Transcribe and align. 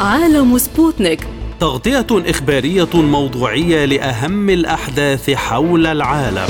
عالم 0.00 0.58
سبوتنيك. 0.58 1.26
تغطية 1.60 2.06
إخبارية 2.10 2.88
موضوعية 2.94 3.84
لأهم 3.84 4.50
الأحداث 4.50 5.30
حول 5.30 5.86
العالم. 5.86 6.48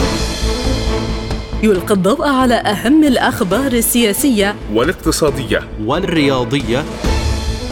يلقي 1.62 1.94
الضوء 1.94 2.28
على 2.28 2.54
أهم 2.54 3.04
الأخبار 3.04 3.72
السياسية. 3.72 4.56
والاقتصادية. 4.72 5.68
والرياضية. 5.84 6.84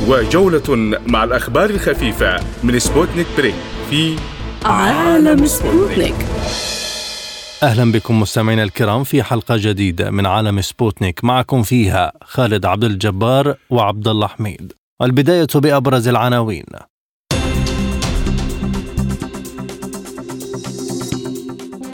وجولة 0.08 0.98
مع 1.06 1.24
الأخبار 1.24 1.70
الخفيفة 1.70 2.36
من 2.62 2.78
سبوتنيك 2.78 3.26
break 3.38 3.54
في 3.90 4.16
عالم 4.64 5.46
سبوتنيك. 5.46 6.14
أهلا 7.62 7.92
بكم 7.92 8.20
مستمعينا 8.20 8.62
الكرام 8.62 9.04
في 9.04 9.22
حلقة 9.22 9.56
جديدة 9.58 10.10
من 10.10 10.26
عالم 10.26 10.60
سبوتنيك. 10.60 11.24
معكم 11.24 11.62
فيها 11.62 12.12
خالد 12.24 12.66
عبد 12.66 12.84
الجبار 12.84 13.54
وعبد 13.70 14.08
الله 14.08 14.26
حميد. 14.26 14.72
والبدايه 15.00 15.46
بأبرز 15.54 16.08
العناوين. 16.08 16.64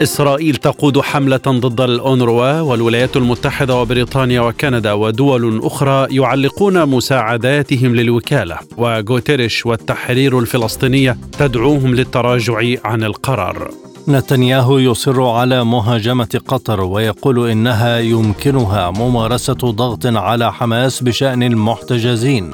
إسرائيل 0.01 0.55
تقود 0.55 0.99
حملة 0.99 1.37
ضد 1.37 1.81
الأونروا 1.81 2.59
والولايات 2.61 3.17
المتحدة 3.17 3.75
وبريطانيا 3.75 4.41
وكندا 4.41 4.93
ودول 4.93 5.61
أخرى 5.63 6.15
يعلقون 6.15 6.85
مساعداتهم 6.85 7.95
للوكالة 7.95 8.57
وغوتيريش 8.77 9.65
والتحرير 9.65 10.39
الفلسطينية 10.39 11.17
تدعوهم 11.39 11.95
للتراجع 11.95 12.61
عن 12.85 13.03
القرار. 13.03 13.71
نتنياهو 14.07 14.77
يصر 14.77 15.23
على 15.23 15.63
مهاجمة 15.65 16.41
قطر 16.47 16.81
ويقول 16.81 17.49
إنها 17.49 17.99
يمكنها 17.99 18.91
ممارسة 18.91 19.53
ضغط 19.53 20.05
على 20.05 20.53
حماس 20.53 21.03
بشأن 21.03 21.43
المحتجزين. 21.43 22.53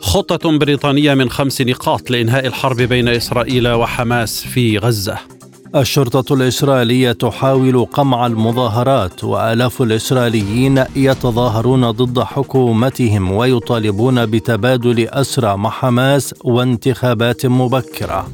خطة 0.00 0.58
بريطانية 0.58 1.14
من 1.14 1.30
خمس 1.30 1.60
نقاط 1.60 2.10
لإنهاء 2.10 2.46
الحرب 2.46 2.76
بين 2.76 3.08
إسرائيل 3.08 3.68
وحماس 3.68 4.40
في 4.44 4.78
غزة. 4.78 5.18
الشرطة 5.76 6.34
الإسرائيلية 6.34 7.12
تحاول 7.12 7.84
قمع 7.84 8.26
المظاهرات 8.26 9.24
وآلاف 9.24 9.82
الإسرائيليين 9.82 10.84
يتظاهرون 10.96 11.90
ضد 11.90 12.20
حكومتهم 12.20 13.32
ويطالبون 13.32 14.26
بتبادل 14.26 15.08
أسرى 15.08 15.56
مع 15.56 15.70
حماس 15.70 16.34
وانتخابات 16.44 17.46
مبكرة. 17.46 18.28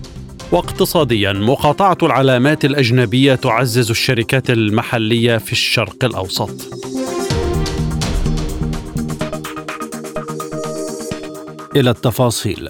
واقتصاديا 0.53 1.33
مقاطعة 1.33 1.99
العلامات 2.03 2.65
الأجنبية 2.65 3.35
تعزز 3.35 3.91
الشركات 3.91 4.51
المحلية 4.51 5.37
في 5.37 5.53
الشرق 5.53 6.05
الأوسط. 6.05 6.51
إلى 11.77 11.91
التفاصيل. 11.91 12.69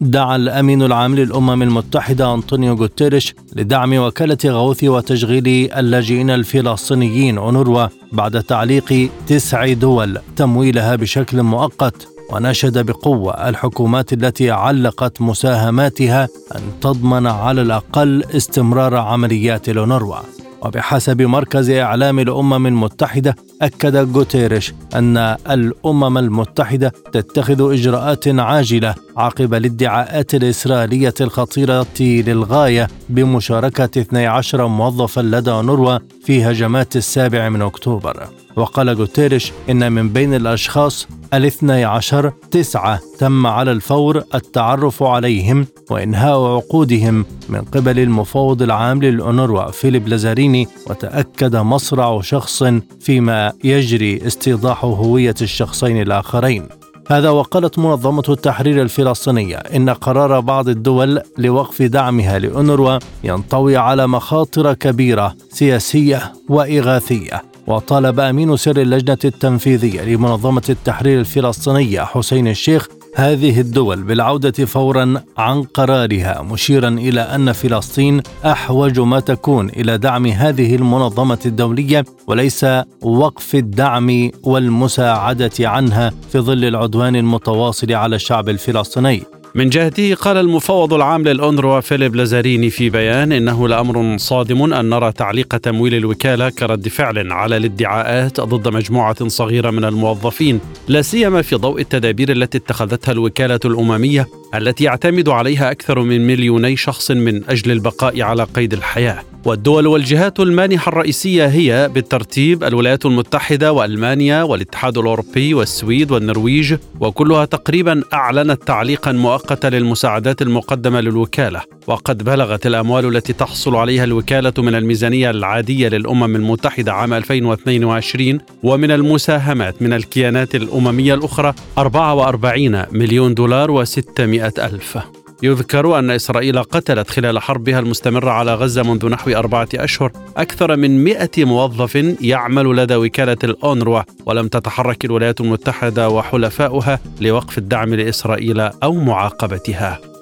دعا 0.00 0.36
الأمين 0.36 0.82
العام 0.82 1.14
للأمم 1.14 1.62
المتحدة 1.62 2.34
أنطونيو 2.34 2.74
غوتيريش 2.74 3.34
لدعم 3.56 3.94
وكالة 3.94 4.38
غوث 4.46 4.84
وتشغيل 4.84 5.72
اللاجئين 5.76 6.30
الفلسطينيين 6.30 7.38
أونروا 7.38 7.86
بعد 8.12 8.42
تعليق 8.42 9.10
تسع 9.26 9.72
دول 9.72 10.18
تمويلها 10.36 10.96
بشكل 10.96 11.42
مؤقت 11.42 12.08
وناشد 12.32 12.86
بقوة 12.86 13.48
الحكومات 13.48 14.12
التي 14.12 14.50
علقت 14.50 15.20
مساهماتها 15.20 16.28
أن 16.56 16.60
تضمن 16.80 17.26
على 17.26 17.62
الأقل 17.62 18.24
استمرار 18.36 18.96
عمليات 18.96 19.68
الأونروا. 19.68 20.35
وبحسب 20.62 21.22
مركز 21.22 21.70
إعلام 21.70 22.18
الأمم 22.18 22.66
المتحدة 22.66 23.36
أكد 23.62 23.96
غوتيريش 23.96 24.72
أن 24.94 25.16
الأمم 25.50 26.18
المتحدة 26.18 26.92
تتخذ 27.12 27.72
إجراءات 27.72 28.28
عاجلة 28.28 28.94
عقب 29.16 29.54
الادعاءات 29.54 30.34
الإسرائيلية 30.34 31.14
الخطيرة 31.20 31.86
للغاية 32.00 32.88
بمشاركة 33.08 34.00
12 34.00 34.66
موظفا 34.66 35.20
لدى 35.20 35.50
الأونروا 35.50 35.98
في 36.24 36.44
هجمات 36.44 36.96
السابع 36.96 37.48
من 37.48 37.62
أكتوبر. 37.62 38.45
وقال 38.56 38.90
غوتيريش 38.90 39.52
إن 39.70 39.92
من 39.92 40.08
بين 40.08 40.34
الأشخاص 40.34 41.08
الاثني 41.34 41.84
عشر 41.84 42.32
تسعة 42.50 43.00
تم 43.18 43.46
على 43.46 43.72
الفور 43.72 44.22
التعرف 44.34 45.02
عليهم 45.02 45.66
وإنهاء 45.90 46.44
عقودهم 46.44 47.24
من 47.48 47.60
قبل 47.60 47.98
المفوض 47.98 48.62
العام 48.62 49.02
للأونروا 49.02 49.70
فيليب 49.70 50.08
لازاريني 50.08 50.68
وتأكد 50.86 51.56
مصرع 51.56 52.20
شخص 52.20 52.64
فيما 53.00 53.52
يجري 53.64 54.26
استيضاح 54.26 54.84
هوية 54.84 55.34
الشخصين 55.42 56.02
الآخرين. 56.02 56.68
هذا 57.10 57.30
وقالت 57.30 57.78
منظمة 57.78 58.22
التحرير 58.28 58.82
الفلسطينية 58.82 59.56
إن 59.56 59.90
قرار 59.90 60.40
بعض 60.40 60.68
الدول 60.68 61.20
لوقف 61.38 61.82
دعمها 61.82 62.38
لأونروا 62.38 62.98
ينطوي 63.24 63.76
على 63.76 64.06
مخاطر 64.06 64.74
كبيرة 64.74 65.34
سياسية 65.50 66.32
وإغاثية. 66.48 67.42
وطالب 67.66 68.20
أمين 68.20 68.56
سر 68.56 68.76
اللجنة 68.76 69.18
التنفيذية 69.24 70.02
لمنظمة 70.02 70.62
التحرير 70.68 71.20
الفلسطينية 71.20 72.00
حسين 72.00 72.48
الشيخ 72.48 72.88
هذه 73.14 73.60
الدول 73.60 74.02
بالعودة 74.02 74.64
فورا 74.64 75.22
عن 75.38 75.62
قرارها 75.62 76.42
مشيرا 76.42 76.88
إلى 76.88 77.20
أن 77.20 77.52
فلسطين 77.52 78.22
أحوج 78.44 79.00
ما 79.00 79.20
تكون 79.20 79.68
إلى 79.68 79.98
دعم 79.98 80.26
هذه 80.26 80.74
المنظمة 80.74 81.38
الدولية 81.46 82.04
وليس 82.26 82.66
وقف 83.02 83.54
الدعم 83.54 84.30
والمساعدة 84.42 85.50
عنها 85.60 86.12
في 86.32 86.38
ظل 86.38 86.64
العدوان 86.64 87.16
المتواصل 87.16 87.92
على 87.92 88.16
الشعب 88.16 88.48
الفلسطيني. 88.48 89.22
من 89.56 89.68
جهته 89.68 90.14
قال 90.14 90.36
المفوض 90.36 90.94
العام 90.94 91.22
للأونروا 91.22 91.80
فيليب 91.80 92.16
لازاريني 92.16 92.70
في 92.70 92.90
بيان 92.90 93.32
إنه 93.32 93.68
لأمر 93.68 94.16
صادم 94.18 94.72
أن 94.72 94.88
نرى 94.88 95.12
تعليق 95.12 95.56
تمويل 95.56 95.94
الوكالة 95.94 96.50
كرد 96.50 96.88
فعل 96.88 97.32
على 97.32 97.56
الادعاءات 97.56 98.40
ضد 98.40 98.74
مجموعة 98.74 99.28
صغيرة 99.28 99.70
من 99.70 99.84
الموظفين 99.84 100.60
لا 100.88 101.02
سيما 101.02 101.42
في 101.42 101.56
ضوء 101.56 101.80
التدابير 101.80 102.32
التي 102.32 102.58
اتخذتها 102.58 103.12
الوكالة 103.12 103.60
الأممية 103.64 104.26
التي 104.58 104.84
يعتمد 104.84 105.28
عليها 105.28 105.70
أكثر 105.70 106.00
من 106.00 106.26
مليوني 106.26 106.76
شخص 106.76 107.10
من 107.10 107.44
أجل 107.48 107.70
البقاء 107.70 108.22
على 108.22 108.44
قيد 108.44 108.72
الحياة. 108.72 109.22
والدول 109.44 109.86
والجهات 109.86 110.40
المانحة 110.40 110.88
الرئيسية 110.88 111.46
هي 111.46 111.90
بالترتيب 111.94 112.64
الولايات 112.64 113.06
المتحدة 113.06 113.72
وألمانيا 113.72 114.42
والاتحاد 114.42 114.98
الأوروبي 114.98 115.54
والسويد 115.54 116.10
والنرويج 116.10 116.76
وكلها 117.00 117.44
تقريبا 117.44 118.02
أعلنت 118.12 118.62
تعليقا 118.62 119.12
مؤقتا 119.12 119.66
للمساعدات 119.66 120.42
المقدمة 120.42 121.00
للوكالة. 121.00 121.75
وقد 121.86 122.24
بلغت 122.24 122.66
الأموال 122.66 123.16
التي 123.16 123.32
تحصل 123.32 123.76
عليها 123.76 124.04
الوكالة 124.04 124.52
من 124.58 124.74
الميزانية 124.74 125.30
العادية 125.30 125.88
للأمم 125.88 126.36
المتحدة 126.36 126.92
عام 126.92 127.14
2022 127.14 128.38
ومن 128.62 128.90
المساهمات 128.90 129.82
من 129.82 129.92
الكيانات 129.92 130.54
الأممية 130.54 131.14
الأخرى 131.14 131.54
44 131.78 132.84
مليون 132.92 133.34
دولار 133.34 133.84
و600 133.84 134.20
ألف. 134.58 134.98
يذكر 135.42 135.98
أن 135.98 136.10
إسرائيل 136.10 136.62
قتلت 136.62 137.10
خلال 137.10 137.38
حربها 137.38 137.78
المستمرة 137.78 138.30
على 138.30 138.54
غزة 138.54 138.82
منذ 138.82 139.08
نحو 139.08 139.30
أربعة 139.30 139.68
أشهر 139.74 140.12
أكثر 140.36 140.76
من 140.76 141.04
مئة 141.04 141.44
موظف 141.44 141.94
يعمل 142.20 142.76
لدى 142.76 142.96
وكالة 142.96 143.36
الأونروا 143.44 144.02
ولم 144.26 144.48
تتحرك 144.48 145.04
الولايات 145.04 145.40
المتحدة 145.40 146.08
وحلفاؤها 146.08 147.00
لوقف 147.20 147.58
الدعم 147.58 147.94
لإسرائيل 147.94 148.60
أو 148.60 148.94
معاقبتها. 148.94 150.15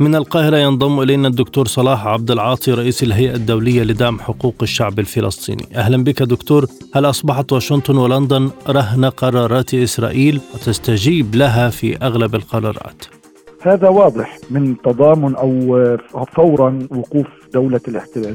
من 0.00 0.14
القاهرة 0.14 0.56
ينضم 0.56 1.00
إلينا 1.00 1.28
الدكتور 1.28 1.66
صلاح 1.66 2.06
عبد 2.06 2.30
العاطي 2.30 2.72
رئيس 2.72 3.02
الهيئة 3.02 3.34
الدولية 3.34 3.82
لدعم 3.82 4.18
حقوق 4.18 4.54
الشعب 4.62 4.98
الفلسطيني 4.98 5.68
أهلا 5.74 6.04
بك 6.04 6.22
دكتور 6.22 6.66
هل 6.94 7.04
أصبحت 7.04 7.52
واشنطن 7.52 7.96
ولندن 7.96 8.50
رهن 8.68 9.04
قرارات 9.04 9.74
إسرائيل 9.74 10.40
وتستجيب 10.54 11.34
لها 11.34 11.70
في 11.70 11.96
أغلب 11.96 12.34
القرارات؟ 12.34 13.04
هذا 13.62 13.88
واضح 13.88 14.38
من 14.50 14.76
تضامن 14.82 15.34
أو 15.34 15.78
فورا 16.36 16.78
وقوف 16.90 17.26
دولة 17.54 17.80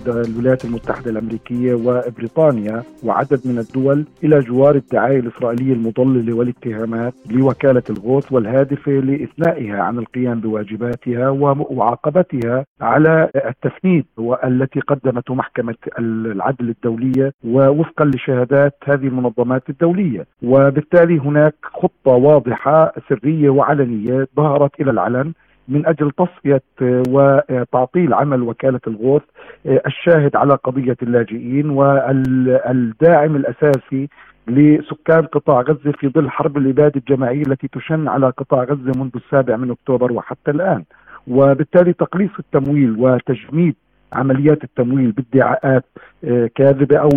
الولايات 0.07 0.65
المتحدة 0.65 1.11
الأمريكية 1.11 1.73
وبريطانيا 1.73 2.83
وعدد 3.03 3.39
من 3.45 3.59
الدول 3.59 4.05
إلى 4.23 4.39
جوار 4.39 4.75
الدعاية 4.75 5.19
الإسرائيلية 5.19 5.73
المضللة 5.73 6.33
والاتهامات 6.33 7.13
لوكالة 7.31 7.83
الغوث 7.89 8.31
والهادفة 8.31 8.91
لإثنائها 8.91 9.81
عن 9.81 9.97
القيام 9.97 10.39
بواجباتها 10.39 11.29
ومعاقبتها 11.29 12.65
على 12.81 13.29
التفنيد 13.35 14.05
التي 14.43 14.79
قدمته 14.79 15.35
محكمة 15.35 15.75
العدل 15.99 16.69
الدولية 16.69 17.33
ووفقا 17.43 18.05
لشهادات 18.05 18.73
هذه 18.83 19.07
المنظمات 19.07 19.69
الدولية. 19.69 20.25
وبالتالي 20.43 21.17
هناك 21.19 21.55
خطة 21.63 22.11
واضحة 22.11 22.93
سرية 23.09 23.49
وعلنية 23.49 24.27
ظهرت 24.37 24.81
إلى 24.81 24.91
العلن 24.91 25.33
من 25.69 25.85
أجل 25.85 26.11
تصفية 26.11 26.61
آه، 26.81 27.03
وتعطيل 27.09 28.13
عمل 28.13 28.41
وكالة 28.41 28.79
الغوث 28.87 29.21
آه، 29.65 29.81
الشاهد 29.87 30.35
على 30.35 30.53
قضية 30.53 30.97
اللاجئين 31.01 31.69
والداعم 31.69 33.35
الأساسي 33.35 34.09
لسكان 34.47 35.25
قطاع 35.25 35.61
غزة 35.61 35.91
في 35.91 36.09
ظل 36.09 36.29
حرب 36.29 36.57
الإبادة 36.57 36.93
الجماعية 36.95 37.41
التي 37.47 37.67
تشن 37.67 38.07
على 38.07 38.29
قطاع 38.29 38.63
غزة 38.63 38.91
منذ 39.01 39.09
السابع 39.15 39.55
من 39.55 39.71
أكتوبر 39.71 40.11
وحتى 40.13 40.51
الآن. 40.51 40.83
وبالتالي 41.27 41.93
تقليص 41.93 42.31
التمويل 42.39 42.95
وتجميد 42.99 43.75
عمليات 44.13 44.63
التمويل 44.63 45.11
بادعاءات 45.11 45.85
آه، 46.23 46.49
كاذبة 46.55 46.97
أو 46.97 47.09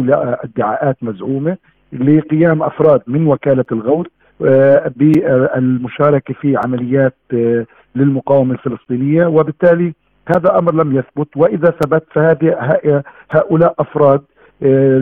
ادعاءات 0.44 0.96
مزعومة 1.02 1.56
لقيام 1.92 2.62
أفراد 2.62 3.02
من 3.06 3.26
وكالة 3.26 3.64
الغوث 3.72 4.06
بالمشاركة 4.96 6.34
في 6.34 6.56
عمليات 6.64 7.14
آه، 7.96 7.98
للمقاومة 7.98 8.54
الفلسطينية 8.54 9.26
وبالتالي 9.26 9.94
هذا 10.36 10.58
أمر 10.58 10.74
لم 10.74 10.96
يثبت. 10.96 11.28
وإذا 11.36 11.70
ثبت 11.70 12.04
فهذه 12.12 12.72
هؤلاء 13.30 13.74
أفراد 13.78 14.22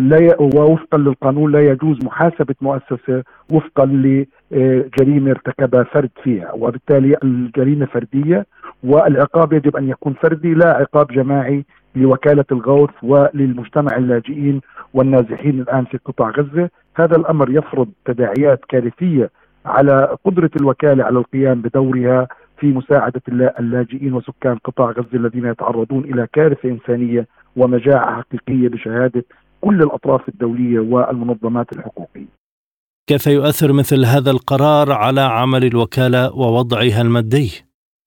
لا 0.08 0.36
ووفقا 0.40 0.98
للقانون 0.98 1.52
لا 1.52 1.60
يجوز 1.60 2.04
محاسبة 2.04 2.54
مؤسسة 2.60 3.22
وفقا 3.52 3.86
لجريمة 3.86 5.30
ارتكبها 5.30 5.82
فرد 5.82 6.10
فيها. 6.22 6.52
وبالتالي 6.52 7.16
الجريمة 7.24 7.86
فردية 7.86 8.46
والعقاب 8.84 9.52
يجب 9.52 9.76
أن 9.76 9.88
يكون 9.88 10.12
فردي 10.12 10.54
لا 10.54 10.68
عقاب 10.68 11.06
جماعي 11.06 11.64
لوكالة 11.96 12.44
الغوث 12.52 12.90
وللمجتمع 13.02 13.96
اللاجئين 13.96 14.60
والنازحين 14.94 15.60
الآن 15.60 15.84
في 15.84 15.98
قطاع 16.04 16.30
غزة. 16.30 16.70
هذا 16.96 17.16
الأمر 17.16 17.50
يفرض 17.50 17.88
تداعيات 18.04 18.60
كارثية 18.68 19.30
على 19.66 20.16
قدرة 20.24 20.50
الوكالة 20.60 21.04
على 21.04 21.18
القيام 21.18 21.62
بدورها 21.62 22.28
في 22.60 22.66
مساعدة 22.66 23.22
اللاجئين 23.58 24.14
وسكان 24.14 24.56
قطاع 24.64 24.90
غزة 24.90 25.14
الذين 25.14 25.46
يتعرضون 25.46 26.04
إلى 26.04 26.26
كارثة 26.32 26.68
إنسانية 26.68 27.26
ومجاعة 27.56 28.16
حقيقية 28.16 28.68
بشهادة 28.68 29.24
كل 29.60 29.82
الأطراف 29.82 30.28
الدولية 30.28 30.80
والمنظمات 30.80 31.72
الحقوقية 31.72 32.40
كيف 33.06 33.26
يؤثر 33.26 33.72
مثل 33.72 34.04
هذا 34.04 34.30
القرار 34.30 34.92
على 34.92 35.20
عمل 35.20 35.64
الوكالة 35.64 36.34
ووضعها 36.34 37.02
المادي؟ 37.02 37.64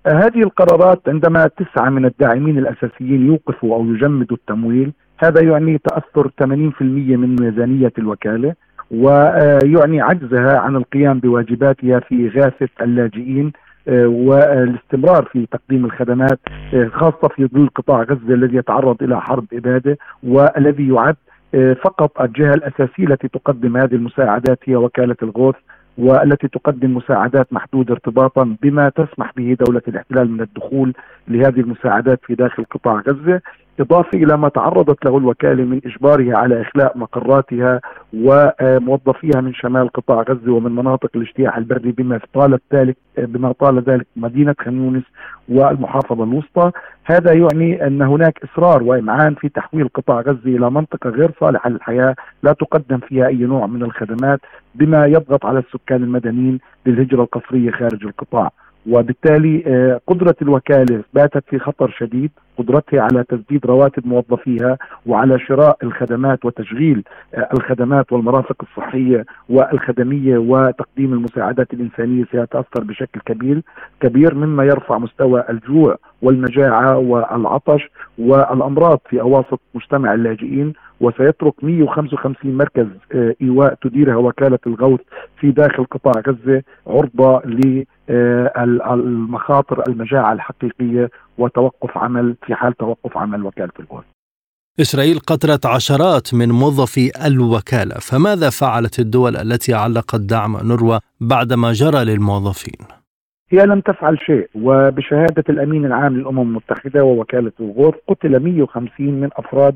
هذه 0.07 0.43
القرارات 0.43 1.01
عندما 1.07 1.47
تسعى 1.47 1.89
من 1.89 2.05
الداعمين 2.05 2.57
الأساسيين 2.57 3.27
يوقفوا 3.27 3.75
أو 3.75 3.85
يجمدوا 3.85 4.37
التمويل 4.37 4.93
هذا 5.17 5.41
يعني 5.41 5.77
تأثر 5.77 6.27
80% 6.27 6.43
من 6.81 7.35
ميزانية 7.41 7.93
الوكالة 7.97 8.55
ويعني 8.91 10.01
عجزها 10.01 10.57
عن 10.59 10.75
القيام 10.75 11.19
بواجباتها 11.19 11.99
في 11.99 12.29
غاثة 12.29 12.69
اللاجئين 12.81 13.51
والاستمرار 13.87 15.25
في 15.25 15.45
تقديم 15.51 15.85
الخدمات 15.85 16.39
آه، 16.73 16.87
خاصة 16.87 17.27
في 17.35 17.47
ظل 17.47 17.69
قطاع 17.75 18.01
غزة 18.03 18.33
الذي 18.33 18.57
يتعرض 18.57 19.03
إلى 19.03 19.21
حرب 19.21 19.45
إبادة 19.53 19.97
والذي 20.23 20.87
يعد 20.93 21.15
آه، 21.55 21.73
فقط 21.73 22.21
الجهة 22.21 22.53
الأساسية 22.53 23.03
التي 23.03 23.27
تقدم 23.27 23.77
هذه 23.77 23.95
المساعدات 23.95 24.59
هي 24.65 24.75
وكالة 24.75 25.15
الغوث 25.23 25.55
والتي 25.97 26.47
تقدم 26.47 26.97
مساعدات 26.97 27.53
محدودة 27.53 27.93
ارتباطا 27.93 28.55
بما 28.61 28.89
تسمح 28.89 29.31
به 29.37 29.57
دولة 29.67 29.81
الاحتلال 29.87 30.31
من 30.31 30.41
الدخول 30.41 30.93
لهذه 31.27 31.59
المساعدات 31.59 32.19
في 32.25 32.35
داخل 32.35 32.65
قطاع 32.71 33.01
غزة. 33.07 33.41
إضافة 33.79 34.17
إلى 34.17 34.37
ما 34.37 34.49
تعرضت 34.49 35.05
له 35.05 35.17
الوكالة 35.17 35.63
من 35.63 35.81
إجبارها 35.85 36.37
على 36.37 36.61
إخلاء 36.61 36.97
مقراتها 36.97 37.81
وموظفيها 38.13 39.41
من 39.41 39.53
شمال 39.53 39.89
قطاع 39.89 40.21
غزة 40.21 40.51
ومن 40.51 40.71
مناطق 40.71 41.09
الاجتياح 41.15 41.57
البري 41.57 41.91
بما 41.91 42.19
طال 42.33 42.59
ذلك 42.73 42.97
بما 43.17 43.51
طال 43.51 43.83
ذلك 43.83 44.07
مدينة 44.15 44.55
خان 44.59 44.77
يونس 44.77 45.03
والمحافظة 45.49 46.23
الوسطى. 46.23 46.71
هذا 47.05 47.33
يعني 47.33 47.87
أن 47.87 48.01
هناك 48.01 48.39
إصرار 48.43 48.83
وإمعان 48.83 49.35
في 49.35 49.49
تحويل 49.49 49.87
قطاع 49.87 50.21
غزة 50.21 50.45
إلى 50.57 50.71
منطقة 50.71 51.09
غير 51.09 51.31
صالحة 51.39 51.69
للحياة 51.69 52.15
لا 52.43 52.53
تقدم 52.53 52.97
فيها 52.97 53.27
أي 53.27 53.35
نوع 53.37 53.67
من 53.67 53.83
الخدمات 53.83 54.39
بما 54.75 55.05
يضغط 55.05 55.45
على 55.45 55.59
السكان 55.59 56.03
المدنيين 56.03 56.59
للهجرة 56.85 57.21
القسرية 57.21 57.71
خارج 57.71 58.05
القطاع. 58.05 58.51
وبالتالي 58.89 59.63
آه، 59.67 60.01
قدرة 60.07 60.35
الوكالة 60.41 61.03
باتت 61.13 61.43
في 61.49 61.59
خطر 61.59 61.95
شديد 61.99 62.31
قدرتها 62.57 63.01
على 63.01 63.23
تسديد 63.23 63.65
رواتب 63.65 64.07
موظفيها 64.07 64.77
وعلى 65.05 65.39
شراء 65.39 65.77
الخدمات 65.83 66.45
وتشغيل 66.45 67.03
آه، 67.33 67.49
الخدمات 67.53 68.13
والمرافق 68.13 68.55
الصحية 68.61 69.25
والخدمية 69.49 70.37
وتقديم 70.37 71.13
المساعدات 71.13 71.73
الإنسانية 71.73 72.25
سيتأثر 72.31 72.83
بشكل 72.83 73.21
كبير 73.25 73.61
كبير 73.99 74.35
مما 74.35 74.63
يرفع 74.63 74.97
مستوى 74.97 75.43
الجوع 75.49 75.97
والمجاعة 76.21 76.97
والعطش 76.97 77.89
والأمراض 78.17 78.99
في 79.09 79.21
أواسط 79.21 79.59
مجتمع 79.75 80.13
اللاجئين 80.13 80.73
وسيترك 81.01 81.63
155 81.63 82.57
مركز 82.57 82.87
آه، 83.15 83.35
إيواء 83.41 83.73
تديرها 83.81 84.15
وكالة 84.15 84.59
الغوث 84.67 84.99
في 85.39 85.51
داخل 85.51 85.85
قطاع 85.85 86.13
غزة 86.27 86.61
عرضة 86.87 87.41
للمخاطر 88.09 89.79
آه، 89.79 89.83
المجاعة 89.87 90.33
الحقيقية 90.33 91.09
وتوقف 91.37 91.97
عمل 91.97 92.35
في 92.45 92.55
حال 92.55 92.73
توقف 92.73 93.17
عمل 93.17 93.45
وكالة 93.45 93.71
الغوث 93.79 94.03
إسرائيل 94.79 95.19
قتلت 95.19 95.65
عشرات 95.65 96.33
من 96.33 96.49
موظفي 96.51 97.11
الوكالة 97.27 97.95
فماذا 97.95 98.49
فعلت 98.49 98.99
الدول 98.99 99.35
التي 99.35 99.73
علقت 99.73 100.19
دعم 100.19 100.57
نروى 100.57 100.99
بعدما 101.21 101.71
جرى 101.71 102.05
للموظفين؟ 102.05 102.87
هي 103.49 103.65
لم 103.65 103.81
تفعل 103.81 104.19
شيء 104.19 104.49
وبشهادة 104.55 105.43
الأمين 105.49 105.85
العام 105.85 106.17
للأمم 106.17 106.41
المتحدة 106.41 107.03
ووكالة 107.03 107.51
الغوث 107.59 107.93
قتل 108.07 108.39
150 108.39 108.91
من 108.99 109.29
أفراد 109.33 109.75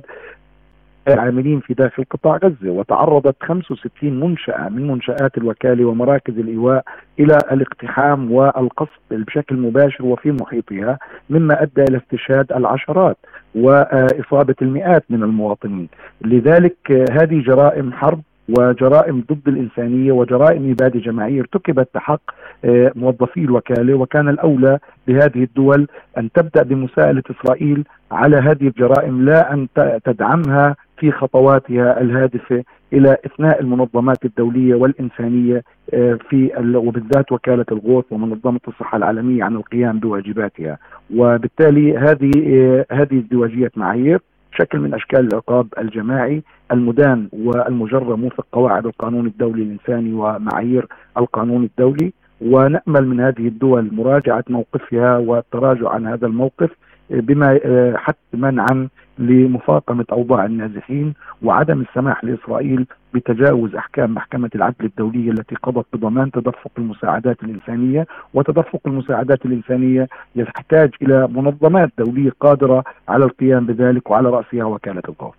العاملين 1.13 1.59
في 1.59 1.73
داخل 1.73 2.03
قطاع 2.11 2.37
غزة 2.37 2.69
وتعرضت 2.69 3.35
65 3.43 4.19
منشأة 4.19 4.69
من 4.69 4.87
منشآت 4.87 5.37
الوكالة 5.37 5.85
ومراكز 5.85 6.39
الإيواء 6.39 6.83
إلى 7.19 7.37
الاقتحام 7.51 8.31
والقصف 8.31 8.99
بشكل 9.11 9.55
مباشر 9.55 10.05
وفي 10.05 10.31
محيطها 10.31 10.99
مما 11.29 11.61
أدى 11.61 11.83
إلى 11.89 11.97
استشهاد 11.97 12.51
العشرات 12.51 13.17
وإصابة 13.55 14.55
المئات 14.61 15.03
من 15.09 15.23
المواطنين. 15.23 15.87
لذلك 16.21 17.05
هذه 17.11 17.41
جرائم 17.41 17.93
حرب 17.93 18.21
وجرائم 18.59 19.23
ضد 19.31 19.47
الإنسانية 19.47 20.11
وجرائم 20.11 20.71
إبادة 20.71 20.99
جماعية 20.99 21.39
ارتكبت 21.39 21.89
بحق 21.95 22.21
موظفي 22.95 23.39
الوكالة 23.39 23.93
وكان 23.93 24.29
الأولى 24.29 24.79
بهذه 25.07 25.43
الدول 25.43 25.87
أن 26.17 26.31
تبدأ 26.31 26.63
بمساءلة 26.63 27.23
إسرائيل 27.31 27.83
على 28.11 28.37
هذه 28.37 28.67
الجرائم 28.67 29.25
لا 29.25 29.53
أن 29.53 29.67
تدعمها 30.05 30.75
في 30.97 31.11
خطواتها 31.11 32.01
الهادفة 32.01 32.63
إلى 32.93 33.17
إثناء 33.25 33.61
المنظمات 33.61 34.25
الدولية 34.25 34.75
والإنسانية 34.75 35.63
آه، 35.93 36.19
في 36.29 36.51
وبالذات 36.75 37.31
وكالة 37.31 37.65
الغوث 37.71 38.05
ومنظمة 38.11 38.59
الصحة 38.67 38.97
العالمية 38.97 39.43
عن 39.43 39.55
القيام 39.55 39.99
بواجباتها. 39.99 40.77
وبالتالي 41.15 41.97
هذه 41.97 42.31
آه، 42.47 42.85
هذه 42.91 43.19
ازدواجية 43.19 43.71
معايير 43.75 44.19
شكل 44.51 44.79
من 44.79 44.93
أشكال 44.93 45.27
العقاب 45.27 45.67
الجماعي 45.77 46.43
المدان 46.71 47.27
والمجرم 47.33 48.23
وفق 48.23 48.45
قواعد 48.51 48.85
القانون 48.85 49.25
الدولي 49.25 49.63
الإنساني 49.63 50.13
ومعايير 50.13 50.87
القانون 51.17 51.63
الدولي. 51.63 52.13
ونأمل 52.41 53.07
من 53.07 53.19
هذه 53.19 53.47
الدول 53.47 53.89
مراجعة 53.93 54.43
موقفها 54.49 55.17
والتراجع 55.17 55.89
عن 55.89 56.07
هذا 56.07 56.27
الموقف 56.27 56.69
بما 57.09 57.59
آه، 57.65 57.93
حتى 57.97 58.17
منعا 58.33 58.87
لمفاقمة 59.19 60.05
أوضاع 60.11 60.45
النازحين 60.45 61.13
وعدم 61.43 61.81
السماح 61.81 62.23
لإسرائيل 62.23 62.85
بتجاوز 63.13 63.75
أحكام 63.75 64.13
محكمة 64.13 64.49
العدل 64.55 64.85
الدولية 64.85 65.31
التي 65.31 65.55
قضت 65.55 65.85
بضمان 65.93 66.31
تدفق 66.31 66.71
المساعدات 66.77 67.43
الإنسانية 67.43 68.07
وتدفق 68.33 68.79
المساعدات 68.87 69.45
الإنسانية 69.45 70.07
يحتاج 70.35 70.89
إلى 71.01 71.27
منظمات 71.27 71.91
دولية 71.97 72.31
قادرة 72.39 72.83
على 73.07 73.25
القيام 73.25 73.65
بذلك 73.65 74.11
وعلى 74.11 74.29
رأسها 74.29 74.63
وكالة 74.63 75.01
الغوث 75.09 75.35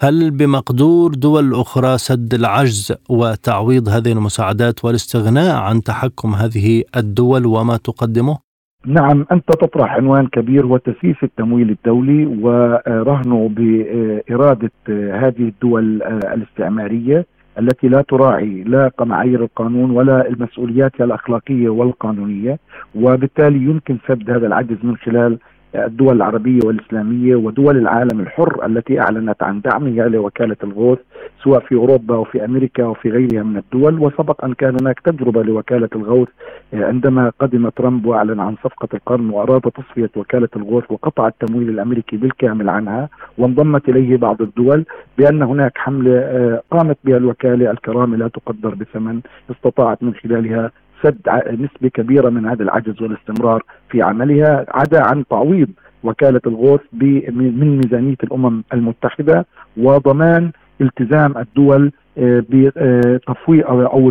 هل 0.00 0.30
بمقدور 0.30 1.14
دول 1.14 1.54
أخرى 1.54 1.98
سد 1.98 2.34
العجز 2.34 2.92
وتعويض 3.10 3.88
هذه 3.88 4.12
المساعدات 4.12 4.84
والاستغناء 4.84 5.56
عن 5.56 5.82
تحكم 5.82 6.34
هذه 6.34 6.84
الدول 6.96 7.46
وما 7.46 7.76
تقدمه؟ 7.76 8.51
نعم 8.86 9.26
أنت 9.32 9.48
تطرح 9.48 9.94
عنوان 9.94 10.26
كبير 10.26 10.66
هو 10.66 10.76
تسييس 10.76 11.16
التمويل 11.22 11.70
الدولي 11.70 12.26
ورهنه 12.26 13.48
بإرادة 13.56 14.70
هذه 14.88 15.42
الدول 15.42 16.02
الاستعمارية 16.02 17.26
التي 17.58 17.88
لا 17.88 18.02
تراعي 18.02 18.62
لا 18.62 18.90
معايير 19.00 19.42
القانون 19.42 19.90
ولا 19.90 20.28
المسؤوليات 20.28 21.00
الأخلاقية 21.00 21.68
والقانونية 21.68 22.58
وبالتالي 22.94 23.58
يمكن 23.58 23.96
سد 24.08 24.30
هذا 24.30 24.46
العجز 24.46 24.76
من 24.82 24.96
خلال 24.96 25.38
الدول 25.74 26.16
العربية 26.16 26.60
والإسلامية 26.64 27.36
ودول 27.36 27.76
العالم 27.76 28.20
الحر 28.20 28.66
التي 28.66 29.00
أعلنت 29.00 29.42
عن 29.42 29.60
دعمها 29.60 30.08
لوكالة 30.08 30.56
الغوث 30.64 30.98
سواء 31.44 31.60
في 31.60 31.74
أوروبا 31.74 32.16
وفي 32.16 32.44
أمريكا 32.44 32.84
وفي 32.84 33.10
غيرها 33.10 33.42
من 33.42 33.56
الدول. 33.56 33.98
وسبق 33.98 34.44
أن 34.44 34.54
كان 34.54 34.76
هناك 34.80 35.00
تجربة 35.00 35.42
لوكالة 35.42 35.88
الغوث 35.96 36.28
عندما 36.72 37.32
قدم 37.38 37.68
ترامب 37.68 38.06
وأعلن 38.06 38.40
عن 38.40 38.56
صفقة 38.64 38.88
القرن 38.94 39.30
وأراد 39.30 39.60
تصفية 39.60 40.10
وكالة 40.16 40.48
الغوث 40.56 40.84
وقطع 40.90 41.28
التمويل 41.28 41.68
الأمريكي 41.68 42.16
بالكامل 42.16 42.68
عنها. 42.68 43.08
وانضمت 43.38 43.88
إليه 43.88 44.16
بعض 44.16 44.42
الدول 44.42 44.84
بأن 45.18 45.42
هناك 45.42 45.72
حملة 45.78 46.18
آه، 46.18 46.62
قامت 46.70 46.98
بها 47.04 47.16
الوكالة 47.16 47.70
الكرامة 47.70 48.16
لا 48.16 48.28
تقدر 48.28 48.74
بثمن 48.74 49.20
استطاعت 49.50 50.02
من 50.02 50.14
خلالها 50.14 50.70
سد 51.02 51.16
نسبة 51.50 51.88
كبيرة 51.88 52.30
من 52.30 52.46
هذا 52.46 52.62
العجز 52.62 53.02
والاستمرار 53.02 53.62
في 53.88 54.02
عملها 54.02 54.66
عدا 54.68 55.06
عن 55.06 55.24
تعويض 55.30 55.68
وكالة 56.04 56.40
الغوث 56.46 56.80
من 56.92 57.80
ميزانية 57.84 58.16
الأمم 58.24 58.62
المتحدة 58.72 59.46
وضمان 59.76 60.50
التزام 60.80 61.38
الدول 61.38 61.92
آه، 62.18 62.44
بتفويض 62.48 63.64
أو 63.66 64.10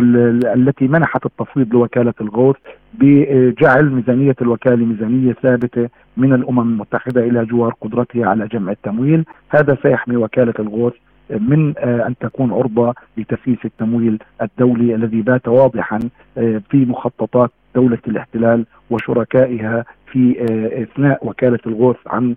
التي 0.54 0.88
منحت 0.88 1.26
التفويض 1.26 1.74
لوكالة 1.74 2.14
الغوث 2.20 2.56
بجعل 2.94 3.90
ميزانية 3.90 4.36
الوكالة 4.42 4.84
ميزانية 4.84 5.32
ثابتة 5.32 5.88
من 6.16 6.32
الأمم 6.32 6.60
المتحدة 6.60 7.20
إلى 7.20 7.44
جوار 7.44 7.74
قدرتها 7.80 8.26
على 8.26 8.46
جمع 8.46 8.72
التمويل، 8.72 9.24
هذا 9.48 9.76
سيحمي 9.82 10.16
وكالة 10.16 10.54
الغوث 10.58 10.92
من 11.38 11.74
آه، 11.78 12.06
أن 12.06 12.14
تكون 12.20 12.52
عرضة 12.52 12.94
لتسييس 13.16 13.58
التمويل 13.64 14.18
الدولي 14.42 14.94
الذي 14.94 15.22
بات 15.22 15.48
واضحا 15.48 15.98
آه، 16.38 16.62
في 16.70 16.76
مخططات 16.76 17.50
دولة 17.74 17.98
الاحتلال 18.08 18.66
وشركائها 18.90 19.84
في 20.12 20.40
آه، 20.40 20.82
إثناء 20.82 21.26
وكالة 21.26 21.58
الغوث 21.66 21.96
عن 22.06 22.36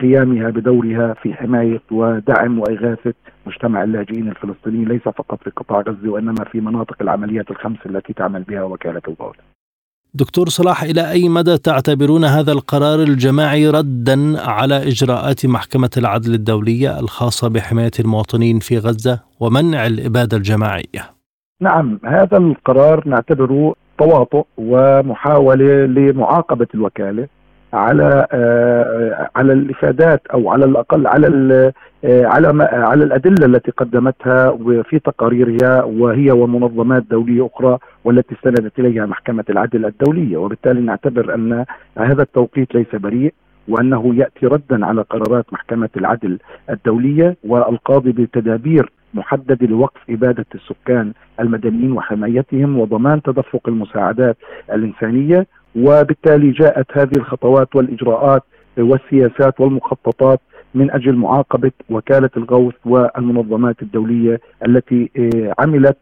قيامها 0.00 0.50
بدورها 0.50 1.14
في 1.14 1.34
حماية 1.34 1.80
ودعم 1.90 2.58
وإغاثة 2.58 3.14
مجتمع 3.46 3.84
اللاجئين 3.84 4.28
الفلسطينيين 4.28 4.88
ليس 4.88 5.02
فقط 5.02 5.42
في 5.42 5.50
قطاع 5.50 5.80
غزة 5.80 6.08
وإنما 6.08 6.44
في 6.52 6.60
مناطق 6.60 6.96
العمليات 7.00 7.50
الخمس 7.50 7.78
التي 7.86 8.12
تعمل 8.12 8.42
بها 8.42 8.62
وكالة 8.62 9.02
الغوث. 9.08 9.36
دكتور 10.14 10.48
صلاح 10.48 10.82
إلى 10.82 11.10
أي 11.10 11.28
مدى 11.28 11.58
تعتبرون 11.58 12.24
هذا 12.24 12.52
القرار 12.52 13.02
الجماعي 13.02 13.68
ردا 13.68 14.40
على 14.40 14.76
إجراءات 14.76 15.46
محكمة 15.46 15.90
العدل 15.96 16.34
الدولية 16.34 17.00
الخاصة 17.00 17.48
بحماية 17.48 17.90
المواطنين 18.00 18.58
في 18.58 18.78
غزة 18.78 19.20
ومنع 19.40 19.86
الإبادة 19.86 20.36
الجماعية؟ 20.36 21.02
نعم 21.60 22.00
هذا 22.04 22.36
القرار 22.36 23.08
نعتبره 23.08 23.74
تواطؤ 23.98 24.44
ومحاولة 24.58 25.86
لمعاقبة 25.86 26.66
الوكالة 26.74 27.28
على 27.72 28.26
آه، 28.32 29.30
على 29.36 29.52
الإفادات 29.52 30.26
أو 30.26 30.50
على 30.50 30.64
الأقل 30.64 31.06
على 31.06 31.72
آه، 32.04 32.26
على 32.26 32.64
على 32.72 33.04
الأدلة 33.04 33.46
التي 33.46 33.70
قدمتها 33.70 34.58
في 34.82 34.98
تقاريرها 34.98 35.82
وهي 35.84 36.30
ومنظمات 36.30 37.02
دولية 37.10 37.46
أخرى 37.46 37.78
والتي 38.04 38.34
استندت 38.34 38.78
إليها 38.78 39.06
محكمة 39.06 39.44
العدل 39.50 39.86
الدولية. 39.86 40.36
وبالتالي 40.36 40.80
نعتبر 40.80 41.34
أن 41.34 41.64
هذا 41.98 42.22
التوقيت 42.22 42.74
ليس 42.74 42.94
بريء 42.94 43.34
وأنه 43.68 44.14
يأتي 44.14 44.46
ردا 44.46 44.86
على 44.86 45.02
قرارات 45.02 45.52
محكمة 45.52 45.88
العدل 45.96 46.38
الدولية 46.70 47.36
والقاضي 47.44 48.12
بتدابير 48.12 48.92
محدده 49.14 49.66
لوقف 49.66 50.00
إبادة 50.10 50.46
السكان 50.54 51.12
المدنيين 51.40 51.92
وحمايتهم 51.92 52.78
وضمان 52.78 53.22
تدفق 53.22 53.68
المساعدات 53.68 54.36
الإنسانية 54.72 55.46
وبالتالي 55.76 56.50
جاءت 56.50 56.86
هذه 56.92 57.16
الخطوات 57.16 57.76
والإجراءات 57.76 58.42
والسياسات 58.78 59.60
والمخططات 59.60 60.40
من 60.74 60.90
أجل 60.90 61.16
معاقبة 61.16 61.72
وكالة 61.90 62.30
الغوث 62.36 62.74
والمنظمات 62.84 63.82
الدولية 63.82 64.40
التي 64.66 65.10
آه، 65.16 65.54
عملت 65.58 65.96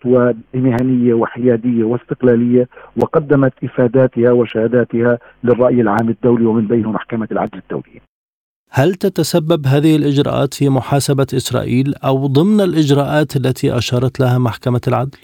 بمهنيه 0.55 1.15
وحيادية 1.15 1.85
واستقلالية 1.85 2.69
وقدمت 2.97 3.53
إفاداتها 3.65 4.33
وشهاداتها 4.33 5.19
للرأي 5.45 5.81
العام 5.81 6.09
الدولي 6.09 6.47
ومن 6.47 6.67
بينه 6.67 6.93
محكمة 6.93 7.29
العدل 7.33 7.59
الدولية. 7.59 8.01
هل 8.71 8.95
تتسبب 8.95 9.67
هذه 9.67 9.97
الإجراءات 9.97 10.55
في 10.55 10.69
محاسبة 10.69 11.27
إسرائيل 11.35 11.95
أو 12.05 12.27
ضمن 12.27 12.61
الإجراءات 12.61 13.37
التي 13.37 13.79
أشارت 13.79 14.21
لها 14.21 14.39
محكمة 14.39 14.81
العدل؟ 14.89 15.19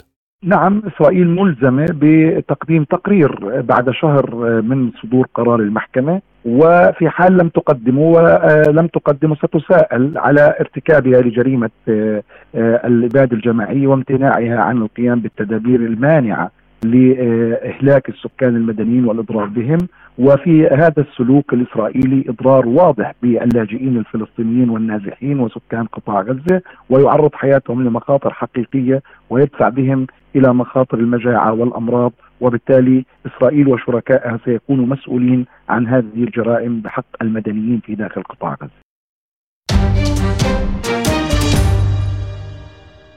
نعم 0.44 0.82
إسرائيل 0.86 1.28
ملزمة 1.28 1.86
بتقديم 1.90 2.84
تقرير 2.84 3.60
بعد 3.60 3.90
شهر 3.90 4.34
من 4.62 4.90
صدور 5.02 5.26
قرار 5.34 5.60
المحكمة 5.60 6.20
وفي 6.44 7.08
حال 7.08 7.36
لم 7.38 7.48
تقدمه 7.48 8.00
ولم 8.00 8.86
تقدمه 8.86 9.34
ستساءل 9.34 10.12
على 10.18 10.54
ارتكابها 10.60 11.20
لجريمة 11.20 11.70
الاباده 12.56 13.36
الجماعيه 13.36 13.86
وامتناعها 13.86 14.60
عن 14.60 14.76
القيام 14.76 15.20
بالتدابير 15.20 15.80
المانعة 15.80 16.50
لإهلاك 16.84 18.08
السكان 18.08 18.56
المدنيين 18.56 19.04
والإضرار 19.04 19.46
بهم. 19.46 19.78
وفي 20.18 20.66
هذا 20.66 21.02
السلوك 21.02 21.52
الإسرائيلي 21.52 22.24
إضرار 22.28 22.66
واضح 22.66 23.14
باللاجئين 23.22 23.96
الفلسطينيين 23.96 24.70
والنازحين 24.70 25.40
وسكان 25.40 25.86
قطاع 25.86 26.20
غزة 26.20 26.62
ويعرض 26.90 27.34
حياتهم 27.34 27.84
لمخاطر 27.84 28.32
حقيقية 28.32 29.02
ويدفع 29.30 29.68
بهم 29.68 30.06
إلى 30.36 30.54
مخاطر 30.54 30.98
المجاعة 30.98 31.52
والأمراض 31.52 32.12
وبالتالي 32.40 33.04
إسرائيل 33.26 33.68
وشركائها 33.68 34.38
سيكونوا 34.44 34.86
مسؤولين 34.86 35.46
عن 35.68 35.86
هذه 35.86 36.24
الجرائم 36.24 36.80
بحق 36.80 37.22
المدنيين 37.22 37.80
في 37.86 37.94
داخل 37.94 38.22
قطاع 38.22 38.56
غزة. 38.62 38.83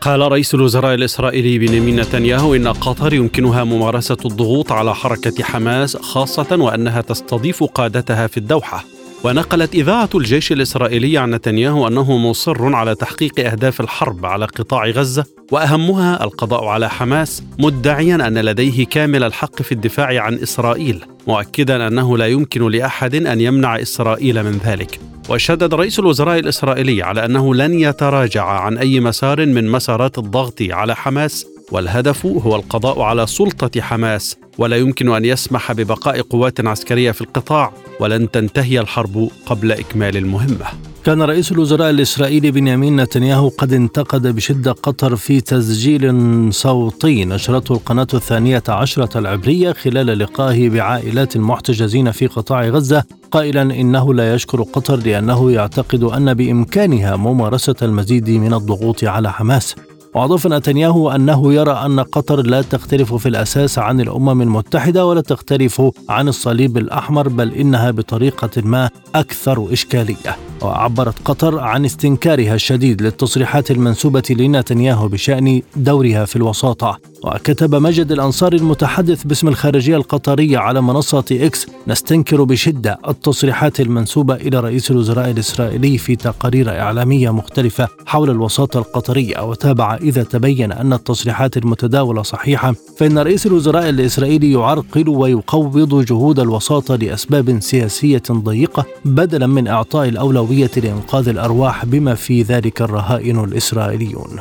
قال 0.08 0.32
رئيس 0.32 0.54
الوزراء 0.54 0.94
الإسرائيلي 0.94 1.60
بنيامين 1.60 2.00
نتنياهو 2.00 2.56
إن 2.56 2.68
قطر 2.68 3.14
يمكنها 3.14 3.64
ممارسة 3.64 4.18
الضغوط 4.26 4.72
على 4.72 4.96
حركة 4.96 5.44
حماس 5.44 5.98
خاصة 5.98 6.58
وأنها 6.60 7.02
تستضيف 7.02 7.64
قادتها 7.64 8.28
في 8.28 8.38
الدوحة. 8.38 8.97
ونقلت 9.24 9.76
إذاعة 9.76 10.10
الجيش 10.16 10.52
الإسرائيلي 10.52 11.18
عن 11.18 11.32
نتنياهو 11.32 11.88
أنه 11.88 12.18
مصر 12.18 12.76
على 12.76 12.96
تحقيق 12.96 13.40
أهداف 13.40 13.82
الحرب 13.82 14.26
على 14.26 14.46
قطاع 14.46 14.90
غزة 14.90 15.26
وأهمها 15.52 16.24
القضاء 16.24 16.66
على 16.66 16.90
حماس 16.90 17.44
مدعيا 17.60 18.16
أن 18.16 18.38
لديه 18.38 18.86
كامل 18.86 19.24
الحق 19.24 19.62
في 19.62 19.72
الدفاع 19.72 20.22
عن 20.22 20.34
إسرائيل 20.34 21.06
مؤكدا 21.28 21.88
أنه 21.88 22.18
لا 22.18 22.28
يمكن 22.28 22.72
لأحد 22.72 23.16
أن 23.16 23.42
يمنع 23.42 23.82
إسرائيل 23.82 24.44
من 24.44 24.60
ذلك. 24.66 25.00
وشدد 25.30 25.74
رئيس 25.74 26.00
الوزراء 26.00 26.40
الإسرائيلي 26.40 27.04
على 27.04 27.26
أنه 27.26 27.56
لن 27.56 27.80
يتراجع 27.80 28.46
عن 28.46 28.78
أي 28.78 29.00
مسار 29.00 29.46
من 29.46 29.70
مسارات 29.70 30.18
الضغط 30.18 30.62
على 30.62 30.96
حماس 30.96 31.48
والهدف 31.72 32.26
هو 32.26 32.56
القضاء 32.56 33.02
على 33.02 33.28
سلطة 33.28 33.82
حماس. 33.82 34.38
ولا 34.58 34.78
يمكن 34.78 35.16
أن 35.16 35.26
يسمح 35.26 35.72
ببقاء 35.72 36.22
قوات 36.22 36.66
عسكرية 36.66 37.12
في 37.12 37.22
القطاع 37.22 37.74
ولن 38.00 38.32
تنتهي 38.32 38.80
الحرب 38.80 39.30
قبل 39.46 39.72
إكمال 39.72 40.18
المهمة. 40.18 40.66
كان 41.08 41.22
رئيس 41.22 41.52
الوزراء 41.52 41.90
الإسرائيلي 41.90 42.52
بنيامين 42.52 42.96
نتنياهو 42.96 43.48
قد 43.50 43.74
انتقد 43.74 44.28
بشدة 44.28 44.72
قطر 44.72 45.16
في 45.16 45.42
تسجيل 45.42 46.14
صوتي 46.54 47.26
نشرته 47.26 47.74
القناة 47.74 48.08
الثانية 48.14 48.64
عشرة 48.70 49.18
العبرية 49.18 49.72
خلال 49.72 50.20
لقائه 50.20 50.70
بعائلات 50.70 51.36
المحتجزين 51.36 52.12
في 52.12 52.28
قطاع 52.28 52.68
غزة 52.68 53.04
قائلا 53.32 53.62
إنه 53.62 54.14
لا 54.14 54.34
يشكر 54.34 54.62
قطر 54.62 54.96
لأنه 54.96 55.52
يعتقد 55.52 56.04
أن 56.04 56.34
بإمكانها 56.34 57.16
ممارسة 57.16 57.76
المزيد 57.82 58.30
من 58.30 58.54
الضغوط 58.54 59.04
على 59.04 59.32
حماس. 59.32 59.76
وأضاف 60.18 60.48
نتنياهو 60.48 61.12
أنه 61.12 61.54
يرى 61.54 61.72
أن 61.72 62.00
قطر 62.00 62.42
لا 62.42 62.62
تختلف 62.62 63.14
في 63.14 63.30
الأساس 63.30 63.80
عن 63.80 64.02
الأمم 64.02 64.42
المتحدة 64.42 65.06
ولا 65.06 65.22
تختلف 65.22 65.82
عن 66.10 66.28
الصليب 66.28 66.78
الأحمر 66.78 67.30
بل 67.30 67.54
إنها 67.54 67.92
بطريقة 67.92 68.50
ما 68.64 68.90
أكثر 69.16 69.68
إشكالية. 69.74 70.38
وعبرت 70.62 71.16
قطر 71.26 71.60
عن 71.60 71.86
استنكارها 71.86 72.56
الشديد 72.56 73.02
للتصريحات 73.02 73.72
المنسوبة 73.72 74.24
لنتنياهو 74.30 75.08
بشأن 75.08 75.62
دورها 75.76 76.26
في 76.26 76.36
الوساطة. 76.36 77.00
وكتب 77.24 77.76
مجد 77.76 78.12
الأنصار 78.12 78.54
المتحدث 78.54 79.24
باسم 79.24 79.48
الخارجية 79.48 79.98
القطرية 79.98 80.58
على 80.58 80.82
منصة 80.82 81.26
إكس 81.32 81.68
نستنكر 81.88 82.44
بشدة 82.44 83.00
التصريحات 83.08 83.80
المنسوبة 83.80 84.36
إلى 84.36 84.60
رئيس 84.60 84.92
الوزراء 84.92 85.32
الإسرائيلي 85.32 85.98
في 85.98 86.16
تقارير 86.16 86.80
إعلامية 86.80 87.30
مختلفة 87.30 87.88
حول 88.06 88.30
الوساطة 88.30 88.78
القطرية 88.78 89.44
وتابع 89.44 89.96
إذا 89.96 90.24
تبين 90.24 90.72
أن 90.72 90.94
التصريحات 90.94 91.58
المتداولة 91.58 92.22
صحيحة 92.22 92.74
فإن 92.98 93.20
رئيس 93.20 93.46
الوزراء 93.46 93.90
الإسرائيلي 93.90 94.52
يعرقل 94.52 95.10
ويقوض 95.10 96.06
جهود 96.06 96.40
الوساطة 96.40 96.96
لأسباب 96.96 97.60
سياسية 97.60 98.24
ضيقة 98.32 98.86
بدلا 99.06 99.48
من 99.48 99.68
إعطاء 99.68 100.10
الأولوية 100.10 100.72
لإنقاذ 100.78 101.30
الأرواح 101.30 101.86
بما 101.86 102.16
في 102.16 102.42
ذلك 102.42 102.82
الرهائن 102.82 103.44
الإسرائيليون 103.44 104.40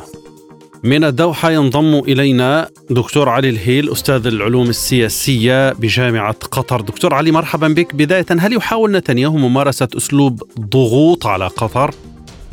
من 0.83 1.03
الدوحة 1.03 1.51
ينضم 1.51 1.99
إلينا 2.07 2.67
دكتور 2.89 3.29
علي 3.29 3.49
الهيل 3.49 3.91
أستاذ 3.91 4.27
العلوم 4.27 4.69
السياسية 4.69 5.73
بجامعة 5.73 6.35
قطر. 6.51 6.81
دكتور 6.81 7.13
علي 7.13 7.31
مرحبا 7.31 7.67
بك. 7.67 7.95
بداية 7.95 8.25
هل 8.39 8.53
يحاول 8.53 8.91
نتنياهو 8.91 9.37
ممارسة 9.37 9.87
أسلوب 9.97 10.43
ضغوط 10.59 11.27
على 11.27 11.47
قطر؟ 11.47 11.91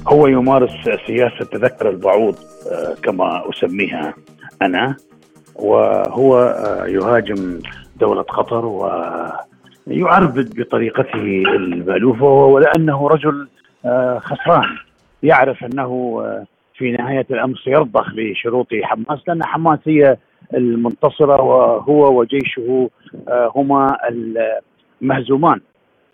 هو 0.08 0.26
يمارس 0.26 0.70
سياسة 1.06 1.44
تذكر 1.52 1.90
البعوض 1.90 2.34
آه، 2.72 2.94
كما 3.02 3.42
أسميها 3.50 4.14
أنا 4.62 4.96
وهو 5.54 6.38
آه، 6.38 6.86
يهاجم 6.86 7.58
دولة 8.00 8.22
قطر 8.22 8.66
ويعربد 9.86 10.60
بطريقته 10.60 11.42
المألوفة 11.56 12.26
ولأنه 12.26 13.08
رجل 13.08 13.48
آه، 13.84 14.18
خسران. 14.18 14.68
يعرف 15.22 15.64
أنه 15.64 16.22
في 16.74 16.92
نهاية 16.92 17.26
الأمر 17.30 17.56
سيرضخ 17.56 18.14
لشروط 18.14 18.66
حماس 18.82 19.28
لأن 19.28 19.44
حماس 19.44 19.78
هي 19.84 20.16
المنتصرة 20.54 21.42
وهو 21.42 22.20
وجيشه 22.20 22.90
هما 23.28 23.96
المهزومان. 25.02 25.60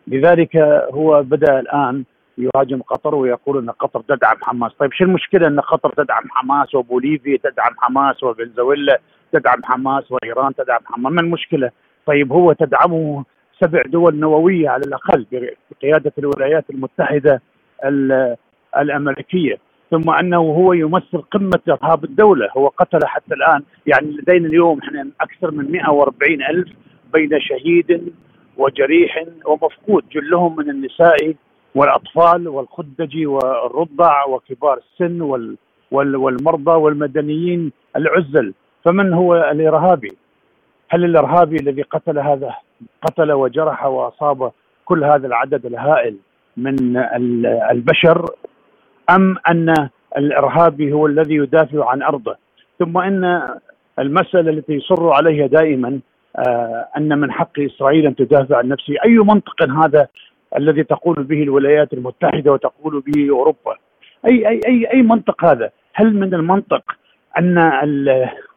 لذلك 0.07 0.57
هو 0.93 1.23
بدأ 1.23 1.61
الآن 1.61 2.05
يهاجم 2.39 2.83
قطر 2.83 3.15
ويقول 3.15 3.59
إن 3.59 3.71
قطر 3.71 4.01
تدعم 4.01 4.37
حماس، 4.43 4.73
طيب 4.79 4.93
شو 4.93 5.05
المشكلة 5.05 5.47
إن 5.47 5.61
قطر 5.61 5.93
تدعم 5.93 6.23
حماس 6.31 6.75
وبوليفيا 6.75 7.37
تدعم 7.37 7.75
حماس 7.79 8.23
وفنزويلا 8.23 9.01
تدعم 9.33 9.65
حماس 9.65 10.13
وإيران 10.13 10.55
تدعم 10.55 10.81
حماس، 10.85 11.13
ما 11.13 11.21
المشكلة؟ 11.21 11.71
طيب 12.07 12.33
هو 12.33 12.53
تدعمه 12.53 13.25
سبع 13.61 13.83
دول 13.87 14.17
نووية 14.17 14.69
على 14.69 14.83
الأقل 14.87 15.27
بقيادة 15.71 16.13
الولايات 16.19 16.65
المتحدة 16.71 17.43
الأمريكية، 18.79 19.59
ثم 19.91 20.11
أنه 20.11 20.39
هو 20.39 20.73
يمثل 20.73 21.19
قمة 21.19 21.61
ارهاب 21.69 22.05
الدولة، 22.05 22.49
هو 22.57 22.69
قتل 22.69 23.07
حتى 23.07 23.35
الآن 23.35 23.63
يعني 23.87 24.11
لدينا 24.11 24.49
اليوم 24.49 24.79
إحنا 24.79 25.09
أكثر 25.21 25.51
من 25.51 25.73
140 25.73 26.43
ألف 26.43 26.69
بين 27.13 27.41
شهيد 27.41 28.13
وجريح 28.57 29.25
ومفقود 29.47 30.05
جلهم 30.13 30.57
من 30.57 30.71
النساء 30.71 31.35
والأطفال 31.75 32.49
والخدج 32.49 33.27
والرضع 33.27 34.25
وكبار 34.25 34.79
السن 34.79 35.21
وال 35.21 35.57
والمرضى 35.93 36.71
والمدنيين 36.71 37.73
العزل. 37.97 38.55
فمن 38.85 39.13
هو 39.13 39.35
الإرهابي؟ 39.35 40.13
هل 40.89 41.05
الإرهابي 41.05 41.57
الذي 41.57 41.83
قتل 41.83 42.19
هذا 42.19 42.55
قتل 43.03 43.33
وجرح 43.33 43.87
وأصاب 43.87 44.53
كل 44.85 45.05
هذا 45.05 45.27
العدد 45.27 45.67
الهائل 45.67 46.17
من 46.57 46.97
البشر؟ 47.71 48.25
أم 49.11 49.37
أن 49.51 49.89
الارهابي 50.17 50.93
هو 50.93 51.07
الذي 51.07 51.35
يدافع 51.35 51.91
عن 51.91 52.03
أرضه. 52.03 52.37
ثم 52.79 52.99
إن 52.99 53.43
المسألة 53.99 54.51
التي 54.51 54.73
يصر 54.73 55.11
عليها 55.11 55.47
دائما 55.47 56.01
آه، 56.37 56.89
أن 56.97 57.19
من 57.19 57.33
حق 57.33 57.61
إسرائيل 57.61 58.07
أن 58.07 58.17
تدافع 58.17 58.57
عن 58.57 58.69
نفسها 58.69 59.05
أي 59.05 59.19
منطق 59.19 59.63
هذا 59.63 60.09
الذي 60.57 60.85
تقول 60.85 61.23
به 61.23 61.43
الولايات 61.43 61.93
المتحدة 61.93 62.53
وتقول 62.53 63.03
به 63.07 63.31
أوروبا؟ 63.31 63.77
أي 64.27 64.49
أي 64.49 64.61
أي 64.67 64.93
أي 64.93 65.03
منطق 65.03 65.45
هذا؟ 65.45 65.71
هل 65.95 66.15
من 66.15 66.35
المنطق 66.35 66.83
أن 67.39 67.59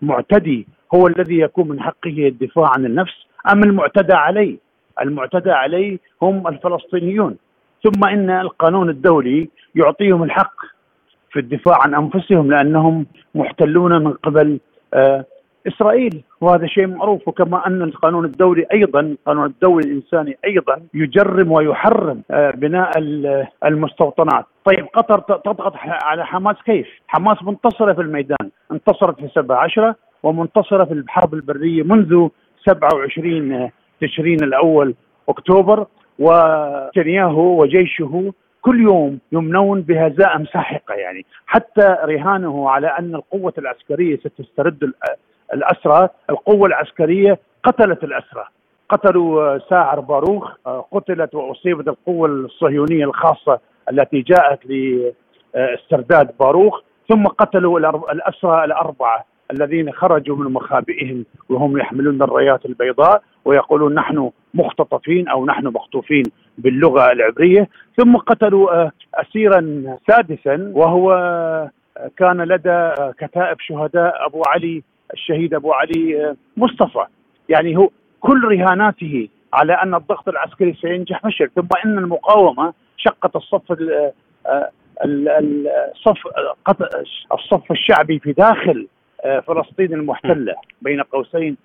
المعتدي 0.02 0.68
هو 0.96 1.08
الذي 1.08 1.40
يكون 1.40 1.68
من 1.68 1.82
حقه 1.82 2.28
الدفاع 2.28 2.72
عن 2.78 2.86
النفس؟ 2.86 3.14
أم 3.52 3.64
المعتدى 3.64 4.14
عليه؟ 4.14 4.58
المعتدى 5.02 5.52
عليه 5.52 6.00
هم 6.22 6.48
الفلسطينيون. 6.48 7.38
ثم 7.84 8.06
إن 8.06 8.30
القانون 8.30 8.90
الدولي 8.90 9.50
يعطيهم 9.76 10.24
الحق 10.24 10.56
في 11.32 11.40
الدفاع 11.40 11.78
عن 11.82 11.96
أنفسهم 11.96 12.52
لأنهم 12.52 13.06
محتلون 13.36 14.04
من 14.04 14.12
قبل 14.12 14.60
آه، 14.94 15.26
إسرائيل. 15.68 16.24
وهذا 16.42 16.68
شيء 16.68 16.88
معروف. 16.88 17.28
وكما 17.28 17.68
أن 17.68 17.82
القانون 17.82 18.26
الدولي 18.26 18.66
أيضا 18.74 19.00
القانون 19.00 19.46
الدولي 19.46 19.88
الإنساني 19.88 20.38
أيضا 20.46 20.82
يجرم 20.94 21.52
ويحرم 21.52 22.22
آه، 22.32 22.52
بناء 22.52 22.92
المستوطنات. 23.66 24.46
طيب 24.66 24.86
قطر 24.94 25.20
تضغط 25.20 25.74
على 25.78 26.26
حماس 26.26 26.56
كيف؟ 26.66 26.88
حماس 27.08 27.44
منتصرة 27.44 27.94
في 27.94 28.02
الميدان 28.02 28.50
انتصرت 28.72 29.20
في 29.20 29.28
17 29.28 29.94
ومنتصرة 30.24 30.86
في 30.86 30.94
الحرب 30.94 31.34
البرية 31.34 31.84
منذ 31.84 32.28
27 32.66 33.70
تشرين 34.02 34.44
الأول 34.44 34.96
أكتوبر. 35.30 35.86
ونتنياهو 36.20 37.62
وجيشه 37.62 38.34
كل 38.66 38.82
يوم 38.82 39.20
يمنون 39.32 39.82
بهزائم 39.82 40.46
ساحقة 40.46 40.96
يعني. 40.96 41.26
حتى 41.46 41.98
رهانه 42.04 42.70
على 42.70 42.88
أن 42.88 43.16
القوة 43.16 43.54
العسكرية 43.58 44.18
ستسترد 44.18 44.94
الأسرى. 45.54 46.10
القوة 46.30 46.68
العسكرية 46.68 47.40
قتلت 47.64 48.04
الأسرى. 48.04 48.46
قتلوا 48.90 49.58
ساعر 49.70 50.00
باروخ 50.00 50.52
قتلت 50.92 51.36
وأصيبت 51.36 51.88
القوة 51.88 52.28
الصهيونية 52.28 53.06
الخاصة 53.06 53.60
التي 53.92 54.22
جاءت 54.22 54.60
لاسترداد 54.66 56.38
باروخ. 56.40 56.82
ثم 57.10 57.24
قتلوا 57.24 57.80
الأسرى 58.12 58.64
الأربعة. 58.64 59.26
الذين 59.54 59.92
خرجوا 59.92 60.38
من 60.38 60.54
مخابئهم 60.54 61.26
وهم 61.50 61.78
يحملون 61.78 62.22
الرايات 62.22 62.66
البيضاء 62.66 63.24
ويقولون 63.46 63.94
نحن 63.94 64.32
مختطفين 64.54 65.28
أو 65.28 65.46
نحن 65.46 65.68
مخطوفين 65.68 66.24
باللغة 66.58 67.12
العبرية. 67.12 67.70
ثم 67.98 68.18
قتلوا 68.18 68.90
اسيرا 69.14 69.84
سادسا 70.08 70.72
وهو 70.76 71.10
كان 72.18 72.42
لدى 72.42 72.92
كتائب 73.18 73.58
شهداء 73.60 74.26
أبو 74.26 74.42
علي 74.48 74.84
الشهيد 75.14 75.54
أبو 75.54 75.74
علي 75.74 76.26
آه، 76.26 76.36
مصطفى. 76.58 77.06
يعني 77.50 77.78
هو 77.78 77.90
كل 78.20 78.44
رهاناته 78.44 79.30
على 79.54 79.74
أن 79.74 79.96
الضغط 79.96 80.28
العسكري 80.30 80.74
سينجح 80.74 81.22
فشل. 81.24 81.50
ثم 81.56 81.68
إن 81.86 81.98
المقاومة 81.98 82.74
شقت 82.98 83.36
الصف 83.36 83.72
آه، 84.46 84.70
الصف 85.06 86.18
الصف 87.34 87.72
الشعبي 87.72 88.20
في 88.20 88.32
داخل 88.32 88.80
آه، 88.80 89.03
فلسطين 89.48 89.94
المحتلة 89.94 90.56
بين 90.82 91.02
قوسين. 91.02 91.58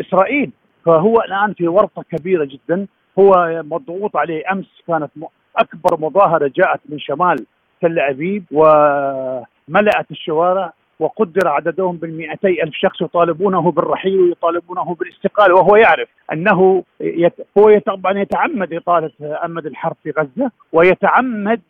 إسرائيل 0.00 0.50
فهو 0.84 1.20
الآن 1.20 1.52
في 1.52 1.68
ورطة 1.68 2.02
كبيرة 2.02 2.44
جدا. 2.44 2.86
هو 3.18 3.62
مضغوط 3.64 4.16
عليه 4.16 4.52
أمس 4.52 4.82
كانت 4.88 5.10
أكبر 5.56 6.00
مظاهرة 6.00 6.50
جاءت 6.56 6.80
من 6.88 6.98
شمال 6.98 7.46
تل 7.82 7.98
أبيب 7.98 8.44
وملأت 8.52 10.10
الشوارع 10.10 10.72
وقدر 11.00 11.48
عددهم 11.48 11.96
بالمئتي 11.96 12.62
ألف 12.62 12.74
شخص 12.74 13.02
يطالبونه 13.02 13.70
بالرحيل 13.70 14.20
ويطالبونه 14.20 14.94
بالاستقالة 14.94 15.54
وهو 15.54 15.76
يعرف 15.76 16.08
أنه 16.32 16.84
يت... 17.00 17.32
هو 17.58 17.78
طبعا 17.78 18.18
يتعمد 18.18 18.72
إطالة 18.72 19.10
أمد 19.44 19.66
الحرب 19.66 19.96
في 20.02 20.10
غزة 20.10 20.50
ويتعمد 20.72 21.60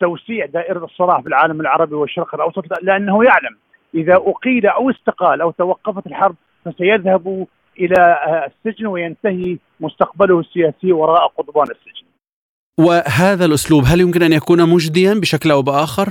توسيع 0.00 0.46
دائرة 0.46 0.84
الصراع 0.84 1.20
في 1.20 1.26
العالم 1.28 1.60
العربي 1.60 1.94
والشرق 1.94 2.34
الأوسط 2.34 2.64
لأنه 2.82 3.24
يعلم 3.24 3.56
إذا 3.94 4.14
أقيل 4.14 4.66
أو 4.66 4.90
استقال 4.90 5.40
أو 5.40 5.50
توقفت 5.50 6.06
الحرب 6.06 6.34
فسيذهب 6.64 7.46
إلى 7.80 8.18
السجن 8.46 8.86
وينتهي 8.86 9.56
مستقبله 9.80 10.40
السياسي 10.40 10.92
وراء 10.92 11.26
قضبان 11.26 11.66
السجن. 11.70 12.06
وهذا 12.78 13.44
الأسلوب 13.44 13.84
هل 13.86 14.00
يمكن 14.00 14.22
أن 14.22 14.32
يكون 14.32 14.68
مجديا 14.68 15.14
بشكل 15.14 15.50
أو 15.50 15.62
بآخر؟ 15.62 16.08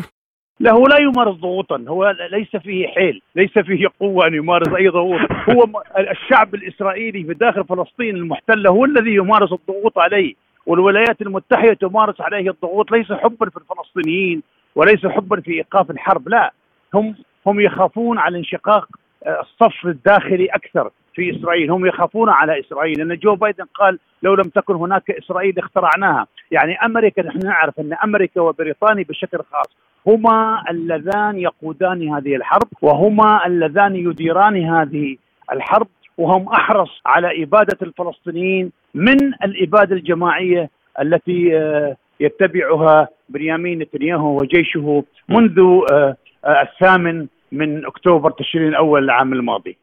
لا 0.59 0.71
هو 0.71 0.87
لا 0.87 0.97
يمارس 0.97 1.35
ضغوطا 1.35 1.85
هو 1.87 2.15
ليس 2.31 2.55
فيه 2.63 2.87
حيل 2.87 3.21
ليس 3.35 3.59
فيه 3.59 3.87
قوة 3.99 4.27
أن 4.27 4.33
يمارس 4.33 4.67
أي 4.67 4.87
ضغوط. 4.87 5.19
هو 5.49 5.83
الشعب 5.97 6.55
الإسرائيلي 6.55 7.23
في 7.23 7.33
داخل 7.33 7.63
فلسطين 7.63 8.15
المحتلة 8.15 8.69
هو 8.69 8.85
الذي 8.85 9.15
يمارس 9.15 9.51
الضغوط 9.51 9.97
عليه 9.97 10.33
والولايات 10.65 11.21
المتحدة 11.21 11.73
تمارس 11.73 12.21
عليه 12.21 12.49
الضغوط 12.51 12.91
ليس 12.91 13.11
حبا 13.11 13.49
في 13.49 13.57
الفلسطينيين 13.57 14.43
وليس 14.75 15.05
حبا 15.05 15.41
في 15.41 15.51
إيقاف 15.51 15.91
الحرب 15.91 16.29
لا. 16.29 16.53
هم 16.93 17.15
هم 17.47 17.59
يخافون 17.59 18.17
على 18.19 18.37
انشقاق 18.37 18.87
آه، 19.25 19.41
الصف 19.41 19.85
الداخلي 19.85 20.45
أكثر 20.45 20.91
في 21.13 21.37
إسرائيل. 21.37 21.71
هم 21.71 21.85
يخافون 21.85 22.29
على 22.29 22.59
إسرائيل. 22.59 22.97
لأن 22.97 23.17
جو 23.17 23.35
بايدن 23.35 23.65
قال 23.73 23.99
لو 24.23 24.35
لم 24.35 24.43
تكن 24.43 24.75
هناك 24.75 25.11
إسرائيل 25.11 25.59
اخترعناها. 25.59 26.27
يعني 26.51 26.85
أمريكا 26.85 27.21
نحن 27.21 27.39
نعرف 27.39 27.79
أن 27.79 27.93
أمريكا 28.03 28.41
وبريطانيا 28.41 29.05
بشكل 29.09 29.37
خاص 29.51 29.77
هما 30.07 30.63
اللذان 30.69 31.39
يقودان 31.39 32.13
هذه 32.13 32.35
الحرب 32.35 32.67
وهما 32.81 33.47
اللذان 33.47 33.95
يديران 33.95 34.63
هذه 34.63 35.17
الحرب 35.51 35.87
وهم 36.17 36.49
أحرص 36.49 37.01
على 37.05 37.43
إبادة 37.43 37.77
الفلسطينيين 37.81 38.71
من 38.95 39.17
الإبادة 39.43 39.95
الجماعية 39.95 40.69
التي 41.01 41.57
آه، 41.57 41.95
يتبعها 42.19 43.07
بنيامين 43.29 43.79
نتنياهو 43.79 44.37
وجيشه 44.37 45.03
منذ 45.29 45.59
آه، 45.91 46.15
الثامن 46.45 47.27
من 47.51 47.85
أكتوبر 47.85 48.31
تشرين 48.31 48.67
الأول 48.67 49.03
العام 49.03 49.33
الماضي. 49.33 49.77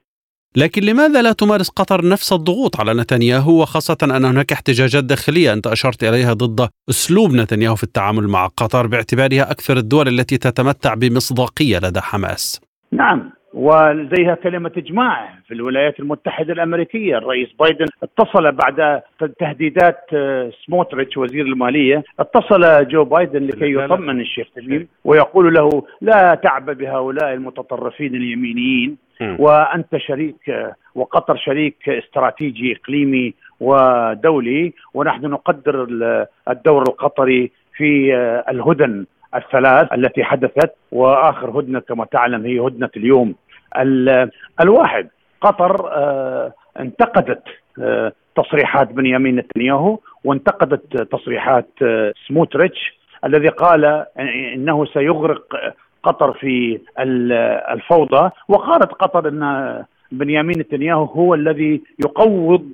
لكن 0.56 0.82
لماذا 0.82 1.22
لا 1.22 1.32
تمارس 1.32 1.68
قطر 1.68 2.08
نفس 2.08 2.32
الضغوط 2.32 2.80
على 2.80 2.94
نتنياهو 2.94 3.62
وخاصة 3.62 3.96
أن 4.02 4.24
هناك 4.24 4.52
احتجاجات 4.52 5.04
داخلية 5.04 5.52
أنت 5.52 5.66
أشرت 5.66 6.04
إليها 6.04 6.32
ضد 6.32 6.68
أسلوب 6.90 7.32
نتنياهو 7.32 7.76
في 7.76 7.84
التعامل 7.84 8.28
مع 8.28 8.46
قطر 8.46 8.86
باعتبارها 8.86 9.50
أكثر 9.50 9.76
الدول 9.76 10.08
التي 10.08 10.38
تتمتع 10.38 10.94
بمصداقية 10.94 11.78
لدى 11.78 12.00
حماس 12.00 12.60
نعم 12.92 13.30
وزيها 13.54 14.34
كلمة 14.34 14.72
إجماع 14.76 15.28
في 15.46 15.54
الولايات 15.54 16.00
المتحدة 16.00 16.52
الأمريكية. 16.52 17.18
الرئيس 17.18 17.48
بايدن 17.60 17.86
اتصل 18.02 18.52
بعد 18.52 19.02
تهديدات 19.38 20.00
آه، 20.14 20.50
سموتريتش 20.66 21.16
وزير 21.16 21.46
المالية 21.46 22.04
اتصل 22.20 22.88
جو 22.88 23.04
بايدن 23.04 23.46
لكي 23.46 23.74
يطمن 23.74 24.20
الشيخ 24.20 24.46
تميم 24.56 24.88
ويقول 25.04 25.54
له 25.54 25.82
لا 26.00 26.34
تعب 26.34 26.70
بهؤلاء 26.70 27.34
المتطرفين 27.34 28.14
اليمينيين 28.14 28.96
وأنت 29.38 29.96
شريك 29.96 30.50
آه، 30.50 30.74
وقطر 30.94 31.36
شريك 31.36 31.88
استراتيجي 31.88 32.76
إقليمي 32.76 33.34
ودولي 33.60 34.72
ونحن 34.94 35.26
نقدر 35.26 35.86
الدور 36.48 36.82
القطري 36.82 37.50
في 37.76 38.14
آه، 38.14 38.44
الهدن 38.50 39.04
الثلاث 39.34 39.92
التي 39.92 40.24
حدثت 40.24 40.74
وآخر 40.92 41.60
هدنة 41.60 41.80
كما 41.80 42.04
تعلم 42.04 42.46
هي 42.46 42.60
هدنة 42.60 42.90
اليوم. 42.96 43.34
الواحد. 44.60 45.08
قطر 45.44 45.88
آه، 45.92 46.52
انتقدت 46.80 47.42
آه، 47.82 48.12
تصريحات 48.36 48.92
بنيامين 48.92 49.36
نتنياهو 49.36 49.98
وانتقدت 50.24 51.02
تصريحات 51.02 51.68
آه، 51.82 52.12
سموتريتش 52.28 52.98
الذي 53.24 53.48
قال 53.48 54.06
إنه 54.54 54.84
سيغرق 54.84 55.74
قطر 56.02 56.32
في 56.32 56.80
الفوضى. 57.70 58.30
وقالت 58.48 58.92
قطر 58.92 59.28
إن 59.28 59.84
بنيامين 60.12 60.58
نتنياهو 60.58 61.04
هو 61.04 61.34
الذي 61.34 61.82
يقوض 61.98 62.72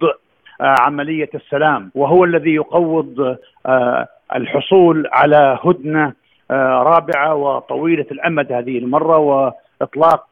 عملية 0.61 1.31
السلام 1.35 1.91
وهو 1.95 2.25
الذي 2.25 2.55
يقوض 2.55 3.37
الحصول 4.35 5.09
على 5.13 5.59
هدنة 5.65 6.13
رابعة 6.83 7.35
وطويلة 7.35 8.07
الأمد 8.11 8.53
هذه 8.53 8.79
المرة 8.79 9.19
وإطلاق 9.19 10.27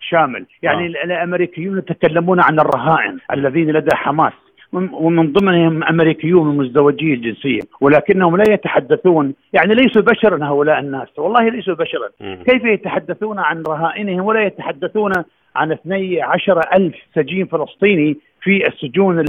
شامل. 0.00 0.46
يعني 0.62 0.86
آه. 0.86 1.04
الأمريكيون 1.04 1.78
يتكلمون 1.78 2.40
عن 2.40 2.60
الرهائن 2.60 3.18
الذين 3.32 3.70
لدى 3.70 3.96
حماس. 3.96 4.32
ومن 4.72 5.32
ضمنهم 5.32 5.84
أمريكيون 5.84 6.56
مزدوجي 6.56 7.14
الجنسية. 7.14 7.60
ولكنهم 7.80 8.36
لا 8.36 8.44
يتحدثون. 8.50 9.34
يعني 9.52 9.74
ليسوا 9.74 10.02
بشرا 10.02 10.44
هؤلاء 10.44 10.78
الناس. 10.78 11.08
والله 11.18 11.48
ليسوا 11.48 11.74
بشرا. 11.74 12.08
كيف 12.20 12.64
يتحدثون 12.64 13.38
عن 13.38 13.62
رهائنهم 13.62 14.20
ولا 14.20 14.42
يتحدثون 14.42 15.12
عن 15.56 15.72
12 15.72 16.60
ألف 16.76 16.94
سجين 17.14 17.46
فلسطيني 17.46 18.16
في 18.42 18.66
السجون 18.68 19.24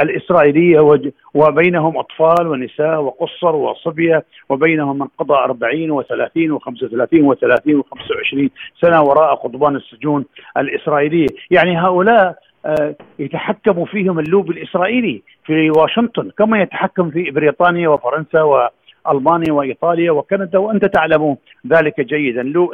الإسرائيلية 0.00 1.12
وبينهم 1.34 1.98
أطفال 1.98 2.46
ونساء 2.46 3.00
وقصر 3.00 3.56
وصبية 3.56 4.24
وبينهم 4.48 4.98
من 4.98 5.06
قضى 5.18 5.34
40 5.34 6.02
و30 6.02 6.60
و35 6.60 7.14
و30 7.14 7.82
و25 7.82 8.48
سنة 8.80 9.02
وراء 9.02 9.34
قضبان 9.34 9.76
السجون 9.76 10.24
الإسرائيلية. 10.56 11.26
يعني 11.50 11.78
هؤلاء 11.78 12.38
آه، 12.66 12.94
يتحكم 13.18 13.84
فيهم 13.84 14.18
اللوب 14.18 14.50
الإسرائيلي 14.50 15.22
في 15.44 15.70
واشنطن 15.70 16.30
كما 16.38 16.62
يتحكم 16.62 17.10
في 17.10 17.30
بريطانيا 17.30 17.88
وفرنسا 17.88 18.42
ألمانيا 19.10 19.52
وإيطاليا 19.52 20.10
وكندا 20.10 20.58
وأنت 20.58 20.84
تعلم 20.84 21.36
ذلك 21.66 22.00
جيدا. 22.00 22.42
لو 22.42 22.72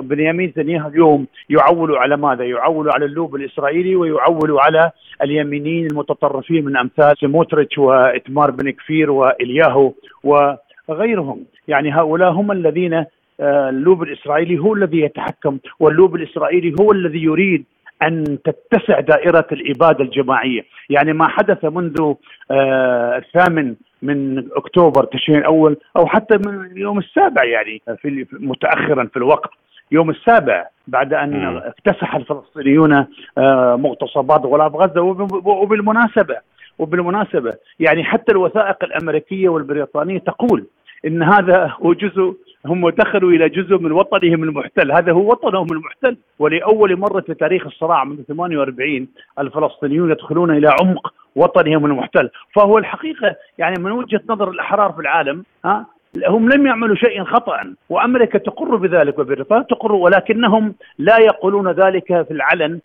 بنيامين 0.00 0.48
نتنياهو 0.48 0.88
اليوم 0.88 1.26
يعول 1.50 1.96
على 1.96 2.16
ماذا؟ 2.16 2.44
يعول 2.44 2.90
على 2.90 3.04
اللوب 3.04 3.34
الإسرائيلي 3.34 3.96
ويعول 3.96 4.58
على 4.58 4.90
اليمينيين 5.22 5.86
المتطرفين 5.86 6.64
من 6.64 6.76
أمثال 6.76 7.18
سموتريتش 7.18 7.78
وإتمار 7.78 8.50
بن 8.50 8.70
كفير 8.70 9.10
وإلياهو 9.10 9.92
وغيرهم، 10.24 11.44
يعني 11.68 11.92
هؤلاء 11.92 12.30
هم 12.30 12.52
الذين 12.52 12.94
آه، 13.40 13.68
اللوب 13.68 14.02
الإسرائيلي 14.02 14.58
هو 14.58 14.74
الذي 14.74 15.00
يتحكم 15.00 15.58
واللوب 15.80 16.14
الإسرائيلي 16.14 16.74
هو 16.80 16.92
الذي 16.92 17.22
يريد 17.22 17.64
أن 18.02 18.38
تتسع 18.44 19.00
دائرة 19.00 19.46
الإبادة 19.52 20.04
الجماعية، 20.04 20.62
يعني 20.90 21.12
ما 21.12 21.28
حدث 21.28 21.64
منذ 21.64 22.14
آه 22.50 23.16
الثامن 23.16 23.74
من 24.02 24.48
أكتوبر 24.56 25.04
تشرين 25.04 25.38
الأول 25.38 25.76
أو 25.96 26.06
حتى 26.06 26.36
من 26.46 26.60
اليوم 26.60 26.98
السابع 26.98 27.44
يعني 27.44 27.82
في 28.02 28.26
متاخرا 28.32 29.04
في 29.04 29.16
الوقت. 29.16 29.50
يوم 29.92 30.10
السابع 30.10 30.66
بعد 30.88 31.14
أن 31.14 31.56
اكتسح 31.56 32.14
الفلسطينيون 32.14 33.06
آه 33.38 33.76
مغتصبات 33.76 34.40
غلاف 34.40 34.74
غزة 34.74 35.00
وبالمناسبة 35.44 36.36
وبالمناسبة 36.78 37.52
يعني 37.80 38.04
حتى 38.04 38.32
الوثائق 38.32 38.84
الأمريكية 38.84 39.48
والبريطانية 39.48 40.18
تقول 40.18 40.66
إن 41.06 41.22
هذا 41.22 41.72
هو 41.82 41.92
جزء 41.92 42.34
هم 42.66 42.88
دخلوا 42.88 43.30
إلى 43.30 43.48
جزء 43.48 43.78
من 43.78 43.92
وطنهم 43.92 44.42
المحتل، 44.44 44.92
هذا 44.92 45.12
هو 45.12 45.30
وطنهم 45.30 45.66
المحتل، 45.72 46.16
ولأول 46.38 46.96
مرة 46.96 47.20
في 47.20 47.34
تاريخ 47.34 47.66
الصراع 47.66 48.04
منذ 48.04 48.22
48 48.22 49.08
الفلسطينيون 49.38 50.10
يدخلون 50.10 50.50
إلى 50.50 50.70
عمق 50.80 51.14
وطنهم 51.36 51.86
المحتل، 51.86 52.30
فهو 52.54 52.78
الحقيقة 52.78 53.36
يعني 53.58 53.82
من 53.82 53.92
وجهة 53.92 54.20
نظر 54.28 54.50
الأحرار 54.50 54.92
في 54.92 55.00
العالم 55.00 55.44
ها 55.64 55.86
هم 56.26 56.48
لم 56.48 56.66
يعملوا 56.66 56.96
شيئا 56.96 57.24
خطأ 57.24 57.74
وأمريكا 57.88 58.38
تقر 58.38 58.76
بذلك 58.76 59.18
وبريطانيا 59.18 59.64
تقر 59.70 59.92
ولكنهم 59.92 60.74
لا 60.98 61.18
يقولون 61.18 61.70
ذلك 61.70 62.06
في 62.06 62.30
العلن 62.30 62.80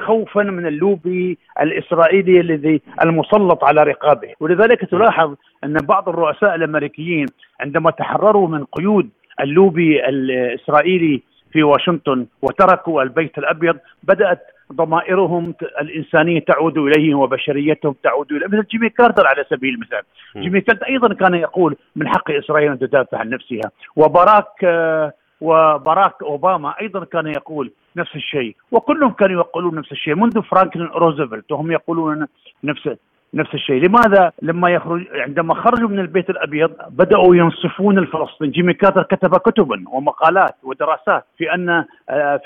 خوفا 0.00 0.42
من 0.42 0.66
اللوبي 0.66 1.38
الإسرائيلي 1.60 2.40
الذي 2.40 2.80
المسلط 3.02 3.64
على 3.64 3.82
رقابه. 3.82 4.28
ولذلك 4.40 4.84
تلاحظ 4.84 5.34
أن 5.64 5.72
بعض 5.72 6.08
الرؤساء 6.08 6.54
الأمريكيين 6.54 7.26
عندما 7.60 7.90
تحرروا 7.90 8.48
من 8.48 8.64
قيود 8.64 9.08
اللوبي 9.40 10.08
الإسرائيلي 10.08 11.22
في 11.52 11.62
واشنطن 11.62 12.26
وتركوا 12.42 13.02
البيت 13.02 13.38
الأبيض 13.38 13.76
بدأت 14.02 14.42
ضمائرهم 14.72 15.54
الإنسانية 15.80 16.40
تعود 16.40 16.78
إليهم 16.78 17.18
وبشريتهم 17.18 17.94
تعود 18.02 18.32
إليهم. 18.32 18.50
مثل 18.50 18.66
جيمي 18.70 18.88
كارتر 18.88 19.26
على 19.26 19.44
سبيل 19.50 19.74
المثال. 19.74 20.02
جيمي 20.36 20.60
كارتر 20.60 20.86
أيضا 20.86 21.14
كان 21.14 21.34
يقول 21.34 21.76
من 21.96 22.08
حق 22.08 22.30
إسرائيل 22.30 22.70
أن 22.70 22.78
تدافع 22.78 23.18
عن 23.18 23.30
نفسها. 23.30 23.70
وبراك 23.96 24.64
آه، 24.64 25.12
وبراك 25.40 26.22
أوباما 26.22 26.74
أيضا 26.80 27.04
كان 27.04 27.26
يقول 27.26 27.72
نفس 27.96 28.16
الشيء. 28.16 28.56
وكلهم 28.72 29.10
كانوا 29.10 29.40
يقولون 29.40 29.74
نفس 29.74 29.92
الشيء. 29.92 30.14
منذ 30.14 30.42
فرانكلين 30.42 30.86
روزفلت 30.86 31.52
وهم 31.52 31.72
يقولون 31.72 32.26
نفس 32.64 32.90
نفس 33.34 33.54
الشيء. 33.54 33.82
لماذا؟ 33.82 34.32
لما 34.42 34.70
يخرج 34.70 35.06
عندما 35.14 35.54
خرجوا 35.54 35.88
من 35.88 35.98
البيت 35.98 36.30
الأبيض 36.30 36.70
بدأوا 36.90 37.36
ينصفون 37.36 37.98
الفلسطينيين. 37.98 38.52
جيمي 38.52 38.74
كارتر 38.74 39.02
كتب 39.02 39.36
كتبا 39.36 39.84
ومقالات 39.92 40.54
ودراسات 40.62 41.24
في 41.38 41.54
أن 41.54 41.68
آه، 41.70 41.84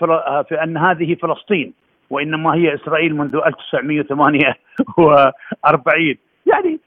آه، 0.03 0.43
في 0.43 0.63
أن 0.63 0.77
هذه 0.77 1.15
فلسطين 1.15 1.73
وإنما 2.11 2.55
هي 2.55 2.75
إسرائيل 2.75 3.17
منذ 3.17 3.37
1948 3.37 6.15
يعني 6.47 6.81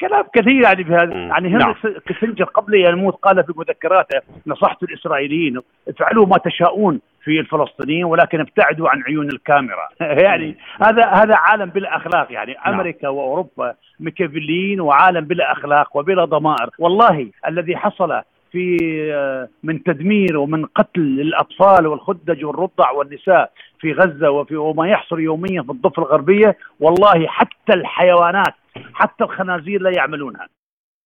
كلام 0.00 0.24
كثير 0.34 0.62
يعني 0.62 0.82
بهذا 0.82 1.14
يعني 1.14 1.48
هنري 1.48 1.64
نعم. 1.64 1.74
كيسنجر 2.06 2.44
قبل 2.44 2.74
ان 2.74 2.98
يموت 2.98 3.14
قال 3.14 3.44
في 3.44 3.52
مذكراته 3.56 4.20
نصحت 4.46 4.82
الإسرائيليين 4.82 5.60
افعلوا 5.88 6.26
ما 6.26 6.38
تشاءون 6.38 7.00
في 7.24 7.40
الفلسطينيين 7.40 8.04
ولكن 8.04 8.40
ابتعدوا 8.40 8.88
عن 8.88 9.02
عيون 9.02 9.28
الكاميرا. 9.28 9.88
يعني 10.24 10.56
هذا 10.82 11.06
هذا 11.06 11.34
عالم 11.36 11.70
بلا 11.70 11.96
أخلاق. 11.96 12.32
يعني 12.32 12.52
نعم. 12.52 12.74
أمريكا 12.74 13.08
وأوروبا 13.08 13.74
ميكافيليين 14.00 14.80
وعالم 14.80 15.24
بلا 15.24 15.52
أخلاق 15.52 15.96
وبلا 15.96 16.24
ضمائر. 16.24 16.70
والله 16.78 17.30
الذي 17.48 17.76
حصل 17.76 18.22
في 18.52 18.76
آه، 19.14 19.48
من 19.62 19.82
تدمير 19.82 20.36
ومن 20.36 20.66
قتل 20.66 21.00
الأطفال 21.00 21.86
والخدج 21.86 22.44
والرضع 22.44 22.90
والنساء 22.90 23.52
في 23.80 23.92
غزة 23.92 24.30
وفي 24.30 24.56
وما 24.56 24.88
يحصل 24.88 25.20
يوميا 25.20 25.62
في 25.62 25.70
الضفة 25.70 26.02
الغربية 26.02 26.56
والله 26.80 27.26
حتى 27.26 27.72
الحيوانات 27.74 28.54
حتى 28.94 29.24
الخنازير 29.24 29.82
لا 29.82 29.90
يعملونها 29.96 30.48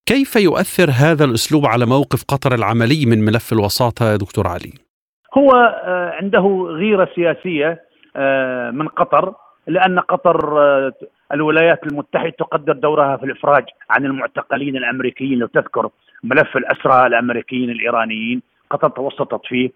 كيف 0.06 0.36
يؤثر 0.36 0.90
هذا 0.90 1.24
الأسلوب 1.24 1.66
على 1.66 1.86
موقف 1.86 2.24
قطر 2.28 2.54
العملي 2.54 3.06
من 3.06 3.24
ملف 3.24 3.52
الوساطة 3.52 4.10
يا 4.12 4.16
دكتور 4.16 4.48
علي؟ 4.48 4.72
هو 5.38 5.50
آه، 5.84 6.10
عنده 6.10 6.66
غيرة 6.68 7.08
سياسية 7.14 7.82
آه، 8.16 8.70
من 8.70 8.88
قطر 8.88 9.34
لأن 9.66 9.98
قطر 9.98 10.58
الولايات 11.32 11.86
المتحدة 11.86 12.30
تقدر 12.38 12.72
دورها 12.72 13.16
في 13.16 13.24
الإفراج 13.24 13.64
عن 13.90 14.04
المعتقلين 14.04 14.76
الأمريكيين 14.76 15.38
لو 15.38 15.46
تذكر 15.46 15.90
ملف 16.24 16.56
الأسرى 16.56 17.06
الأمريكيين 17.06 17.70
الإيرانيين. 17.70 18.42
قطر 18.70 18.88
توسطت 18.88 19.46
فيه. 19.46 19.70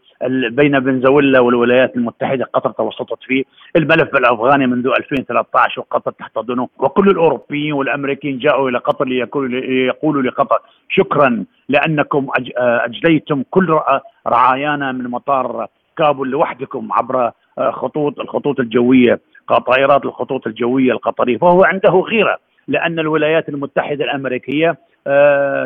بين 0.50 0.80
فنزويلا 0.80 1.40
والولايات 1.40 1.96
المتحدة 1.96 2.44
قطر 2.44 2.70
توسطت 2.70 3.18
فيه. 3.22 3.44
الملف 3.76 4.16
الأفغاني 4.16 4.66
منذ 4.66 4.86
2013 4.86 5.80
وقطر 5.80 6.10
تحتضنه. 6.10 6.68
وكل 6.78 7.10
الأوروبيين 7.10 7.72
والأمريكيين 7.72 8.38
جاءوا 8.38 8.70
إلى 8.70 8.78
قطر 8.78 9.04
ليقولوا 9.04 10.22
لقطر 10.22 10.58
شكرا 10.88 11.44
لأنكم 11.68 12.26
اجليتم 12.58 13.42
كل 13.50 13.78
رعايانا 14.26 14.92
من 14.92 15.04
مطار 15.10 15.66
كابول 15.96 16.30
لوحدكم 16.30 16.92
عبر 16.92 17.30
خطوط 17.70 18.20
الخطوط 18.20 18.60
الجوية 18.60 19.20
طائرات 19.66 20.04
الخطوط 20.04 20.46
الجوية 20.46 20.92
القطرية. 20.92 21.38
فهو 21.38 21.64
عنده 21.64 21.90
غيرة 21.90 22.38
لأن 22.68 22.98
الولايات 22.98 23.48
المتحدة 23.48 24.04
الأمريكية 24.04 24.68
آه، 24.70 24.76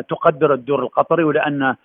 تقدر 0.09 0.53
الدور 0.53 0.83
القطري 0.83 1.23
ولأن 1.23 1.75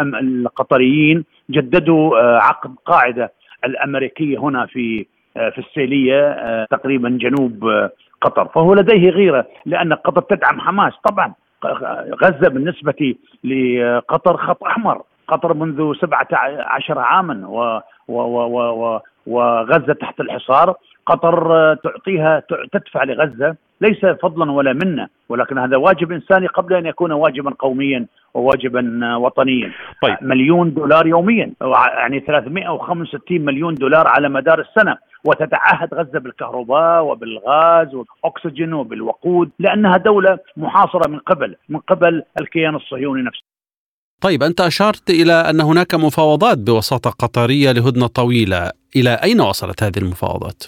القطريين 0.00 1.24
جددوا 1.50 2.18
آه، 2.18 2.38
عقد 2.38 2.74
قاعدة 2.86 3.32
الأمريكية 3.64 4.38
هنا 4.38 4.66
في 4.66 5.06
في 5.34 5.58
السيلية 5.58 6.64
تقريبا 6.64 7.08
جنوب 7.08 7.88
قطر. 8.20 8.48
فهو 8.48 8.74
لديه 8.74 9.10
غيرة 9.10 9.46
لأن 9.66 9.92
قطر 9.92 10.22
تدعم 10.22 10.60
حماس. 10.60 10.92
طبعا 11.04 11.34
غزة 12.24 12.48
بالنسبة 12.48 13.14
لقطر 13.44 14.36
خط 14.36 14.64
أحمر. 14.64 15.02
قطر 15.28 15.54
منذ 15.54 15.94
17 15.94 16.98
عاما 16.98 17.48
و 17.48 17.80
و 18.08 18.20
و 18.22 18.58
و 18.84 19.00
وغزة 19.26 19.92
تحت 19.92 20.20
الحصار. 20.20 20.74
قطر 21.06 21.74
تعطيها 21.74 22.42
تدفع 22.72 23.04
لغزة. 23.04 23.56
ليس 23.80 24.06
فضلا 24.22 24.52
ولا 24.52 24.72
منا 24.72 25.08
ولكن 25.28 25.58
هذا 25.58 25.76
واجب 25.76 26.12
إنساني 26.12 26.46
قبل 26.46 26.74
أن 26.74 26.86
يكون 26.86 27.12
واجبا 27.12 27.50
قوميا 27.58 28.06
وواجبا 28.34 29.16
وطنيا 29.16 29.72
طيب. 30.02 30.16
مليون 30.22 30.74
دولار 30.74 31.06
يوميا 31.06 31.52
يعني 31.96 32.20
365 32.20 33.40
مليون 33.40 33.74
دولار 33.74 34.06
على 34.06 34.28
مدار 34.28 34.60
السنة 34.60 34.96
وتتعهد 35.24 35.94
غزة 35.94 36.18
بالكهرباء 36.18 37.04
وبالغاز 37.04 37.94
والاكسجين 37.94 38.72
وبالوقود 38.72 39.50
لأنها 39.58 39.96
دولة 39.96 40.38
محاصرة 40.56 41.08
من 41.08 41.18
قبل 41.18 41.56
من 41.68 41.78
قبل 41.78 42.22
الكيان 42.40 42.74
الصهيوني 42.74 43.22
نفسه. 43.22 43.42
طيب 44.20 44.42
أنت 44.42 44.60
أشرت 44.60 45.10
إلى 45.10 45.32
أن 45.32 45.60
هناك 45.60 45.94
مفاوضات 45.94 46.58
بوساطة 46.58 47.10
قطرية 47.10 47.72
لهدنة 47.72 48.06
طويلة، 48.06 48.70
إلى 48.96 49.10
أين 49.10 49.40
وصلت 49.40 49.82
هذه 49.82 49.98
المفاوضات؟ 49.98 50.64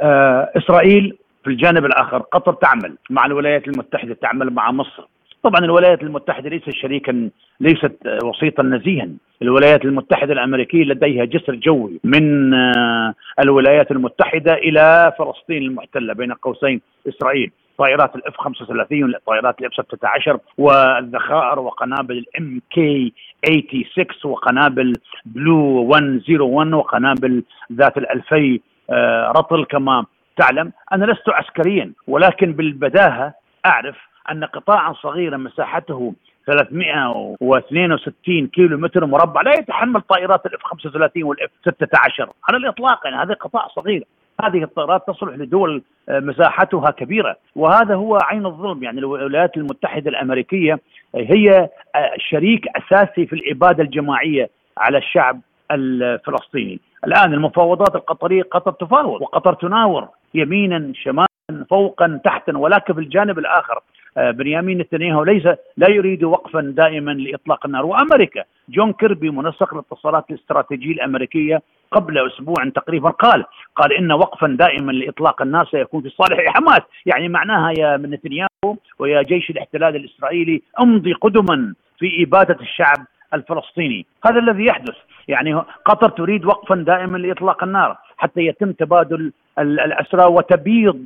آه 0.00 0.52
إسرائيل 0.56 1.18
في 1.44 1.50
الجانب 1.50 1.84
الآخر 1.84 2.18
قطر 2.18 2.52
تعمل 2.52 2.94
مع 3.10 3.26
الولايات 3.26 3.68
المتحدة 3.68 4.14
تعمل 4.14 4.50
مع 4.50 4.70
مصر. 4.70 5.02
طبعا 5.42 5.64
الولايات 5.64 6.02
المتحدة 6.02 6.48
ليست 6.48 6.70
شريكا 6.70 7.30
ليست 7.60 7.92
وسيطا 8.24 8.62
نزيها. 8.62 9.08
الولايات 9.42 9.84
المتحدة 9.84 10.32
الأمريكية 10.32 10.84
لديها 10.84 11.24
جسر 11.24 11.54
جوي 11.54 12.00
من 12.04 12.54
آه، 12.54 13.14
الولايات 13.40 13.90
المتحدة 13.90 14.54
إلى 14.54 15.12
فلسطين 15.18 15.62
المحتلة 15.62 16.14
بين 16.14 16.32
قوسين 16.32 16.80
إسرائيل. 17.08 17.50
طائرات 17.78 18.16
الإف 18.16 18.36
35 18.36 19.14
طائرات 19.26 19.60
الإف 19.60 19.72
16 19.72 20.38
والذخائر 20.58 21.58
وقنابل 21.58 22.18
الإم 22.18 22.60
كي 22.70 23.12
86 23.44 24.32
وقنابل 24.32 24.92
بلو 25.24 25.84
101 25.84 26.72
وقنابل 26.72 27.44
ذات 27.72 27.98
الألفي 27.98 28.60
آه، 28.90 29.32
رطل 29.36 29.64
كما 29.64 30.04
تعلم 30.36 30.72
أنا 30.92 31.04
لست 31.04 31.28
عسكريا 31.28 31.92
ولكن 32.06 32.52
بالبداهة 32.52 33.34
أعرف 33.66 33.96
أن 34.30 34.44
قطاعا 34.44 34.92
صغيرا 34.92 35.36
مساحته 35.36 36.14
362 36.46 38.46
كيلو 38.46 38.78
متر 38.78 39.06
مربع 39.06 39.42
لا 39.42 39.52
يتحمل 39.52 40.00
طائرات 40.00 40.46
الإف 40.46 40.62
35 40.62 41.22
والإف 41.22 41.50
16 41.60 42.30
على 42.48 42.56
الإطلاق 42.56 43.00
يعني 43.04 43.16
هذا 43.16 43.34
قطاع 43.34 43.68
صغير 43.68 44.04
هذه 44.44 44.62
الطائرات 44.62 45.06
تصلح 45.06 45.34
لدول 45.34 45.82
مساحتها 46.08 46.90
كبيرة 46.90 47.36
وهذا 47.56 47.94
هو 47.94 48.18
عين 48.22 48.46
الظلم. 48.46 48.82
يعني 48.82 48.98
الولايات 48.98 49.56
المتحدة 49.56 50.10
الأمريكية 50.10 50.80
هي 51.14 51.68
شريك 52.16 52.64
أساسي 52.76 53.26
في 53.26 53.32
الإبادة 53.32 53.82
الجماعية 53.82 54.50
على 54.78 54.98
الشعب 54.98 55.40
الفلسطيني. 55.70 56.80
الآن 57.06 57.34
المفاوضات 57.34 57.94
القطرية 57.94 58.42
قطر 58.42 58.72
تفاوض 58.72 59.22
وقطر 59.22 59.54
تناور. 59.54 60.08
يمينا 60.34 60.92
شمالا 60.94 61.26
فوقا 61.70 62.20
تحتا 62.24 62.58
ولكن 62.58 62.94
في 62.94 63.00
الجانب 63.00 63.38
الآخر. 63.38 63.80
آه، 64.16 64.30
بنيامين 64.30 64.78
نتنياهو 64.78 65.24
ليس 65.24 65.46
لا 65.76 65.90
يريد 65.90 66.24
وقفا 66.24 66.60
دائما 66.60 67.10
لإطلاق 67.10 67.66
النار. 67.66 67.86
وأمريكا 67.86 68.44
جون 68.68 68.92
كيربي 68.92 69.30
منسق 69.30 69.74
الاتصالات 69.74 70.24
الاستراتيجية 70.30 70.92
الأمريكية 70.92 71.62
قبل 71.92 72.26
أسبوع 72.26 72.68
تقريبا 72.74 73.10
قال 73.10 73.44
قال 73.76 73.92
إن 73.92 74.12
وقفا 74.12 74.46
دائما 74.46 74.92
لإطلاق 74.92 75.42
النار 75.42 75.66
سيكون 75.66 76.02
في 76.02 76.08
صالح 76.08 76.38
حماس. 76.48 76.82
يعني 77.06 77.28
معناها 77.28 77.72
يا 77.78 77.96
نتنياهو 77.96 78.76
ويا 78.98 79.22
جيش 79.22 79.50
الاحتلال 79.50 79.96
الإسرائيلي 79.96 80.62
امضي 80.80 81.12
قدما 81.12 81.74
في 81.98 82.22
إبادة 82.22 82.58
الشعب 82.60 83.06
الفلسطيني. 83.34 84.06
هذا 84.26 84.38
الذي 84.38 84.64
يحدث. 84.66 84.94
يعني 85.28 85.54
قطر 85.84 86.08
تريد 86.08 86.44
وقفا 86.44 86.74
دائما 86.74 87.18
لإطلاق 87.18 87.64
النار 87.64 87.96
حتى 88.16 88.40
يتم 88.40 88.72
تبادل 88.72 89.32
الأسرى 89.58 90.24
وتبيض 90.24 91.04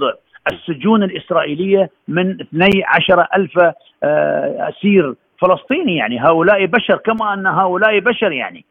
السجون 0.53 1.03
الإسرائيلية 1.03 1.91
من 2.09 2.41
12 2.41 3.27
ألف 3.37 3.59
آه، 4.03 4.69
أسير 4.69 5.15
فلسطيني 5.41 5.97
يعني. 5.97 6.21
هؤلاء 6.21 6.67
بشر 6.67 6.97
كما 6.97 7.35
أن 7.35 7.47
هؤلاء 7.47 7.99
بشر 7.99 8.33
يعني. 8.33 8.65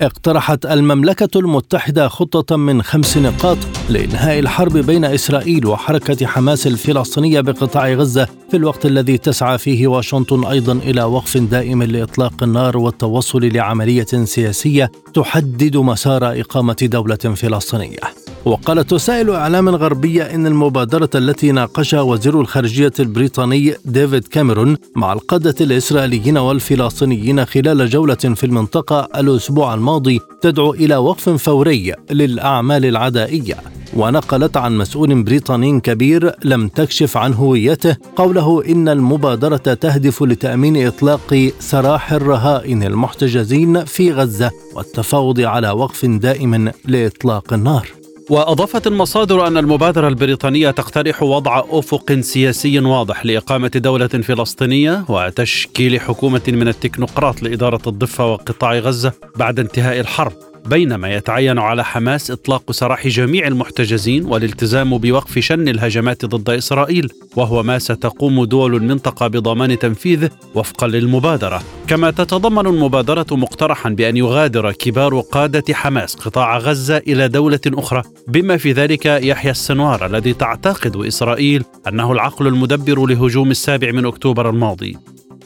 اقترحت 0.00 0.66
المملكة 0.66 1.38
المتحدة 1.38 2.08
خطة 2.08 2.56
من 2.56 2.82
خمس 2.82 3.18
نقاط 3.18 3.58
لإنهاء 3.88 4.38
الحرب 4.38 4.76
بين 4.76 5.04
إسرائيل 5.04 5.66
وحركة 5.66 6.26
حماس 6.26 6.66
الفلسطينية 6.66 7.40
بقطاع 7.40 7.92
غزة 7.92 8.28
في 8.50 8.56
الوقت 8.56 8.86
الذي 8.86 9.18
تسعى 9.18 9.58
فيه 9.58 9.86
واشنطن 9.86 10.44
أيضا 10.44 10.72
إلى 10.72 11.02
وقف 11.02 11.36
دائم 11.36 11.82
لإطلاق 11.82 12.42
النار 12.42 12.76
والتوصل 12.76 13.46
لعملية 13.46 14.24
سياسية 14.24 14.90
تحدد 15.14 15.76
مسار 15.76 16.40
إقامة 16.40 16.76
دولة 16.82 17.16
فلسطينية. 17.16 18.23
وقالت 18.44 18.92
وسائل 18.92 19.30
إعلام 19.30 19.68
غربيه 19.68 20.22
إن 20.22 20.46
المبادرة 20.46 21.10
التي 21.14 21.52
ناقشها 21.52 22.00
وزير 22.00 22.40
الخارجية 22.40 22.92
البريطاني 23.00 23.74
ديفيد 23.84 24.28
كاميرون 24.28 24.76
مع 24.96 25.12
القادة 25.12 25.54
الإسرائيليين 25.60 26.38
والفلسطينيين 26.38 27.44
خلال 27.44 27.88
جولة 27.90 28.14
في 28.14 28.44
المنطقة 28.44 29.08
الأسبوع 29.16 29.74
الماضي 29.74 30.20
تدعو 30.40 30.74
إلى 30.74 30.96
وقف 30.96 31.28
فوري 31.28 31.94
للأعمال 32.10 32.84
العدائية. 32.84 33.54
ونقلت 33.96 34.56
عن 34.56 34.78
مسؤول 34.78 35.22
بريطاني 35.22 35.80
كبير 35.80 36.32
لم 36.44 36.68
تكشف 36.68 37.16
عن 37.16 37.34
هويته 37.34 37.96
قوله 38.16 38.64
إن 38.68 38.88
المبادرة 38.88 39.56
تهدف 39.56 40.22
لتأمين 40.22 40.86
إطلاق 40.86 41.52
سراح 41.58 42.12
الرهائن 42.12 42.82
المحتجزين 42.82 43.84
في 43.84 44.12
غزة 44.12 44.50
والتفاوض 44.74 45.40
على 45.40 45.70
وقف 45.70 46.06
دائم 46.06 46.72
لإطلاق 46.84 47.52
النار. 47.52 48.03
وأضافت 48.30 48.86
المصادر 48.86 49.46
أن 49.46 49.56
المبادرة 49.56 50.08
البريطانية 50.08 50.70
تقترح 50.70 51.22
وضع 51.22 51.64
أفق 51.70 52.12
سياسي 52.20 52.80
واضح 52.80 53.26
لإقامة 53.26 53.68
دولة 53.74 54.06
فلسطينية 54.06 55.04
وتشكيل 55.08 56.00
حكومة 56.00 56.42
من 56.48 56.68
التكنوقراط 56.68 57.42
لإدارة 57.42 57.80
الضفة 57.86 58.32
وقطاع 58.32 58.78
غزة 58.78 59.12
بعد 59.36 59.60
انتهاء 59.60 60.00
الحرب. 60.00 60.32
بينما 60.66 61.14
يتعين 61.14 61.58
على 61.58 61.84
حماس 61.84 62.30
إطلاق 62.30 62.72
سراح 62.72 63.06
جميع 63.06 63.46
المحتجزين 63.46 64.24
والالتزام 64.24 64.98
بوقف 64.98 65.38
شن 65.38 65.68
الهجمات 65.68 66.24
ضد 66.24 66.50
إسرائيل 66.50 67.12
وهو 67.36 67.62
ما 67.62 67.78
ستقوم 67.78 68.44
دول 68.44 68.74
المنطقة 68.74 69.26
بضمان 69.26 69.78
تنفيذه 69.78 70.30
وفقا 70.54 70.86
للمبادرة. 70.86 71.62
كما 71.88 72.10
تتضمن 72.10 72.66
المبادرة 72.66 73.26
مقترحا 73.30 73.90
بأن 73.90 74.16
يغادر 74.16 74.72
كبار 74.72 75.20
قادة 75.20 75.74
حماس 75.74 76.14
قطاع 76.14 76.58
غزة 76.58 76.96
إلى 76.96 77.28
دولة 77.28 77.60
أخرى. 77.66 78.02
بما 78.28 78.56
في 78.56 78.72
ذلك 78.72 79.06
يحيى 79.06 79.50
السنوار 79.50 80.06
الذي 80.06 80.32
تعتقد 80.32 80.96
إسرائيل 80.96 81.64
أنه 81.88 82.12
العقل 82.12 82.46
المدبر 82.46 83.06
لهجوم 83.06 83.50
السابع 83.50 83.90
من 83.92 84.06
أكتوبر 84.06 84.50
الماضي. 84.50 84.96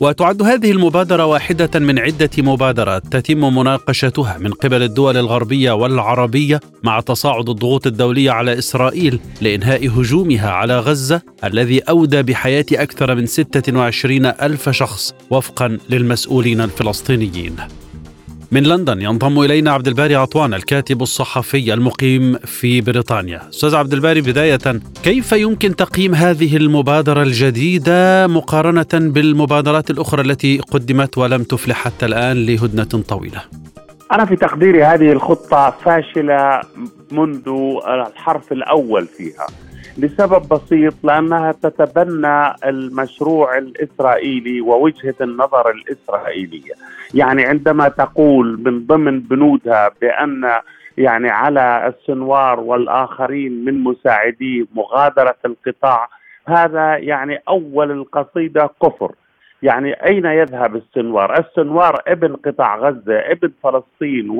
وتعد 0.00 0.42
هذه 0.42 0.70
المبادرة 0.70 1.26
واحدة 1.26 1.80
من 1.80 1.98
عدة 1.98 2.30
مبادرات 2.38 3.06
تتم 3.06 3.56
مناقشتها 3.56 4.38
من 4.38 4.52
قبل 4.52 4.82
الدول 4.82 5.16
الغربية 5.16 5.72
والعربية 5.72 6.60
مع 6.82 7.00
تصاعد 7.00 7.48
الضغوط 7.48 7.86
الدولية 7.86 8.30
على 8.30 8.58
إسرائيل 8.58 9.20
لإنهاء 9.40 9.88
هجومها 9.88 10.50
على 10.50 10.78
غزة 10.78 11.22
الذي 11.44 11.80
أودى 11.80 12.22
بحياة 12.22 12.66
أكثر 12.72 13.14
من 13.14 13.26
26 13.26 14.26
ألف 14.26 14.68
شخص 14.68 15.14
وفقا 15.30 15.78
للمسؤولين 15.90 16.60
الفلسطينيين. 16.60 17.56
من 18.52 18.62
لندن 18.62 19.00
ينضم 19.00 19.40
إلينا 19.40 19.70
عبد 19.70 19.88
الباري 19.88 20.14
عطوان 20.16 20.54
الكاتب 20.54 21.02
الصحفي 21.02 21.74
المقيم 21.74 22.38
في 22.38 22.80
بريطانيا. 22.80 23.48
أستاذ 23.48 23.74
عبد 23.74 23.92
الباري 23.92 24.20
بداية 24.20 24.58
كيف 25.02 25.32
يمكن 25.32 25.76
تقييم 25.76 26.14
هذه 26.14 26.56
المبادرة 26.56 27.22
الجديدة 27.22 28.26
مقارنة 28.26 28.86
بالمبادرات 28.92 29.90
الأخرى 29.90 30.22
التي 30.22 30.58
قدمت 30.58 31.18
ولم 31.18 31.42
تفلح 31.42 31.76
حتى 31.76 32.06
الآن 32.06 32.46
لهدنة 32.46 33.02
طويلة؟ 33.08 33.42
أنا 34.12 34.24
في 34.24 34.36
تقديري 34.36 34.84
هذه 34.84 35.12
الخطة 35.12 35.74
فاشلة 35.84 36.60
منذ 37.10 37.48
الحرف 37.88 38.52
الأول 38.52 39.06
فيها 39.06 39.46
لسبب 39.98 40.48
بسيط 40.48 40.94
لأنها 41.04 41.52
تتبنى 41.52 42.54
المشروع 42.64 43.58
الإسرائيلي 43.58 44.60
ووجهة 44.60 45.14
النظر 45.20 45.70
الإسرائيلية. 45.70 46.72
يعني 47.14 47.44
عندما 47.44 47.88
تقول 47.88 48.60
من 48.64 48.86
ضمن 48.86 49.20
بنودها 49.20 49.90
بأن 50.00 50.50
يعني 50.98 51.30
على 51.30 51.94
السنوار 51.94 52.60
والآخرين 52.60 53.64
من 53.64 53.82
مساعديه 53.82 54.64
مغادرة 54.74 55.36
القطاع 55.44 56.08
هذا 56.46 56.96
يعني 56.96 57.42
أول 57.48 57.90
القصيدة 57.90 58.70
كفر. 58.82 59.12
يعني 59.62 59.92
أين 59.92 60.24
يذهب 60.24 60.76
السنوار؟ 60.76 61.38
السنوار 61.38 62.02
إبن 62.06 62.36
قطاع 62.36 62.76
غزة 62.76 63.18
إبن 63.18 63.50
فلسطين 63.62 64.30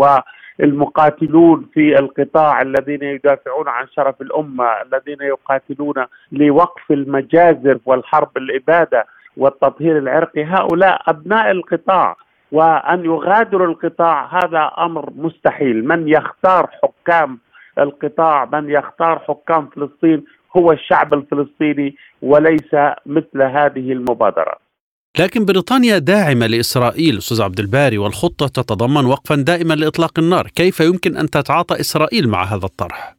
والمقاتلون 0.60 1.66
في 1.74 1.98
القطاع 1.98 2.62
الذين 2.62 3.02
يدافعون 3.02 3.68
عن 3.68 3.86
شرف 3.88 4.22
الأمة 4.22 4.64
الذين 4.64 5.16
يقاتلون 5.20 5.94
لوقف 6.32 6.90
المجازر 6.90 7.78
والحرب 7.86 8.36
الإبادة 8.36 9.06
والتطهير 9.36 9.98
العرقي. 9.98 10.44
هؤلاء 10.44 11.02
أبناء 11.08 11.50
القطاع 11.50 12.16
وأن 12.52 13.04
يغادروا 13.04 13.66
القطاع 13.66 14.38
هذا 14.38 14.70
أمر 14.78 15.10
مستحيل. 15.16 15.88
من 15.88 16.08
يختار 16.08 16.70
حكام 16.82 17.38
القطاع 17.78 18.44
من 18.52 18.70
يختار 18.70 19.18
حكام 19.18 19.66
فلسطين 19.66 20.24
هو 20.56 20.72
الشعب 20.72 21.14
الفلسطيني 21.14 21.96
وليس 22.22 22.74
مثل 23.06 23.42
هذه 23.42 23.92
المبادرة 23.92 24.67
لكن 25.20 25.44
بريطانيا 25.44 25.98
داعمة 25.98 26.46
لإسرائيل 26.46 27.18
أستاذ 27.18 27.42
عبد 27.42 27.60
الباري 27.60 27.98
والخطة 27.98 28.46
تتضمن 28.46 29.06
وقفا 29.06 29.34
دائما 29.34 29.74
لإطلاق 29.74 30.18
النار، 30.18 30.46
كيف 30.46 30.80
يمكن 30.80 31.16
أن 31.16 31.30
تتعاطى 31.30 31.80
إسرائيل 31.80 32.28
مع 32.28 32.42
هذا 32.44 32.64
الطرح؟ 32.64 33.14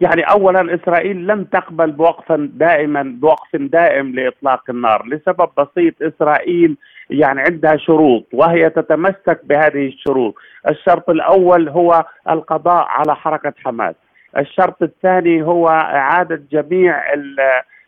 يعني 0.00 0.22
اولا 0.22 0.74
إسرائيل 0.74 1.26
لن 1.26 1.50
تقبل 1.50 1.90
بوقفا 1.90 2.50
دائما 2.54 3.02
بوقف 3.02 3.56
دائم 3.56 4.14
لإطلاق 4.14 4.70
النار 4.70 5.06
لسبب 5.06 5.48
بسيط. 5.58 5.94
إسرائيل 6.02 6.76
يعني 7.10 7.40
عندها 7.40 7.76
شروط 7.76 8.26
وهي 8.32 8.70
تتمسك 8.70 9.40
بهذه 9.44 9.86
الشروط. 9.86 10.34
الشرط 10.68 11.10
الأول 11.10 11.68
هو 11.68 12.04
القضاء 12.30 12.84
على 12.88 13.16
حركة 13.16 13.52
حماس. 13.64 13.94
الشرط 14.38 14.82
الثاني 14.82 15.42
هو 15.42 15.68
إعادة 15.68 16.42
جميع 16.52 17.14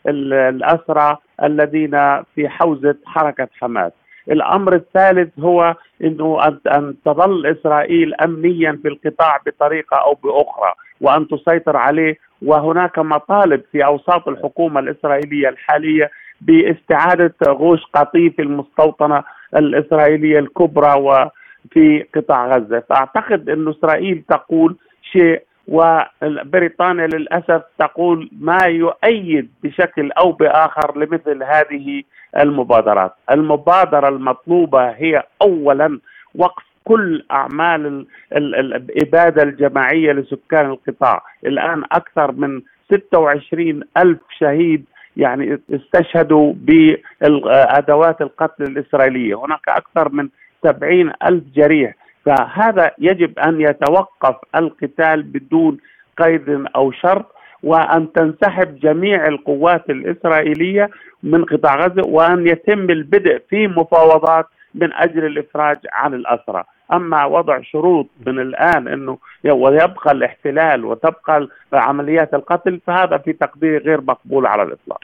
ال 0.06 0.32
ال 0.32 0.64
الأسرى 0.64 1.16
الذين 1.42 2.22
في 2.34 2.48
حوزة 2.48 2.96
حركة 3.06 3.48
حماس. 3.60 3.92
الأمر 4.30 4.74
الثالث 4.74 5.38
هو 5.38 5.74
إنه 6.04 6.58
ان 6.66 6.94
تظل 7.04 7.46
إسرائيل 7.46 8.14
امنيا 8.14 8.78
في 8.82 8.88
القطاع 8.88 9.40
بطريقة 9.46 9.96
أو 9.96 10.14
بأخرى 10.14 10.72
وأن 11.00 11.28
تسيطر 11.28 11.76
عليه. 11.76 12.16
وهناك 12.42 12.98
مطالب 12.98 13.62
في 13.72 13.84
أوساط 13.84 14.28
الحكومة 14.28 14.80
الإسرائيلية 14.80 15.48
الحالية 15.48 16.10
باستعادة 16.40 17.34
غوش 17.48 17.80
قطيف 17.94 18.40
المستوطنة 18.40 19.22
الإسرائيلية 19.56 20.38
الكبرى 20.38 20.94
وفي 21.00 22.06
قطاع 22.14 22.56
غزة، 22.56 22.80
فأعتقد 22.88 23.48
انه 23.50 23.70
إسرائيل 23.70 24.22
تقول 24.28 24.76
شيء 25.12 25.42
وبريطانيا 25.68 27.06
للأسف 27.06 27.62
تقول 27.78 28.30
ما 28.40 28.58
يؤيد 28.64 29.50
بشكل 29.62 30.12
أو 30.12 30.32
بآخر 30.32 30.98
لمثل 30.98 31.42
هذه 31.42 32.02
المبادرات، 32.40 33.14
المبادرة 33.30 34.08
المطلوبة 34.08 34.90
هي 34.90 35.22
اولا 35.42 35.98
وقف 36.34 36.62
كل 36.84 37.24
أعمال 37.30 38.06
الإبادة 38.32 39.42
الجماعية 39.42 40.12
لسكان 40.12 40.66
القطاع، 40.66 41.22
الآن 41.46 41.82
أكثر 41.92 42.32
من 42.32 42.62
26 42.92 43.82
ألف 43.96 44.20
شهيد 44.38 44.84
يعني 45.16 45.58
استشهدوا 45.74 46.52
بأدوات 46.56 48.20
القتل 48.22 48.64
الإسرائيلية. 48.64 49.44
هناك 49.44 49.68
أكثر 49.68 50.08
من 50.08 50.28
سبعين 50.62 51.12
ألف 51.26 51.44
جريح 51.54 51.94
فهذا 52.24 52.90
يجب 52.98 53.38
أن 53.38 53.60
يتوقف 53.60 54.36
القتال 54.56 55.22
بدون 55.22 55.78
قيد 56.18 56.64
أو 56.76 56.92
شرط 56.92 57.34
وأن 57.62 58.12
تنسحب 58.12 58.80
جميع 58.80 59.26
القوات 59.26 59.90
الإسرائيلية 59.90 60.90
من 61.22 61.44
قطاع 61.44 61.86
غزة 61.86 62.02
وأن 62.06 62.46
يتم 62.46 62.90
البدء 62.90 63.42
في 63.50 63.68
مفاوضات 63.68 64.46
من 64.74 64.92
أجل 64.92 65.26
الإفراج 65.26 65.78
عن 65.92 66.14
الأسرى. 66.14 66.64
أما 66.92 67.24
وضع 67.24 67.60
شروط 67.62 68.06
من 68.26 68.38
الآن 68.38 68.88
أنه 68.88 69.18
ويبقى 69.44 70.12
الاحتلال 70.12 70.84
وتبقى 70.84 71.48
عمليات 71.72 72.34
القتل 72.34 72.80
فهذا 72.86 73.18
في 73.18 73.32
تقديري 73.32 73.78
غير 73.78 74.00
مقبول 74.00 74.46
على 74.46 74.62
الإطلاق. 74.62 75.00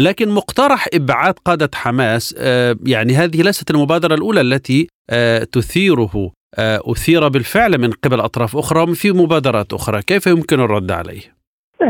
لكن 0.00 0.28
مقترح 0.28 0.86
إبعاد 0.94 1.34
قادة 1.44 1.70
حماس 1.74 2.34
آه، 2.38 2.76
يعني 2.86 3.12
هذه 3.12 3.42
ليست 3.42 3.70
المبادرة 3.70 4.14
الأولى 4.14 4.40
التي 4.40 4.88
آه، 5.10 5.44
تثيره 5.44 6.30
آه، 6.58 6.80
أثير 6.92 7.28
بالفعل 7.28 7.78
من 7.78 7.90
قبل 7.90 8.20
أطراف 8.20 8.56
أخرى 8.56 8.82
وفي 8.82 9.12
مبادرات 9.12 9.72
أخرى، 9.72 10.02
كيف 10.02 10.26
يمكن 10.26 10.60
الرد 10.60 10.90
عليه؟ 10.90 11.20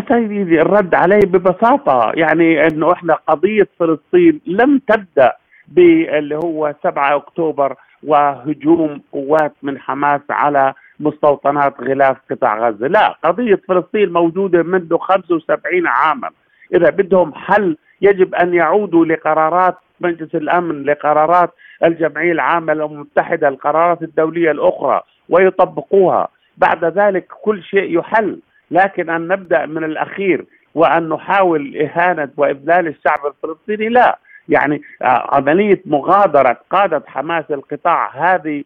سيدي 0.09 0.63
الرد 0.63 0.95
عليه 0.95 1.21
ببساطة. 1.21 2.13
يعني 2.15 2.67
إنه 2.67 2.93
إحنا 2.93 3.15
قضية 3.29 3.69
فلسطين 3.79 4.41
لم 4.47 4.81
تبدأ 4.89 5.33
باللي 5.69 6.37
هو 6.37 6.75
7 6.83 7.17
أكتوبر 7.17 7.75
وهجوم 8.03 9.03
قوات 9.13 9.55
من 9.63 9.79
حماس 9.79 10.21
على 10.31 10.75
مستوطنات 11.01 11.75
غلاف 11.81 12.17
قطاع 12.31 12.69
غزة، 12.69 12.87
لا 12.87 13.19
قضية 13.25 13.61
فلسطين 13.69 14.13
موجودة 14.13 14.63
منذ 14.63 14.97
75 14.99 15.87
عاما، 15.87 16.31
إذا 16.75 16.91
بدهم 16.91 17.35
حل 17.35 17.77
يجب 18.01 18.35
أن 18.35 18.55
يعودوا 18.55 19.05
لقرارات 19.05 19.77
مجلس 20.01 20.35
الأمن 20.35 20.83
لقرارات 20.83 21.51
الجمعية 21.85 22.33
العامة 22.33 22.73
المتحدة 22.73 23.49
القرارات 23.49 24.03
الدولية 24.03 24.51
الأخرى 24.51 25.01
ويطبقوها. 25.29 26.29
بعد 26.57 26.85
ذلك 26.85 27.27
كل 27.43 27.63
شيء 27.63 27.99
يحل 27.99 28.39
لكن 28.71 29.11
أن 29.11 29.29
نبدأ 29.29 29.67
من 29.67 29.85
الأخير 29.85 30.45
وأن 30.75 31.09
نحاول 31.09 31.77
إهانة 31.77 32.29
وإذلال 32.37 32.87
الشعب 32.87 33.19
الفلسطيني 33.27 33.89
لا. 33.89 34.19
يعني 34.49 34.83
آه، 35.03 35.37
عملية 35.37 35.83
مغادرة 35.87 36.57
قادة 36.71 37.03
حماس 37.07 37.45
القطاع 37.51 38.11
هذه 38.35 38.65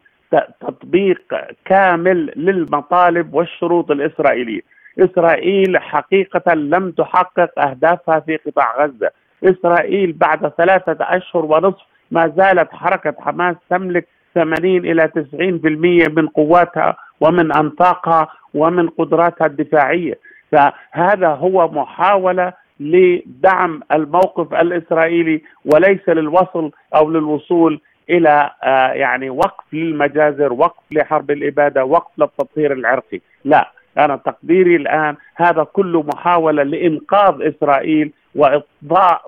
تطبيق 0.61 1.22
كامل 1.64 2.33
للمطالب 2.37 3.35
والشروط 3.35 3.90
الإسرائيلية. 3.90 4.61
إسرائيل 4.98 5.79
حقيقة 5.79 6.55
لم 6.55 6.90
تحقق 6.90 7.59
أهدافها 7.59 8.20
في 8.20 8.37
قطاع 8.37 8.85
غزة. 8.85 9.11
إسرائيل 9.44 10.12
بعد 10.12 10.48
ثلاثة 10.48 10.96
أشهر 11.01 11.44
ونصف 11.44 11.91
ما 12.12 12.33
زالت 12.37 12.68
حركة 12.72 13.14
حماس 13.20 13.57
تملك 13.70 14.09
80 14.35 14.77
إلى 14.77 15.09
90% 15.09 16.09
من 16.09 16.29
قواتها 16.29 16.96
ومن 17.20 17.57
أنفاقها 17.57 18.29
ومن 18.55 18.88
قدراتها 18.88 19.46
الدفاعية. 19.46 20.18
فهذا 20.53 21.29
هو 21.29 21.68
محاولة 21.68 22.53
لدعم 22.81 23.81
الموقف 23.92 24.55
الإسرائيلي 24.55 25.42
وليس 25.64 26.09
للوصل 26.09 26.70
أو 26.94 27.11
للوصول 27.11 27.81
إلى 28.11 28.51
آه، 28.62 28.92
يعني 28.92 29.31
وقف 29.31 29.64
للمجازر، 29.75 30.53
وقف 30.53 30.83
لحرب 30.92 31.31
الإبادة، 31.31 31.85
وقف 31.85 32.18
للتطهير 32.18 32.72
العرقي، 32.72 33.20
لا 33.44 33.70
أنا 33.98 34.16
تقديري 34.16 34.77
الآن 34.77 35.16
هذا 35.37 35.64
كله 35.64 36.03
محاولة 36.03 36.62
لإنقاذ 36.62 37.42
إسرائيل 37.42 38.12
واضفاء 38.34 39.22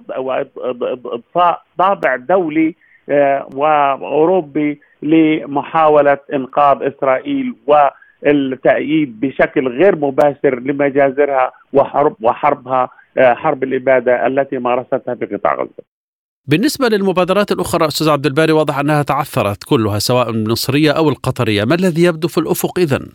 طابع 1.78 2.16
دولي 2.16 2.74
آه، 3.08 3.48
وأوروبي 3.54 4.80
لمحاولة 5.02 6.18
إنقاذ 6.34 6.82
إسرائيل 6.82 7.54
والتأييد 7.66 9.20
بشكل 9.20 9.68
غير 9.68 9.96
مباشر 9.96 10.60
لمجازرها 10.60 11.52
وحرب 11.72 12.16
وحربها 12.22 12.88
آه، 13.18 13.34
حرب 13.34 13.62
الإبادة 13.62 14.26
التي 14.26 14.58
مارستها 14.58 15.14
في 15.14 15.26
قطاع 15.26 15.54
غزة. 15.54 15.84
بالنسبة 16.46 16.88
للمبادرات 16.88 17.52
الأخرى 17.52 17.86
أستاذ 17.86 18.08
عبد 18.08 18.26
الباري 18.26 18.52
واضح 18.52 18.78
أنها 18.78 19.02
تعثرت 19.02 19.64
كلها 19.64 19.98
سواء 19.98 20.30
المصرية 20.30 20.90
أو 20.90 21.08
القطرية 21.08 21.64
ما 21.64 21.74
الذي 21.74 22.02
يبدو 22.02 22.28
في 22.28 22.38
الأفق 22.38 22.78
إذن؟ 22.78 23.08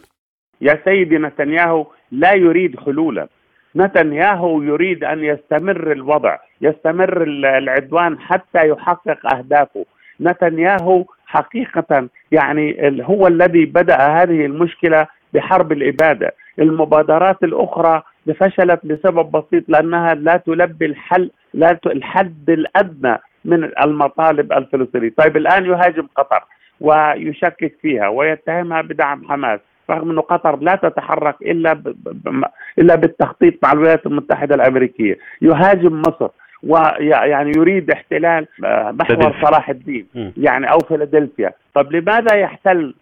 يا 0.62 0.82
سيدي 0.86 1.17
نتنياهو 1.17 1.86
لا 2.12 2.34
يريد 2.34 2.80
حلولا 2.80 3.28
نتنياهو 3.76 4.62
يريد 4.62 5.04
أن 5.04 5.24
يستمر 5.24 5.92
الوضع 5.92 6.38
يستمر 6.62 7.24
العدوان 7.24 8.20
حتى 8.20 8.70
يحقق 8.70 9.36
أهدافه. 9.36 9.86
نتنياهو 10.22 11.06
حقيقة 11.26 12.08
يعني 12.32 12.78
هو 13.04 13.28
الذي 13.28 13.66
بدأ 13.66 13.98
هذه 13.98 14.46
المشكلة 14.46 15.08
بحرب 15.34 15.72
الإبادة. 15.72 16.34
المبادرات 16.60 17.44
الأخرى 17.44 18.04
فشلت 18.40 18.80
لسبب 18.84 19.32
بسيط 19.32 19.64
لأنها 19.68 20.14
لا 20.14 20.38
تلبي 20.38 20.86
الحل 20.86 21.32
لا 21.54 21.80
الحد 21.86 22.50
الأدنى 22.50 23.18
من 23.46 23.64
المطالب 23.64 24.54
الفلسطينية. 24.54 25.12
طيب 25.18 25.38
الآن 25.38 25.66
يهاجم 25.66 26.08
قطر 26.16 26.44
ويشكك 26.82 27.76
فيها 27.82 28.08
ويتهمها 28.08 28.82
بدعم 28.82 29.26
حماس. 29.30 29.60
رغم 29.89 30.12
إنه 30.12 30.21
قطر 30.21 30.56
لا 30.60 30.75
تتحرك. 30.75 31.36
ب... 31.41 32.43
إلا 32.80 32.95
بالتخطيط 32.95 33.54
مع 33.63 33.71
الولايات 33.71 34.06
المتحدة 34.06 34.56
الأمريكية. 34.56 35.17
يهاجم 35.41 36.02
مصر 36.02 36.29
ويعني 36.63 37.52
يريد 37.58 37.92
احتلال 37.92 38.48
آه، 38.65 38.92
محور 38.92 39.35
صلاح 39.42 39.69
الدين 39.69 40.08
يعني 40.37 40.71
أو 40.71 40.79
فيلادلفيا 40.79 41.54
طب 41.73 41.92
لماذا 41.92 42.35
يحتل 42.35 42.94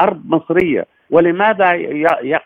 أرض 0.00 0.22
مصرية؟ 0.26 0.86
ولماذا 1.10 1.72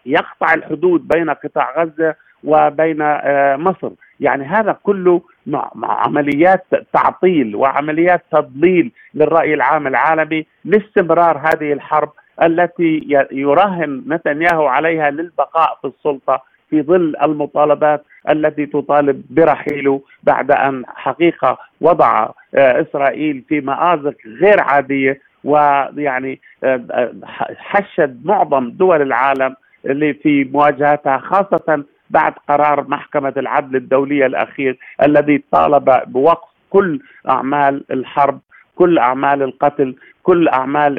يقطع 0.06 0.54
الحدود 0.54 1.08
بين 1.08 1.30
قطاع 1.30 1.82
غزة 1.82 2.14
وبين 2.44 2.98
آه، 3.02 3.56
مصر؟ 3.56 3.90
يعني 4.20 4.44
هذا 4.44 4.76
كله 4.82 5.22
مع 5.46 5.70
عمليات 5.84 6.64
تعطيل 6.92 7.56
وعمليات 7.56 8.22
تضليل 8.32 8.92
للرأي 9.14 9.54
العام 9.54 9.86
العالمي 9.86 10.46
لاستمرار 10.64 11.38
هذه 11.38 11.72
الحرب 11.72 12.12
التي 12.42 13.06
يراهن 13.32 14.02
نتنياهو 14.08 14.66
عليها 14.66 15.10
للبقاء 15.10 15.78
في 15.82 15.86
السلطة 15.88 16.42
في 16.70 16.82
ظل 16.82 17.16
المطالبات 17.22 18.04
التي 18.30 18.66
تطالب 18.66 19.22
برحيله 19.30 20.00
بعد 20.22 20.50
أن 20.50 20.82
حقيقة 20.86 21.58
وضع 21.80 22.28
آه، 22.54 22.82
إسرائيل 22.82 23.44
في 23.48 23.60
مآزق 23.60 24.14
غير 24.40 24.60
عادية 24.60 25.20
ويعني 25.44 26.40
آه، 26.64 27.12
حشد 27.56 28.26
معظم 28.26 28.70
دول 28.70 29.02
العالم 29.02 29.54
اللي 29.86 30.14
في 30.14 30.44
مواجهتها 30.44 31.18
خاصة 31.18 31.84
بعد 32.10 32.32
قرار 32.48 32.88
محكمة 32.88 33.32
العدل 33.36 33.76
الدولية 33.76 34.26
الأخير 34.26 34.78
الذي 35.02 35.44
طالب 35.52 36.02
بوقف 36.06 36.48
كل 36.70 37.00
أعمال 37.28 37.84
الحرب 37.90 38.40
كل 38.76 38.98
أعمال 38.98 39.42
القتل 39.42 39.94
كل 40.22 40.48
أعمال 40.48 40.98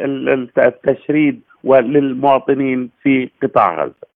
التشريد 0.58 1.42
للمواطنين 1.64 2.90
في 3.04 3.30
قطاع 3.44 3.84
غزة. 3.84 4.14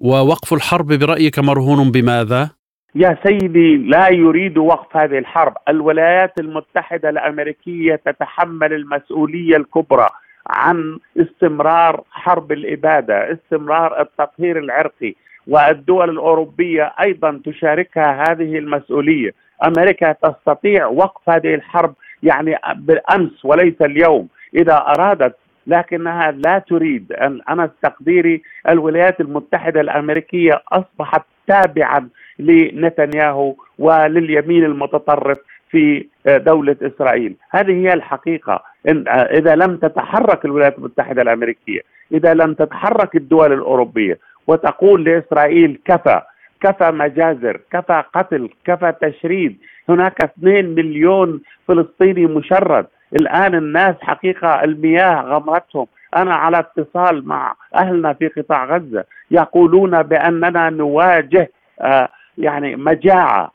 ووقف 0.00 0.52
الحرب 0.52 0.86
برأيك 0.86 1.38
مرهون 1.38 1.90
بماذا؟ 1.90 2.50
يا 2.94 3.18
سيدي 3.26 3.76
لا 3.76 4.08
يريد 4.08 4.58
وقف 4.58 4.96
هذه 4.96 5.18
الحرب. 5.18 5.54
الولايات 5.68 6.32
المتحدة 6.40 7.08
الأمريكية 7.10 7.94
تتحمل 7.94 8.72
المسؤولية 8.72 9.56
الكبرى 9.56 10.08
عن 10.46 10.98
استمرار 11.16 12.04
حرب 12.10 12.52
الإبادة 12.52 13.32
استمرار 13.32 14.00
التطهير 14.00 14.58
العرقي 14.58 15.14
والدول 15.46 16.10
الأوروبية 16.10 16.92
أيضا 17.00 17.40
تشاركها 17.44 18.24
هذه 18.28 18.58
المسؤولية. 18.58 19.30
أمريكا 19.64 20.12
تستطيع 20.12 20.86
وقف 20.86 21.30
هذه 21.30 21.54
الحرب 21.54 21.94
يعني 22.22 22.58
بالأمس 22.76 23.44
وليس 23.44 23.82
اليوم. 23.82 24.28
إذا 24.54 24.76
أرادت 24.76 25.36
لكنها 25.66 26.30
لا 26.30 26.58
تريد. 26.58 27.12
أن 27.12 27.40
أنا 27.48 27.70
تقديري 27.82 28.42
الولايات 28.68 29.20
المتحدة 29.20 29.80
الأمريكية 29.80 30.62
أصبحت 30.72 31.22
تابعا 31.46 32.08
لنتنياهو 32.38 33.54
ولليمين 33.78 34.64
المتطرف 34.64 35.38
في 35.70 36.06
دولة 36.26 36.76
إسرائيل. 36.82 37.34
هذه 37.50 37.72
هي 37.72 37.92
الحقيقة. 37.92 38.62
إذا 39.08 39.54
لم 39.54 39.76
تتحرك 39.76 40.44
الولايات 40.44 40.78
المتحدة 40.78 41.22
الأمريكية 41.22 41.80
إذا 42.12 42.34
لم 42.34 42.54
تتحرك 42.54 43.16
الدول 43.16 43.52
الأوروبية 43.52 44.18
وتقول 44.46 45.04
لإسرائيل 45.04 45.80
كفى 45.84 46.20
كفى 46.62 46.90
مجازر 46.90 47.60
كفى 47.72 48.02
قتل 48.14 48.50
كفى 48.64 48.92
تشريد. 49.00 49.58
هناك 49.88 50.24
2 50.24 50.74
مليون 50.74 51.40
فلسطيني 51.68 52.26
مشرد. 52.26 52.86
الآن 53.20 53.54
الناس 53.54 53.94
حقيقة 54.00 54.64
المياه 54.64 55.22
غمرتهم. 55.22 55.86
أنا 56.16 56.34
على 56.34 56.58
اتصال 56.58 57.28
مع 57.28 57.54
أهلنا 57.74 58.12
في 58.12 58.28
قطاع 58.28 58.64
غزة. 58.64 59.04
يقولون 59.30 60.02
بأننا 60.02 60.70
نواجه 60.70 61.50
آه 61.80 62.08
يعني 62.38 62.76
مجاعة. 62.76 63.52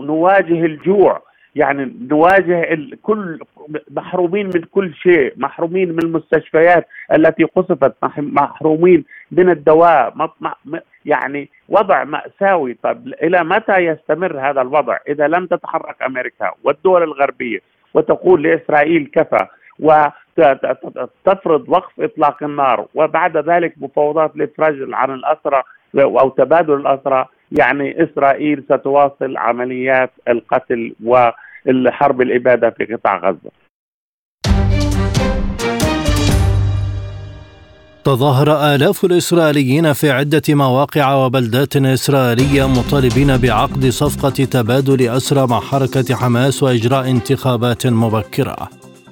نواجه 0.00 0.64
الجوع. 0.64 1.22
يعني 1.54 1.96
نواجه 2.10 2.78
كل 3.02 3.40
محرومين 3.90 4.46
من 4.46 4.62
كل 4.70 4.94
شيء. 4.94 5.32
محرومين 5.36 5.92
من 5.92 5.98
المستشفيات 5.98 6.88
التي 7.12 7.44
قصفت. 7.44 7.94
محرومين 8.18 9.04
من 9.30 9.50
الدواء. 9.50 10.14
يعني 11.06 11.48
وضع 11.68 12.04
مأساوي. 12.04 12.76
طب 12.82 13.08
إلى 13.22 13.44
متى 13.44 13.76
يستمر 13.78 14.50
هذا 14.50 14.62
الوضع؟ 14.62 14.96
إذا 15.08 15.28
لم 15.28 15.46
تتحرك 15.46 16.02
أمريكا 16.02 16.50
والدول 16.64 17.02
الغربية 17.02 17.58
وتقول 17.94 18.42
لإسرائيل 18.42 19.10
كفى 19.14 19.46
وتفرض 19.78 21.68
وقف 21.68 22.00
إطلاق 22.00 22.42
النار 22.42 22.86
وبعد 22.94 23.36
ذلك 23.36 23.74
مفاوضات 23.76 24.36
الإفراج 24.36 24.76
عن 24.92 25.14
الأسرى 25.14 25.62
أو 25.98 26.28
تبادل 26.28 26.74
الأسرى 26.74 27.26
يعني 27.58 28.04
إسرائيل 28.04 28.62
ستواصل 28.62 29.36
عمليات 29.36 30.10
القتل 30.28 30.94
والحرب 31.04 32.20
الإبادة 32.20 32.70
في 32.70 32.84
قطاع 32.84 33.16
غزة. 33.16 33.65
تظاهر 38.06 38.74
آلاف 38.74 39.04
الإسرائيليين 39.04 39.92
في 39.92 40.10
عدة 40.10 40.42
مواقع 40.48 41.14
وبلدات 41.14 41.76
إسرائيلية 41.76 42.68
مطالبين 42.68 43.36
بعقد 43.36 43.88
صفقة 43.88 44.44
تبادل 44.44 45.08
أسرى 45.08 45.46
مع 45.46 45.60
حركة 45.60 46.14
حماس 46.14 46.62
وإجراء 46.62 47.10
انتخابات 47.10 47.86
مبكرة. 47.86 48.68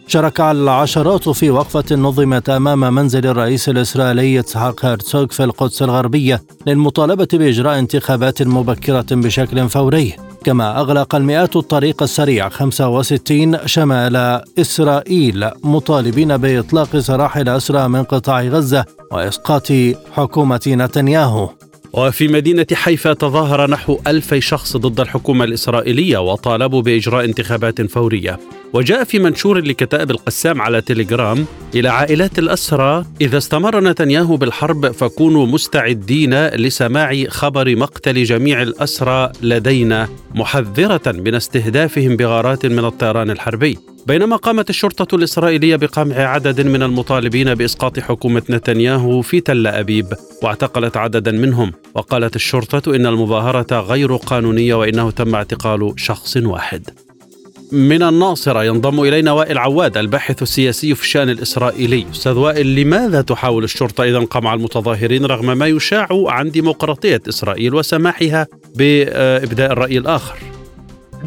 شارك 0.07 0.40
العشرات 0.40 1.28
في 1.28 1.51
وقفة 1.51 1.97
نظمت 1.97 2.49
أمام 2.49 2.95
منزل 2.95 3.26
الرئيس 3.26 3.68
الإسرائيلي 3.68 4.40
إسحاق 4.40 4.84
هرتسوغ 4.84 5.26
في 5.26 5.45
القدس 5.45 5.82
الغربية 5.82 6.42
للمطالبة 6.66 7.28
بإجراء 7.32 7.78
انتخابات 7.78 8.42
مبكرة 8.42 9.07
بشكل 9.11 9.68
فوري 9.68 10.16
كما 10.45 10.80
أغلق 10.80 11.14
المئات 11.14 11.57
الطريق 11.57 12.03
السريع 12.03 12.49
65 12.49 13.66
شمال 13.66 14.42
إسرائيل 14.59 15.51
مطالبين 15.64 16.36
بإطلاق 16.36 16.99
سراح 16.99 17.36
الأسرى 17.36 17.88
من 17.88 18.03
قطاع 18.03 18.42
غزة 18.42 18.84
وإسقاط 19.12 19.72
حكومة 20.12 20.61
نتنياهو. 20.66 21.49
وفي 21.92 22.28
مدينة 22.28 22.66
حيفا 22.72 23.12
تظاهر 23.12 23.70
نحو 23.70 23.99
ألفي 24.07 24.40
شخص 24.40 24.76
ضد 24.76 25.01
الحكومة 25.01 25.45
الإسرائيلية 25.45 26.18
وطالبوا 26.18 26.82
بإجراء 26.82 27.24
انتخابات 27.24 27.82
فورية. 27.82 28.38
وجاء 28.75 29.05
في 29.05 29.18
منشور 29.18 29.59
لكتائب 29.59 30.11
القسام 30.11 30.61
على 30.61 30.81
تليجرام 30.81 31.47
إلى 31.75 31.89
عائلات 31.89 32.39
الأسرى 32.39 33.05
إذا 33.20 33.39
استمر 33.39 33.81
نتنياهو 33.81 34.37
بالحرب 34.37 34.91
فكونوا 34.91 35.47
مستعدين 35.47 36.47
لسماع 36.47 37.25
خبر 37.29 37.77
مقتل 37.77 38.25
جميع 38.25 38.62
الأسرى 38.62 39.33
لدينا 39.43 40.09
محذرة 40.35 41.03
من 41.07 41.35
استهدافهم 41.35 42.16
بغارات 42.16 42.66
من 42.66 42.85
الطيران 42.85 43.31
الحربي. 43.31 43.79
بينما 44.07 44.37
قامت 44.37 44.70
الشرطة 44.70 45.16
الإسرائيلية 45.16 45.77
بقمع 45.77 46.16
عدد 46.16 46.61
من 46.61 46.83
المطالبين 46.83 47.55
بإسقاط 47.55 48.01
حكومة 48.01 48.43
نتنياهو 48.51 49.22
في 49.22 49.41
تل 49.41 49.66
أبيب 49.66 50.07
واعتقلت 50.43 50.97
عددا 50.97 51.33
منهم. 51.33 51.72
وقالت 51.95 52.37
الشرطة 52.37 52.97
إن 52.97 53.07
المظاهرة 53.07 53.81
غير 53.81 54.16
قانونية 54.16 54.75
وإنه 54.75 55.11
تم 55.11 55.35
اعتقال 55.35 55.93
شخص 55.97 56.37
واحد. 56.37 56.91
من 57.73 58.03
الناصرة 58.03 58.65
ينضم 58.65 59.01
إلينا 59.01 59.33
وائل 59.33 59.59
عواد 59.59 59.97
الباحث 59.97 60.43
السياسي 60.43 60.95
في 60.95 61.03
الشأن 61.03 61.31
الإسرائيلي. 61.31 62.07
أستاذ 62.12 62.33
وائل 62.33 62.75
لماذا 62.75 63.23
تحاول 63.23 63.65
الشرطة 63.65 64.05
إذا 64.05 64.19
قمع 64.19 64.55
المتظاهرين 64.55 65.25
رغم 65.25 65.59
ما 65.59 65.67
يشاع 65.67 66.09
عن 66.11 66.51
ديمقراطية 66.51 67.23
إسرائيل 67.29 67.75
وسماحها 67.75 68.47
بإبداء 68.77 69.73
الرأي 69.73 69.99
الآخر؟ 69.99 70.53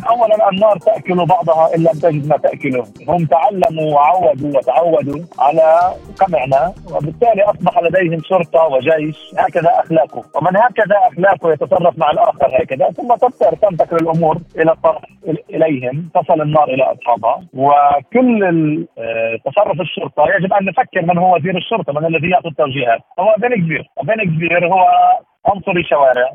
اولا 0.10 0.50
النار 0.50 0.78
تأكل 0.78 1.26
بعضها 1.26 1.76
إن 1.76 1.80
لم 1.80 2.00
تجد 2.04 2.28
ما 2.28 2.38
تأكله، 2.38 2.84
هم 3.08 3.26
تعلموا 3.26 3.94
وعودوا 3.96 4.58
وتعودوا 4.58 5.20
على 5.40 5.94
قمعنا 6.20 6.74
وبالتالي 6.94 7.42
أصبح 7.44 7.80
لديهم 7.84 8.22
شرطة 8.24 8.64
وجيش. 8.64 9.18
هكذا 9.38 9.70
أخلاقه، 9.80 10.24
ومن 10.36 10.58
هكذا 10.58 10.98
أخلاقه 11.12 11.52
يتصرف 11.52 11.98
مع 11.98 12.12
الآخر 12.12 12.64
هكذا. 12.64 12.92
ثم 12.92 13.16
تبتر 13.16 13.56
تنتقل 13.56 13.98
الأمور 13.98 14.38
إلى 14.56 14.72
الطرف 14.72 15.02
إليهم. 15.50 16.10
تصل 16.16 16.42
النار 16.42 16.64
إلى 16.64 16.84
أصحابها. 16.84 17.44
وكل 17.54 18.44
آه، 18.98 19.38
تصرف 19.46 19.82
الشرطة 19.82 20.24
يجب 20.36 20.54
أن 20.54 20.66
نفكر 20.66 21.02
من 21.02 21.18
هو 21.18 21.36
وزير 21.36 21.58
الشرطة 21.58 21.94
من 21.94 22.06
الذي 22.06 22.30
يعطي 22.30 22.48
التوجيهات. 22.48 23.00
هو 23.20 23.36
بن 23.38 23.56
كبير. 23.56 23.84
بن 24.04 24.24
كبير 24.24 24.68
هو 24.68 24.86
عنصري 25.46 25.84
شوارع. 25.84 26.30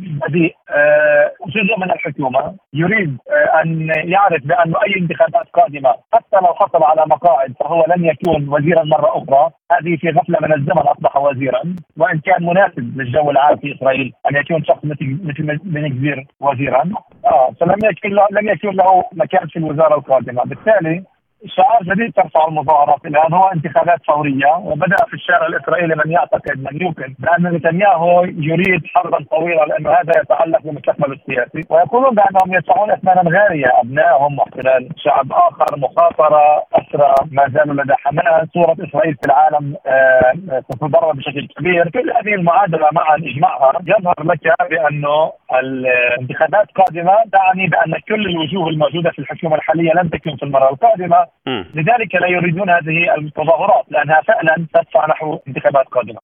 بذيء 0.00 0.54
آه، 0.70 1.30
جزء 1.46 1.78
من 1.78 1.90
الحكومة 1.90 2.54
يريد 2.72 3.18
آه، 3.30 3.62
أن 3.62 3.90
يعرف 4.04 4.46
بانه 4.46 4.76
أي 4.86 5.00
انتخابات 5.00 5.48
قادمة 5.52 5.94
حتى 6.12 6.36
لو 6.36 6.54
حصل 6.54 6.82
على 6.82 7.04
مقاعد 7.06 7.54
فهو 7.60 7.84
لن 7.96 8.04
يكون 8.04 8.48
وزيرا 8.48 8.84
مرة 8.84 9.08
أخرى 9.18 9.50
هذه 9.72 9.96
في 9.96 10.10
غفلة 10.10 10.38
من 10.40 10.52
الزمن 10.52 10.78
أصبح 10.78 11.16
وزيرا. 11.16 11.62
وإن 11.96 12.18
كان 12.18 12.46
مناسب 12.46 13.00
للجو 13.00 13.30
العام 13.30 13.56
في 13.56 13.74
إسرائيل 13.74 14.12
أن 14.30 14.36
يكون 14.36 14.64
شخص 14.64 14.84
مثل 14.84 15.18
مثل 15.64 16.26
وزيرا. 16.40 16.90
آه 17.24 17.50
فلم 17.60 17.78
يكن 17.84 18.10
لم 18.10 18.48
يكن 18.48 18.70
له 18.70 19.04
مكان 19.12 19.46
في 19.48 19.58
الوزارة 19.58 19.94
القادمة. 19.94 20.42
بالتالي 20.44 21.04
شعار 21.46 21.82
جديد 21.82 22.12
ترفع 22.12 22.48
المظاهرات 22.48 23.06
الان 23.06 23.32
هو 23.34 23.46
انتخابات 23.48 23.98
فورية 24.06 24.52
وبدأ 24.64 24.96
في 25.08 25.14
الشارع 25.14 25.46
الإسرائيلي 25.46 25.94
من 26.04 26.12
يعتقد 26.12 26.58
من 26.58 26.82
يوقن. 26.82 27.14
بان 27.18 27.54
نتنياهو 27.54 28.24
يريد 28.24 28.82
حربا 28.94 29.24
طويله 29.30 29.64
لأنه 29.64 29.90
هذا 29.90 30.12
يتعلق 30.22 30.62
بمستقبله 30.62 31.12
السياسي. 31.14 31.66
ويقولون 31.70 32.14
بأنهم 32.14 32.54
يدفعون 32.54 32.90
إثمانا 32.90 33.22
غاليه 33.40 33.66
أبنائهم 33.80 34.38
واحتلال 34.38 34.88
شعب 34.96 35.32
آخر 35.32 35.78
مخاطرة 35.78 36.62
أسرى 36.72 37.14
ما 37.30 37.48
زالوا 37.48 37.82
لدى 37.82 37.94
حماس. 37.98 38.48
صورة 38.54 38.76
إسرائيل 38.88 39.14
في 39.14 39.26
العالم 39.26 39.76
آه، 39.86 40.60
تتضرر 40.70 41.12
بشكل 41.12 41.48
كبير. 41.58 41.90
كل 41.90 42.10
هذه 42.10 42.34
المعادلة 42.34 42.88
معا 42.92 43.16
إجماعها 43.16 43.72
يظهر 43.86 44.22
لك 44.24 44.40
بانه 44.70 45.32
الانتخابات 45.60 46.66
قادمه 46.70 47.16
تعني 47.32 47.66
بأن 47.66 47.94
كل 48.08 48.26
الوجوه 48.26 48.68
الموجودة 48.68 49.10
في 49.10 49.18
الحكومة 49.18 49.56
الحالية 49.56 49.92
لن 49.92 50.10
تكون 50.10 50.36
في 50.36 50.42
المرة 50.42 50.70
القادمة. 50.70 51.29
لذلك 51.74 52.14
لا 52.14 52.28
يريدون 52.28 52.70
هذه 52.70 53.14
التظاهرات 53.18 53.84
لأنها 53.90 54.20
فعلا 54.22 54.66
تدفع 54.74 55.06
نحو 55.06 55.38
انتخابات 55.48 55.86
قادمة 55.86 56.18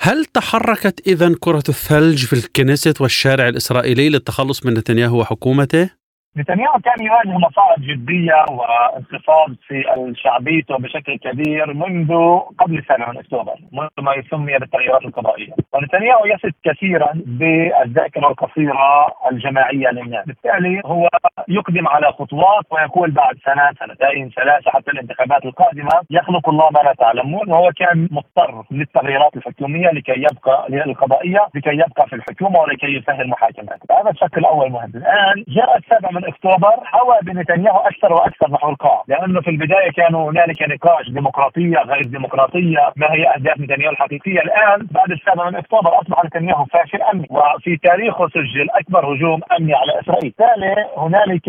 هل 0.00 0.24
تحركت 0.24 1.06
اذا 1.06 1.34
كرة 1.40 1.62
الثلج 1.68 2.24
في 2.24 2.32
الكنيست 2.32 3.00
والشارع 3.00 3.48
الإسرائيلي 3.48 4.08
للتخلص 4.08 4.66
من 4.66 4.74
نتنياهو 4.74 5.20
وحكومته؟ 5.20 5.90
نتنياهو 6.36 6.78
كان 6.78 7.06
يواجه 7.06 7.38
مصاعب 7.38 7.78
جدية 7.78 8.44
وانخفاض 8.50 9.54
في 9.68 9.84
شعبيته 10.16 10.76
بشكل 10.78 11.18
كبير 11.18 11.74
منذ 11.74 12.38
قبل 12.58 12.84
سنة 12.88 13.10
من 13.10 13.18
أكتوبر، 13.18 13.54
منذ 13.72 13.88
ما 13.98 14.14
يسمي 14.14 14.58
بالتغييرات 14.58 15.04
القضائية، 15.04 15.52
ونتنياهو 15.72 16.24
يثق 16.26 16.50
كثيرا 16.64 17.08
بالذاكرة 17.14 18.28
القصيرة 18.28 19.06
الجماعية 19.32 19.88
للناس، 19.88 20.26
بالتالي 20.26 20.82
هو 20.84 21.08
يقدم 21.48 21.88
على 21.88 22.06
خطوات 22.12 22.64
ويقول 22.70 23.10
بعد 23.10 23.36
سنة 23.44 23.70
سنتين 23.80 24.30
ثلاثة 24.30 24.70
حتى 24.70 24.90
الانتخابات 24.90 25.44
القادمة 25.44 26.00
يخلق 26.10 26.48
الله 26.48 26.70
ما 26.70 26.78
لا 26.78 26.94
تعلمون. 26.98 27.50
وهو 27.52 27.72
كان 27.76 28.08
مضطر 28.10 28.64
للتغييرات 28.70 29.36
الحكومية 29.36 29.90
لكي 29.90 30.12
يبقى 30.16 30.66
القضائيه 30.90 31.46
لكي 31.54 31.70
يبقى 31.70 32.08
في 32.08 32.16
الحكومة 32.16 32.60
ولكي 32.60 32.86
يسهل 32.86 33.28
محاكمات، 33.28 33.80
هذا 33.90 34.10
الشق 34.10 34.38
الأول 34.38 34.70
مهم، 34.70 34.92
الآن 34.94 35.44
جاء 35.48 35.76
السابع 35.76 36.10
من 36.10 36.23
أكتوبر 36.28 36.74
حوى 36.84 37.16
بنتنياهو 37.22 37.78
أكثر 37.78 38.12
وأكثر 38.12 38.50
نحو 38.50 38.68
القاع، 38.68 39.02
لأنه 39.08 39.40
في 39.40 39.50
البداية 39.50 39.90
كانوا 39.90 40.30
هنالك 40.30 40.62
نقاش 40.62 41.10
ديمقراطية 41.10 41.78
غير 41.78 42.02
ديمقراطية، 42.02 42.92
ما 42.96 43.12
هي 43.12 43.34
أهداف 43.34 43.60
نتنياهو 43.60 43.92
الحقيقية؟ 43.92 44.40
الآن 44.40 44.86
بعد 44.90 45.10
السابع 45.10 45.50
من 45.50 45.56
أكتوبر 45.56 46.00
أصبح 46.00 46.24
نتنياهو 46.24 46.64
فاشل 46.64 47.02
أمني، 47.02 47.28
وفي 47.30 47.76
تاريخه 47.76 48.28
سجل 48.28 48.68
أكبر 48.70 49.14
هجوم 49.14 49.40
أمني 49.58 49.74
على 49.74 50.00
إسرائيل، 50.00 50.34
بالتالي 50.38 50.74
هنالك 50.96 51.48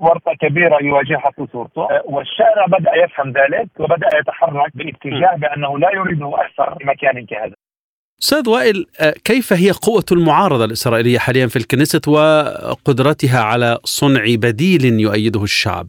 ورطة 0.00 0.32
كبيرة 0.40 0.78
يواجهها 0.82 1.30
في 1.36 1.46
صورته، 1.52 1.82
آه، 1.82 2.02
والشارع 2.04 2.66
بدأ 2.66 2.94
يفهم 2.94 3.28
ذلك 3.30 3.68
وبدأ 3.80 4.08
يتحرك 4.18 4.70
باتجاه 4.74 5.36
بأنه 5.36 5.78
لا 5.78 5.90
يريده 5.94 6.30
أكثر 6.40 6.74
في 6.78 6.84
مكان 6.84 7.26
كهذا. 7.26 7.55
أستاذ 8.22 8.48
وائل 8.48 8.86
آه، 8.98 9.14
كيف 9.24 9.52
هي 9.52 9.70
قوة 9.70 10.04
المعارضة 10.12 10.64
الإسرائيلية 10.64 11.18
حاليا 11.18 11.46
في 11.46 11.56
الكنيست 11.56 12.08
وقدرتها 12.08 13.40
على 13.40 13.78
صنع 13.84 14.24
بديل 14.34 15.00
يؤيده 15.00 15.44
الشعب؟ 15.44 15.88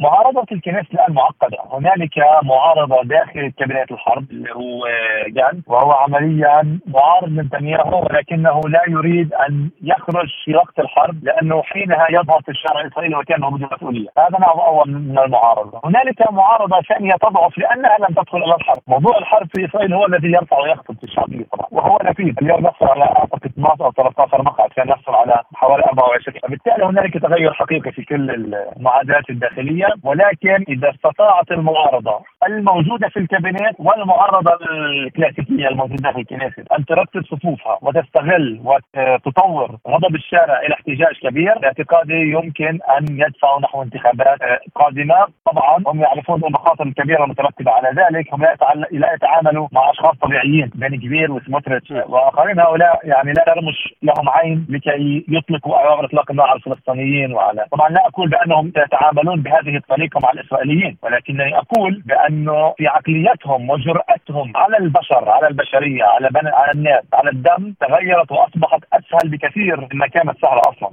معارضة 0.00 0.46
الكنيسة 0.52 0.88
الآن 0.94 1.12
معقدة. 1.12 1.58
هنالك 1.72 2.18
معارضة 2.42 3.02
داخل 3.04 3.52
كابينة 3.58 3.86
الحرب 3.90 4.30
اللي 4.30 4.52
هو 4.54 4.86
جان 5.28 5.62
وهو 5.66 5.92
عمليا 5.92 6.78
معارض 6.86 7.28
لنتنياهو 7.28 8.00
ولكنه 8.02 8.60
لا 8.68 8.82
يريد 8.88 9.34
أن 9.34 9.70
يخرج 9.82 10.28
في 10.44 10.56
وقت 10.56 10.78
الحرب 10.78 11.24
لأنه 11.24 11.62
حينها 11.62 12.06
يظهر 12.10 12.40
في 12.42 12.50
الشارع 12.50 12.80
الإسرائيلي 12.80 13.16
وكأنه 13.16 13.50
بدون 13.50 13.68
مسؤولية. 13.72 14.08
هذا 14.18 14.38
نوع 14.40 14.66
أول 14.66 14.90
من 14.90 15.18
المعارضة. 15.18 15.80
هنالك 15.84 16.32
معارضة 16.32 16.80
ثانية 16.88 17.12
تضعف 17.12 17.58
لأنها 17.58 17.96
لم 17.98 18.14
تدخل 18.14 18.38
إلى 18.38 18.54
الحرب. 18.54 18.82
موضوع 18.88 19.18
الحرب 19.18 19.48
في 19.56 19.64
إسرائيل 19.64 19.94
هو 19.94 20.06
الذي 20.06 20.28
يرفع 20.28 20.58
ويخفض 20.58 20.96
في 20.96 21.04
الشعبية 21.04 21.44
طبعا 21.52 21.66
وهو 21.70 21.98
نفيذ. 22.04 22.34
اليوم 22.42 22.60
نحصل 22.60 22.86
على 22.86 23.04
أعتقد 23.04 23.44
12 23.46 23.84
أو 23.84 23.92
13 23.92 24.42
مقعد 24.42 24.70
كان 24.70 24.88
يحصل 24.88 25.14
على 25.14 25.42
حوالي 25.54 25.84
24 25.84 26.40
بالتالي 26.48 26.84
هنالك 26.84 27.18
تغير 27.18 27.52
حقيقي 27.52 27.92
في 27.92 28.02
كل 28.02 28.30
المعادلات 28.30 29.30
الداخلية. 29.30 29.85
ولكن 30.02 30.64
إذا 30.68 30.90
استطاعت 30.90 31.50
المعارضة 31.50 32.20
الموجودة 32.46 33.08
في 33.08 33.18
الكابينت 33.18 33.74
والمعارضة 33.78 34.52
الكلاسيكية 34.70 35.68
الموجودة 35.68 36.12
في 36.12 36.18
الكنيست 36.18 36.72
أن 36.78 36.84
ترتب 36.84 37.24
صفوفها 37.24 37.78
وتستغل 37.82 38.60
وتطور 38.64 39.76
غضب 39.88 40.14
الشارع 40.14 40.60
إلى 40.60 40.74
احتجاج 40.74 41.14
كبير 41.22 41.58
باعتقادي 41.58 42.30
يمكن 42.30 42.78
أن 42.98 43.04
يدفعوا 43.10 43.60
نحو 43.60 43.82
انتخابات 43.82 44.38
قادمة. 44.74 45.26
طبعا 45.44 45.82
هم 45.86 46.00
يعرفون 46.00 46.44
المخاطر 46.44 46.86
الكبيرة 46.86 47.24
المترتبة 47.24 47.70
على 47.70 47.88
ذلك 47.88 48.34
هم 48.34 48.42
لا 48.90 49.12
يتعاملوا 49.14 49.68
مع 49.72 49.90
أشخاص 49.90 50.14
طبيعيين 50.22 50.70
بن 50.74 50.96
كبير 50.96 51.32
وسموتريتش 51.32 51.90
وآخرين. 51.90 52.60
هؤلاء 52.60 53.00
يعني 53.04 53.32
لا 53.32 53.44
يرمش 53.48 53.94
لهم 54.02 54.28
عين 54.28 54.66
لكي 54.68 55.24
يطلقوا 55.28 55.76
إطلاق 56.06 56.30
النار 56.30 56.46
على 56.46 56.56
الفلسطينيين 56.56 57.32
وعلى 57.32 57.66
طبعا 57.72 57.88
لا 57.88 58.06
أقول 58.06 58.28
بأنهم 58.28 58.72
يتعاملون 58.76 59.42
بهذه 59.42 59.75
الطريقة 59.76 60.20
مع 60.20 60.30
الإسرائيليين. 60.30 60.98
ولكنني 61.02 61.58
أقول 61.58 62.02
بأنه 62.06 62.74
في 62.78 62.86
عقليتهم 62.86 63.70
وجرأتهم 63.70 64.56
على 64.56 64.76
البشر 64.78 65.28
على 65.28 65.48
البشرية 65.48 66.04
على 66.04 66.28
بن... 66.28 66.46
على 66.46 66.72
الناس 66.72 67.04
على 67.12 67.30
الدم 67.30 67.74
تغيرت 67.80 68.32
وأصبحت 68.32 68.80
أسهل 68.92 69.30
بكثير 69.30 69.88
مما 69.92 70.06
كانت 70.06 70.38
سهله 70.42 70.60
أصلا. 70.60 70.90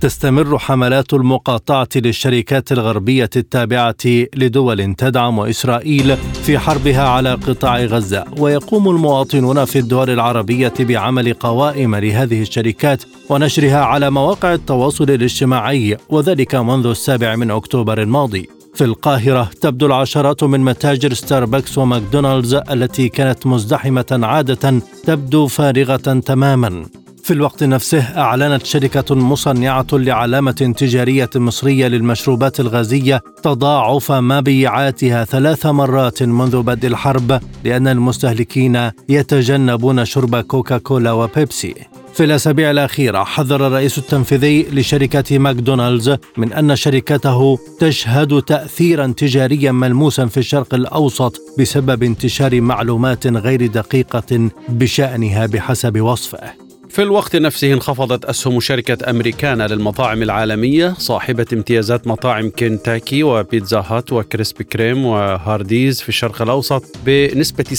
تستمر 0.00 0.58
حملات 0.58 1.14
المقاطعة 1.14 1.88
للشركات 1.96 2.72
الغربية 2.72 3.30
التابعة 3.36 3.96
لدول 4.36 4.94
تدعم 4.94 5.40
إسرائيل 5.40 6.16
في 6.16 6.58
حربها 6.58 7.08
على 7.08 7.34
قطاع 7.34 7.84
غزة. 7.84 8.24
ويقوم 8.38 8.90
المواطنون 8.90 9.64
في 9.64 9.78
الدول 9.78 10.10
العربية 10.10 10.72
بعمل 10.80 11.32
قوائم 11.32 11.96
لهذه 11.96 12.42
الشركات 12.42 13.02
ونشرها 13.28 13.84
على 13.84 14.10
مواقع 14.10 14.54
التواصل 14.54 15.10
الاجتماعي 15.10 15.96
وذلك 16.08 16.54
منذ 16.54 16.86
السابع 16.86 17.36
من 17.36 17.50
أكتوبر 17.50 18.02
الماضي. 18.02 18.48
في 18.74 18.84
القاهرة 18.84 19.50
تبدو 19.60 19.86
العشرات 19.86 20.44
من 20.44 20.60
متاجر 20.60 21.14
ستاربكس 21.14 21.78
وماكدونالدز 21.78 22.54
التي 22.54 23.08
كانت 23.08 23.46
مزدحمة 23.46 24.20
عادة 24.22 24.80
تبدو 25.04 25.46
فارغة 25.46 25.96
تماما. 25.96 26.84
في 27.24 27.32
الوقت 27.32 27.64
نفسه 27.64 28.00
أعلنت 28.00 28.66
شركة 28.66 29.14
مصنعة 29.14 29.86
لعلامة 29.92 30.74
تجارية 30.76 31.30
مصرية 31.36 31.86
للمشروبات 31.86 32.60
الغازية 32.60 33.22
تضاعف 33.42 34.12
مبيعاتها 34.12 35.24
ثلاث 35.24 35.66
مرات 35.66 36.22
منذ 36.22 36.62
بدء 36.62 36.88
الحرب 36.88 37.40
لأن 37.64 37.88
المستهلكين 37.88 38.90
يتجنبون 39.08 40.04
شرب 40.04 40.36
كوكاكولا 40.36 41.12
وبيبسي. 41.12 41.74
في 42.14 42.24
الأسابيع 42.24 42.70
الأخيرة 42.70 43.24
حذر 43.24 43.66
الرئيس 43.66 43.98
التنفيذي 43.98 44.62
لشركة 44.62 45.38
ماكدونالدز 45.38 46.16
من 46.36 46.52
أن 46.52 46.76
شركته 46.76 47.58
تشهد 47.78 48.42
تأثيرا 48.42 49.14
تجاريا 49.16 49.72
ملموسا 49.72 50.26
في 50.26 50.36
الشرق 50.36 50.74
الأوسط 50.74 51.40
بسبب 51.58 52.02
انتشار 52.02 52.60
معلومات 52.60 53.26
غير 53.26 53.66
دقيقة 53.66 54.50
بشأنها 54.68 55.46
بحسب 55.46 56.00
وصفه. 56.00 56.69
في 56.90 57.02
الوقت 57.02 57.36
نفسه 57.36 57.72
انخفضت 57.72 58.24
أسهم 58.24 58.60
شركة 58.60 59.10
أمريكانا 59.10 59.66
للمطاعم 59.66 60.22
العالمية 60.22 60.94
صاحبة 60.98 61.46
امتيازات 61.52 62.06
مطاعم 62.06 62.50
كنتاكي 62.58 63.22
وبيتزا 63.22 63.84
هات 63.86 64.12
وكريسبي 64.12 64.64
كريم 64.64 65.06
وهارديز 65.06 66.00
في 66.00 66.08
الشرق 66.08 66.42
الأوسط 66.42 66.84
بنسبة 67.06 67.64
27% 67.64 67.70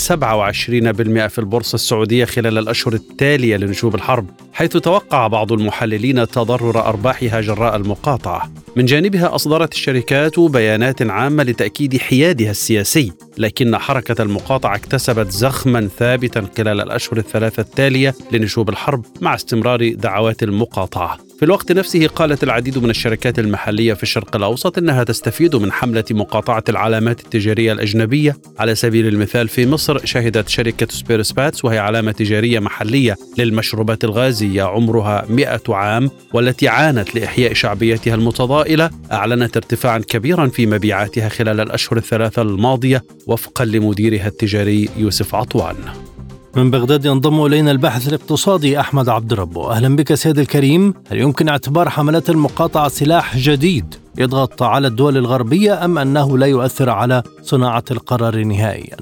في 1.28 1.39
البورصة 1.39 1.76
السعودية 1.76 2.26
خلال 2.26 2.57
الأشهر 2.57 2.93
التالية 2.93 3.57
لنشوب 3.57 3.95
الحرب 3.95 4.26
حيث 4.53 4.72
توقع 4.72 5.28
بعض 5.28 5.51
المحللين 5.51 6.28
تضرر 6.28 6.86
أرباحها 6.86 7.41
جراء 7.41 7.76
المقاطعة. 7.76 8.51
من 8.76 8.86
جانبها 8.86 9.36
أصدرت 9.36 9.74
الشركات 9.74 10.39
بيانات 10.39 11.01
عامة 11.01 11.43
لتأكيد 11.43 11.97
حيادها 11.97 12.51
السياسي 12.51 13.11
لكن 13.38 13.78
حركة 13.78 14.22
المقاطعة 14.22 14.76
اكتسبت 14.76 15.32
زخما 15.32 15.89
ثابتا 15.97 16.47
خلال 16.57 16.82
الأشهر 16.82 17.17
الثلاثة 17.17 17.61
التالية 17.61 18.15
لنشوب 18.32 18.69
الحرب 18.69 19.05
مع 19.22 19.36
استمرار 19.36 19.93
دعوات 19.93 20.43
المقاطعة. 20.43 21.31
في 21.42 21.46
الوقت 21.46 21.72
نفسه 21.72 22.08
قالت 22.08 22.44
العديد 22.44 22.78
من 22.78 22.89
الشركات 22.89 23.39
المحلية 23.39 23.94
في 23.94 24.04
الشرق 24.04 24.36
الأوسط 24.36 24.78
أنها 24.78 25.04
تستفيد 25.04 25.56
من 25.56 25.72
حملة 25.72 26.04
مقاطعة 26.12 26.64
العلامات 26.70 27.20
التجارية 27.20 27.74
الأجنبية. 27.74 28.38
على 28.60 28.76
سبيل 28.76 29.08
المثال 29.08 29.48
في 29.48 29.68
مصر 29.68 30.06
شهدت 30.06 30.50
شركة 30.50 30.88
سبيرسباتس 30.89 31.66
وهي 31.66 31.80
علامة 31.80 32.12
تجارية 32.12 32.60
محلية 32.60 33.18
للمشروبات 33.38 34.04
الغازية 34.04 34.64
عمرها 34.64 35.26
100 35.30 35.62
عام 35.70 36.12
والتي 36.34 36.68
عانت 36.68 37.16
لإحياء 37.16 37.54
شعبيتها 37.54 38.16
المتضائلة 38.16 38.89
أعلنت 39.12 39.58
ارتفاعا 39.58 40.00
كبيرا 40.00 40.48
في 40.48 40.66
مبيعاتها 40.66 41.30
خلال 41.30 41.60
الأشهر 41.60 41.98
الثلاثة 41.98 42.42
الماضية 42.42 43.04
وفقا 43.28 43.66
لمديرها 43.66 44.28
التجاري 44.28 44.89
يوسف 44.98 45.36
عطوان. 45.36 45.76
من 46.56 46.72
بغداد 46.72 47.06
ينضم 47.06 47.45
إلينا 47.45 47.72
الباحث 47.72 48.08
الاقتصادي 48.08 48.80
أحمد 48.80 49.10
عبد 49.10 49.34
ربه. 49.34 49.72
أهلا 49.72 49.95
بك 49.95 50.14
سيد 50.14 50.39
الكريم. 50.39 50.93
هل 51.12 51.18
يمكن 51.18 51.49
اعتبار 51.49 51.89
حملات 51.89 52.30
المقاطعة 52.30 52.88
سلاح 52.88 53.38
جديد 53.38 53.95
يضغط 54.18 54.64
على 54.64 54.88
الدول 54.88 55.18
الغربية 55.18 55.86
أم 55.86 55.97
أنه 55.97 56.38
لا 56.38 56.45
يؤثر 56.45 56.89
على 56.89 57.24
صناعة 57.41 57.84
القرار 57.91 58.36
نهائيا؟ 58.36 58.97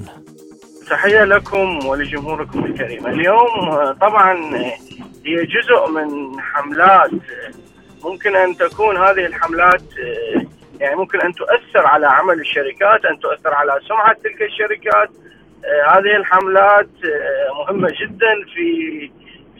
تحية 0.90 1.24
لكم 1.24 1.86
ولجمهوركم 1.86 2.64
الكريم. 2.64 3.06
اليوم 3.06 3.92
طبعا 4.00 4.34
هي 5.26 5.46
جزء 5.46 5.90
من 5.94 6.40
حملات. 6.40 7.10
ممكن 8.04 8.36
أن 8.36 8.56
تكون 8.56 8.96
هذه 8.96 9.26
الحملات 9.26 9.82
يعني 10.80 10.96
ممكن 10.96 11.20
أن 11.20 11.32
تؤثر 11.32 11.86
على 11.86 12.06
عمل 12.06 12.40
الشركات 12.40 13.04
أن 13.04 13.18
تؤثر 13.20 13.54
على 13.54 13.72
سمعة 13.88 14.12
تلك 14.12 14.42
الشركات 14.42 15.10
هذه 15.64 16.16
الحملات 16.16 16.88
آه، 17.04 17.62
مهمة 17.62 17.88
جدا 18.00 18.44
في 18.54 19.10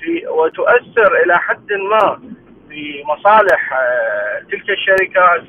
في 0.01 0.26
وتؤثر 0.26 1.22
إلى 1.24 1.38
حد 1.38 1.72
ما 1.72 2.20
في 2.68 3.05
مصالح 3.05 3.72
آه، 3.72 4.40
تلك 4.51 4.70
الشركات. 4.70 5.42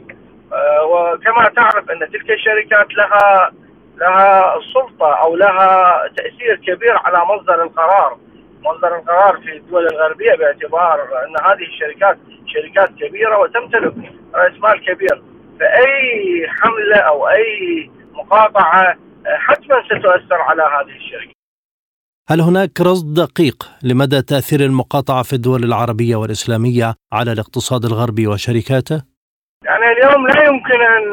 وكما 0.84 1.50
تعرف 1.56 1.92
أن 1.92 2.00
تلك 2.00 2.32
الشركات 2.32 2.94
لها 2.94 3.52
لها 3.98 4.56
سلطة 4.74 5.14
أو 5.14 5.36
لها 5.36 6.02
تأثير 6.18 6.56
كبير 6.56 6.98
على 6.98 7.26
مصدر 7.26 7.64
القرار. 7.64 8.18
مصدر 8.62 8.96
القرار 8.96 9.38
في 9.38 9.58
الدول 9.58 9.88
الغربية 9.88 10.36
باعتبار 10.36 11.00
أن 11.02 11.46
هذه 11.46 11.68
الشركات 11.68 12.18
شركات 12.48 12.90
كبيرة 12.90 13.38
وتمتلك 13.38 13.94
رأس 14.36 14.54
مال 14.60 14.86
كبير. 14.86 15.22
فأي 15.60 16.48
حملة 16.50 16.98
أو 16.98 17.30
أي 17.30 17.92
مقاطعة 18.14 18.96
حتما 19.26 19.84
ستؤثر 19.86 20.42
على 20.42 20.62
هذه 20.62 20.96
الشركة. 20.96 21.32
هل 22.30 22.42
هناك 22.42 22.82
رصد 22.82 23.14
دقيق 23.14 23.64
لمدى 23.84 24.22
تأثير 24.22 24.60
المقاطعة 24.60 25.24
في 25.24 25.34
الدول 25.34 25.64
العربية 25.64 26.16
والإسلامية 26.16 26.94
على 27.14 27.32
الاقتصاد 27.32 27.86
الغربي 27.86 28.28
وشركاته؟ 28.28 29.02
يعني 29.66 29.86
اليوم 29.86 30.28
لا 30.28 30.44
يمكن 30.44 30.82
أن 30.82 31.04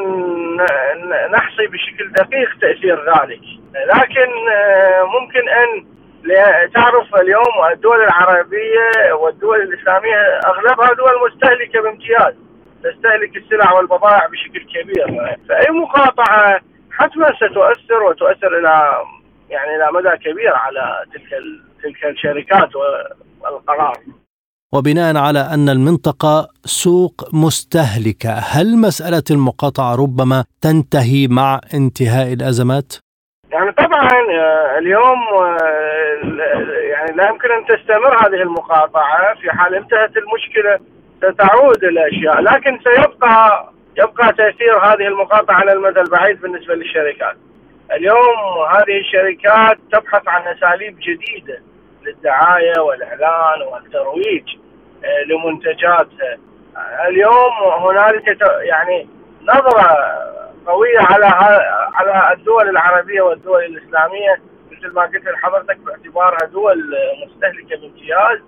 نحصي 1.32 1.66
بشكل 1.66 2.12
دقيق 2.12 2.58
تأثير 2.60 2.96
ذلك، 2.96 3.40
لكن 3.94 4.30
آه، 4.56 5.02
ممكن 5.04 5.48
أن 5.48 5.98
تعرف 6.74 7.14
اليوم 7.14 7.72
الدول 7.72 8.04
العربية 8.04 9.12
والدول 9.20 9.60
الإسلامية 9.62 10.16
أغلبها 10.46 10.94
دول 10.94 11.12
مستهلكة 11.26 11.82
بامتياز، 11.82 12.34
تستهلك 12.84 13.36
السلع 13.36 13.72
والبضائع 13.72 14.26
بشكل 14.26 14.66
كبير، 14.74 15.36
فأي 15.48 15.70
مقاطعة 15.70 16.60
حتما 16.98 17.28
ستؤثر 17.36 18.02
وتؤثر 18.02 18.58
إلى 18.58 18.92
يعني 19.50 19.76
إلى 19.76 19.88
مدى 19.92 20.16
كبير 20.16 20.54
على 20.54 21.04
تلك 21.12 21.30
تلك 21.82 22.04
الشركات 22.04 22.76
والقرار. 23.40 23.96
وبناء 24.74 25.16
على 25.16 25.38
أن 25.54 25.68
المنطقة 25.68 26.48
سوق 26.64 27.14
مستهلكة، 27.32 28.30
هل 28.30 28.76
مسألة 28.76 29.22
المقاطعة 29.30 29.94
ربما 29.94 30.44
تنتهي 30.62 31.28
مع 31.30 31.60
انتهاء 31.74 32.32
الأزمات؟ 32.32 32.92
يعني 33.52 33.72
طبعا 33.72 34.08
آه، 34.40 34.78
اليوم 34.78 35.18
آه، 35.34 35.58
يعني 36.92 37.16
لا 37.16 37.28
يمكن 37.28 37.48
أن 37.50 37.64
تستمر 37.66 38.14
هذه 38.26 38.42
المقاطعة 38.42 39.34
في 39.40 39.50
حال 39.50 39.74
انتهت 39.74 40.12
المشكلة 40.16 40.78
ستعود 41.18 41.84
الأشياء 41.84 42.40
لكن 42.40 42.78
سيبقى 42.84 43.68
يبقى 43.98 44.32
تأثير 44.32 44.78
هذه 44.78 45.06
المقاطعة 45.06 45.54
على 45.54 45.72
المدى 45.72 46.00
البعيد 46.00 46.40
بالنسبة 46.40 46.74
للشركات. 46.74 47.36
اليوم 47.92 48.64
هذه 48.70 48.98
الشركات 48.98 49.78
تبحث 49.92 50.28
عن 50.28 50.56
أساليب 50.56 50.98
جديدة 50.98 51.62
للدعاية 52.02 52.80
والإعلان 52.80 53.62
والترويج 53.62 54.56
آه، 55.04 55.22
لمنتجاتها. 55.26 56.38
اليوم 57.08 57.52
هنالك 57.80 58.38
يعني 58.60 59.08
نظرة 59.42 59.96
قوية 60.66 60.98
على 60.98 61.26
على 61.94 62.32
الدول 62.32 62.68
العربية 62.68 63.20
والدول 63.20 63.64
الإسلامية 63.64 64.40
مثل 64.72 64.94
ما 64.94 65.02
قلت 65.02 65.24
لحضرتك 65.24 65.76
باعتبارها 65.76 66.46
دول 66.52 66.94
مستهلكة 67.26 67.76
بامتياز 67.80 68.38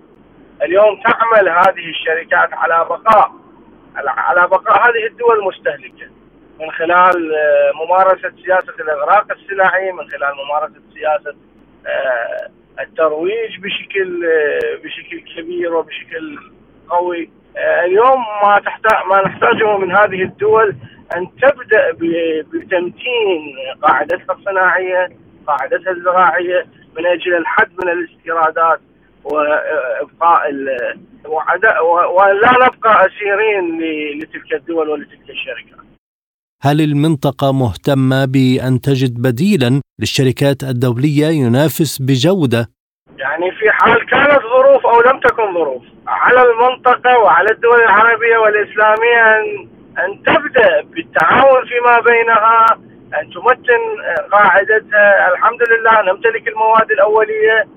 اليوم 0.61 1.01
تعمل 1.01 1.49
هذه 1.49 1.89
الشركات 1.89 2.53
على 2.53 2.85
بقاء 2.89 3.31
على 3.95 4.47
بقاء 4.47 4.89
هذه 4.89 5.07
الدول 5.07 5.43
مستهلكة. 5.43 6.21
من 6.61 6.71
خلال 6.71 7.35
آه، 7.35 7.71
ممارسة 7.85 8.31
سياسة 8.45 8.73
الإغراق 8.79 9.31
السلعي 9.31 9.91
من 9.91 10.09
خلال 10.09 10.31
ممارسة 10.45 10.81
سياسة 10.93 11.35
آه، 11.87 12.49
الترويج 12.81 13.59
بشكل 13.59 14.25
آه، 14.25 14.75
بشكل 14.83 15.19
كبير 15.35 15.75
وبشكل 15.75 16.39
قوي. 16.89 17.29
اليوم 17.57 18.19
ما 18.43 18.59
تحتاج 18.65 19.05
ما 19.09 19.21
نحتاجه 19.21 19.77
من 19.77 19.91
هذه 19.95 20.23
الدول 20.23 20.75
أن 21.15 21.27
تبدأ 21.41 21.91
بتمتين 22.53 23.55
قاعدتها 23.81 24.35
الصناعية 24.35 25.09
قاعدتها 25.47 25.91
الزراعية 25.91 26.65
من 26.97 27.05
أجل 27.05 27.35
الحد 27.35 27.71
من 27.83 27.89
الاستيرادات. 27.89 28.79
وإبقاء 29.23 30.51
ولا 32.15 32.51
نبقى 32.51 33.07
أسيرين 33.07 33.79
لتلك 34.21 34.53
الدول 34.53 34.89
ولتلك 34.89 35.29
الشركات. 35.29 35.85
هل 36.63 36.81
المنطقة 36.81 37.51
مهتمة 37.53 38.25
بأن 38.25 38.81
تجد 38.81 39.21
بديلا 39.21 39.81
للشركات 39.99 40.63
الدولية 40.63 41.27
ينافس 41.27 42.01
بجودة؟ 42.01 42.69
يعني 43.17 43.51
في 43.51 43.71
حال 43.71 44.05
كانت 44.05 44.41
ظروف 44.41 44.85
أو 44.85 45.01
لم 45.01 45.19
تكن 45.19 45.53
ظروف 45.53 45.83
على 46.07 46.41
المنطقة 46.41 47.19
وعلى 47.19 47.51
الدول 47.51 47.79
العربية 47.81 48.37
والإسلامية 48.37 49.35
أن, 49.39 49.67
أن 50.03 50.23
تبدأ 50.23 50.81
بالتعاون 50.81 51.65
فيما 51.67 51.99
بينها 51.99 52.65
أن 53.21 53.29
تمتن 53.33 53.81
قاعدتها 54.31 55.33
الحمد 55.33 55.61
لله 55.71 56.11
نمتلك 56.13 56.47
المواد 56.47 56.91
الأولية 56.91 57.67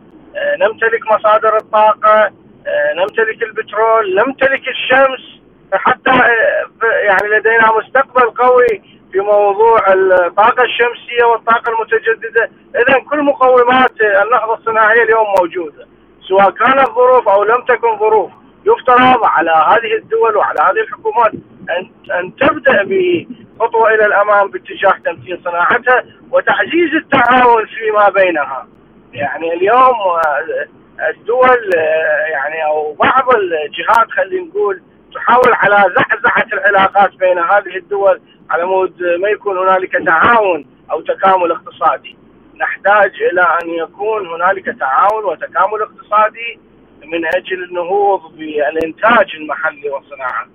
نمتلك 0.61 1.13
مصادر 1.13 1.57
الطاقة 1.57 2.31
آه، 2.67 2.95
نمتلك 2.97 3.43
البترول 3.43 4.15
نمتلك 4.15 4.69
الشمس. 4.69 5.41
حتى 5.73 6.11
آه، 6.11 6.87
يعني 6.87 7.29
لدينا 7.29 7.73
مستقبل 7.79 8.31
قوي 8.31 8.83
في 9.13 9.21
موضوع 9.21 9.93
الطاقة 9.93 10.63
الشمسية 10.63 11.25
والطاقة 11.25 11.73
المتجددة. 11.73 12.51
إذا 12.77 12.99
كل 13.11 13.23
مقومات 13.23 14.01
النهضة 14.01 14.55
الصناعية 14.55 15.03
اليوم 15.03 15.27
موجودة. 15.41 15.87
سواء 16.29 16.51
كانت 16.51 16.89
ظروف 16.89 17.29
أو 17.29 17.45
لم 17.45 17.65
تكن 17.69 17.99
ظروف 17.99 18.31
يفترض 18.67 19.25
على 19.25 19.51
هذه 19.51 19.95
الدول 20.03 20.37
وعلى 20.37 20.61
هذه 20.61 20.81
الحكومات 20.81 21.33
أن 21.71 21.91
أن 22.15 22.37
تبدأ 22.37 22.83
بخطوة 22.83 23.95
إلى 23.95 24.07
الأمام 24.07 24.51
باتجاه 24.51 24.95
تمكين 25.05 25.41
صناعتها 25.45 26.05
وتعزيز 26.31 26.95
التعاون 26.95 27.67
فيما 27.67 28.09
بينها. 28.09 28.67
يعني 29.15 29.55
اليوم 29.55 29.95
آه، 30.27 31.11
الدول 31.11 31.75
آه، 31.77 32.27
يعني 32.33 32.65
أو 32.67 32.95
بعض 32.95 33.25
الجهات 33.35 34.11
خلينا 34.11 34.47
نقول 34.47 34.83
تحاول 35.15 35.53
على 35.53 35.77
زعزعه 35.77 36.47
العلاقات 36.53 37.11
بين 37.15 37.39
هذه 37.39 37.77
الدول 37.77 38.21
على 38.51 38.65
مود 38.65 39.03
ما 39.23 39.29
يكون 39.29 39.59
هنالك 39.59 39.93
تعاون 40.07 40.67
أو 40.91 41.01
تكامل 41.01 41.53
اقتصادي. 41.53 42.17
نحتاج 42.61 43.13
إلى 43.33 43.43
أن 43.43 43.69
يكون 43.71 44.27
هنالك 44.27 44.65
تعاون 44.81 45.25
وتكامل 45.25 45.83
اقتصادي 45.83 46.61
من 47.05 47.27
أجل 47.27 47.65
النهوض 47.65 48.21
بالإنتاج 48.37 49.27
المحلي 49.41 49.91
والصناعة. 49.91 50.47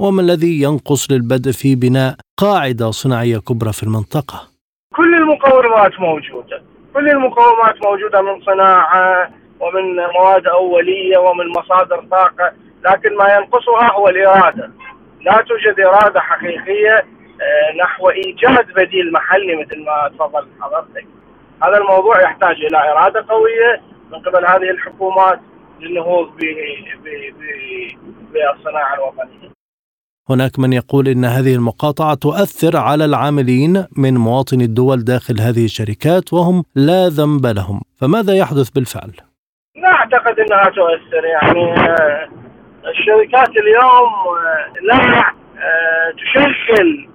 وما 0.00 0.22
الذي 0.22 0.62
ينقص 0.62 1.10
للبدء 1.10 1.52
في 1.52 1.74
بناء 1.74 2.16
قاعدة 2.36 2.90
صناعية 2.90 3.38
كبرى 3.38 3.72
في 3.72 3.82
المنطقة؟ 3.82 4.48
كل 4.96 5.14
المقومات 5.14 6.00
موجودة، 6.00 6.62
كل 6.96 7.08
المقومات 7.08 7.82
موجودة 7.84 8.22
من 8.22 8.40
صناعة 8.40 9.30
ومن 9.60 9.96
مواد 9.96 10.46
أولية 10.46 11.18
ومن 11.18 11.48
مصادر 11.48 12.04
طاقة 12.10 12.52
لكن 12.84 13.16
ما 13.16 13.34
ينقصها 13.34 13.92
هو 13.92 14.08
الإرادة. 14.08 14.70
لا 15.20 15.44
توجد 15.48 15.80
إرادة 15.80 16.20
حقيقية 16.20 16.94
آه، 16.96 17.76
نحو 17.82 18.10
إيجاد 18.10 18.72
بديل 18.72 19.12
محلي 19.12 19.56
مثل 19.56 19.84
ما 19.84 20.10
تفضل 20.14 20.48
حضرتك. 20.60 21.06
هذا 21.62 21.78
الموضوع 21.78 22.20
يحتاج 22.20 22.56
إلى 22.64 22.92
إرادة 22.92 23.24
قوية 23.28 23.82
من 24.12 24.18
قبل 24.18 24.46
هذه 24.46 24.70
الحكومات 24.70 25.40
للنهوض 25.80 26.30
بالصناعة 28.32 28.94
الوطنية. 28.94 29.55
هناك 30.30 30.58
من 30.58 30.72
يقول 30.72 31.08
إن 31.08 31.24
هذه 31.24 31.54
المقاطعة 31.54 32.14
تؤثر 32.14 32.76
على 32.76 33.04
العاملين 33.04 33.86
من 33.96 34.14
مواطني 34.14 34.64
الدول 34.64 35.04
داخل 35.04 35.40
هذه 35.40 35.64
الشركات 35.64 36.32
وهم 36.32 36.64
لا 36.74 37.08
ذنب 37.08 37.46
لهم، 37.46 37.80
فماذا 38.00 38.34
يحدث 38.34 38.70
بالفعل؟ 38.70 39.12
لا 39.76 39.92
أعتقد 39.92 40.40
إنها 40.40 40.64
تؤثر 40.64 41.24
يعني 41.24 41.72
آه، 41.72 42.28
الشركات 42.88 43.48
اليوم 43.56 44.12
آه، 44.46 44.72
لا 44.82 45.18
آه، 45.58 46.12
تشغل 46.20 47.08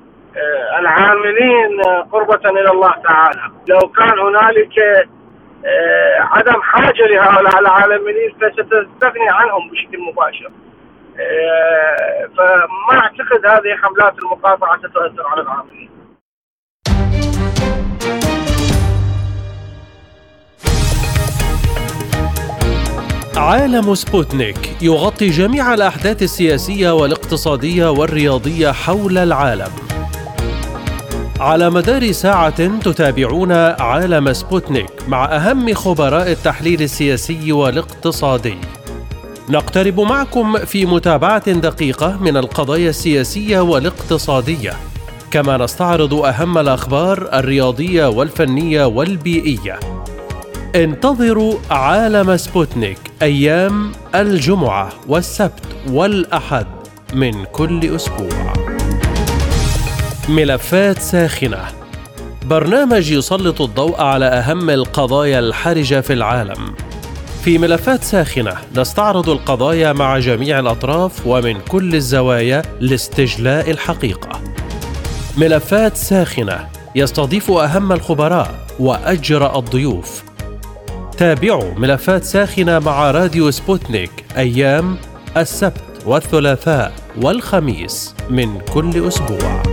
العاملين 0.80 1.82
قربة 2.12 2.49
إلى 2.49 2.72
الله 2.72 2.91
تعالى، 2.91 3.51
لو 3.68 3.80
كان 3.80 4.20
هنالك 4.20 5.07
عدم 6.20 6.62
حاجة 6.62 7.07
لهؤلاء 7.07 7.59
العالميين 7.59 8.32
فستستغني 8.41 9.30
عنهم 9.30 9.70
بشكل 9.70 9.99
مباشر. 10.12 10.51
فما 12.38 12.99
أعتقد 12.99 13.45
هذه 13.45 13.76
حملات 13.82 14.14
المقاطعة 14.20 14.78
ستؤثر 14.78 15.28
على 15.28 15.41
العاملين 15.41 15.91
عالم 23.38 23.95
سبوتنيك 23.95 24.78
يغطي 24.82 25.30
جميع 25.30 25.74
الأحداث 25.74 26.24
السياسية 26.24 26.91
والاقتصادية 26.91 27.89
والرياضية 27.91 28.72
حول 28.72 29.18
العالم. 29.18 29.72
على 31.39 31.70
مدار 31.70 32.12
ساعة 32.12 32.80
تتابعون 32.80 33.51
عالم 33.80 34.34
سبوتنيك 34.34 34.91
مع 35.07 35.26
أهم 35.26 35.74
خبراء 35.74 36.32
التحليل 36.32 36.82
السياسي 36.82 37.51
والاقتصادي. 37.51 38.57
نقترب 39.52 39.99
معكم 39.99 40.58
في 40.58 40.86
متابعة 40.86 41.52
دقيقة 41.52 42.18
من 42.22 42.38
القضايا 42.38 42.89
السياسية 42.89 43.60
والاقتصادية، 43.60 44.74
كما 45.32 45.58
نستعرض 45.58 46.14
أهم 46.14 46.58
الأخبار 46.58 47.30
الرياضية 47.34 48.06
والفنية 48.06 48.86
والبيئية. 48.86 49.80
انتظروا 50.76 51.54
عالم 51.70 52.38
سبوتنيك 52.38 52.97
أيام 53.22 53.91
الجمعة 54.16 54.89
والسبت 55.08 55.66
والأحد 55.89 56.68
من 57.14 57.43
كل 57.43 57.95
أسبوع. 57.95 58.54
ملفات 60.30 60.99
ساخنة 60.99 61.66
برنامج 62.45 63.12
يسلط 63.12 63.62
الضوء 63.62 64.02
على 64.02 64.26
أهم 64.26 64.70
القضايا 64.70 65.39
الحرجة 65.39 66.02
في 66.02 66.14
العالم. 66.14 66.76
في 67.44 67.58
ملفات 67.58 68.04
ساخنة 68.04 68.58
نستعرض 68.78 69.30
القضايا 69.30 69.94
مع 69.94 70.20
جميع 70.20 70.60
الأطراف 70.60 71.28
ومن 71.28 71.62
كل 71.62 71.96
الزوايا 71.96 72.62
لاستجلاء 72.80 73.72
الحقيقة. 73.72 74.42
ملفات 75.38 75.98
ساخنة 75.98 76.68
يستضيف 76.96 77.52
أهم 77.52 77.92
الخبراء 77.92 78.68
وأجرأ 78.80 79.60
الضيوف 79.60 80.24
تابعوا 81.18 81.74
ملفات 81.74 82.24
ساخنة 82.24 82.80
مع 82.80 83.12
راديو 83.12 83.52
سبوتنيك 83.52 84.12
أيام 84.38 84.98
السبت 85.38 86.04
والثلاثاء 86.06 86.94
والخميس 87.22 88.16
من 88.30 88.60
كل 88.74 89.08
أسبوع. 89.08 89.64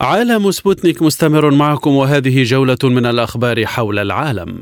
عالم 0.00 0.50
سبوتنيك 0.50 1.02
مستمر 1.02 1.50
معكم 1.50 1.90
وهذه 1.90 2.42
جولة 2.42 2.78
من 2.84 3.06
الأخبار 3.06 3.66
حول 3.66 3.98
العالم. 3.98 4.60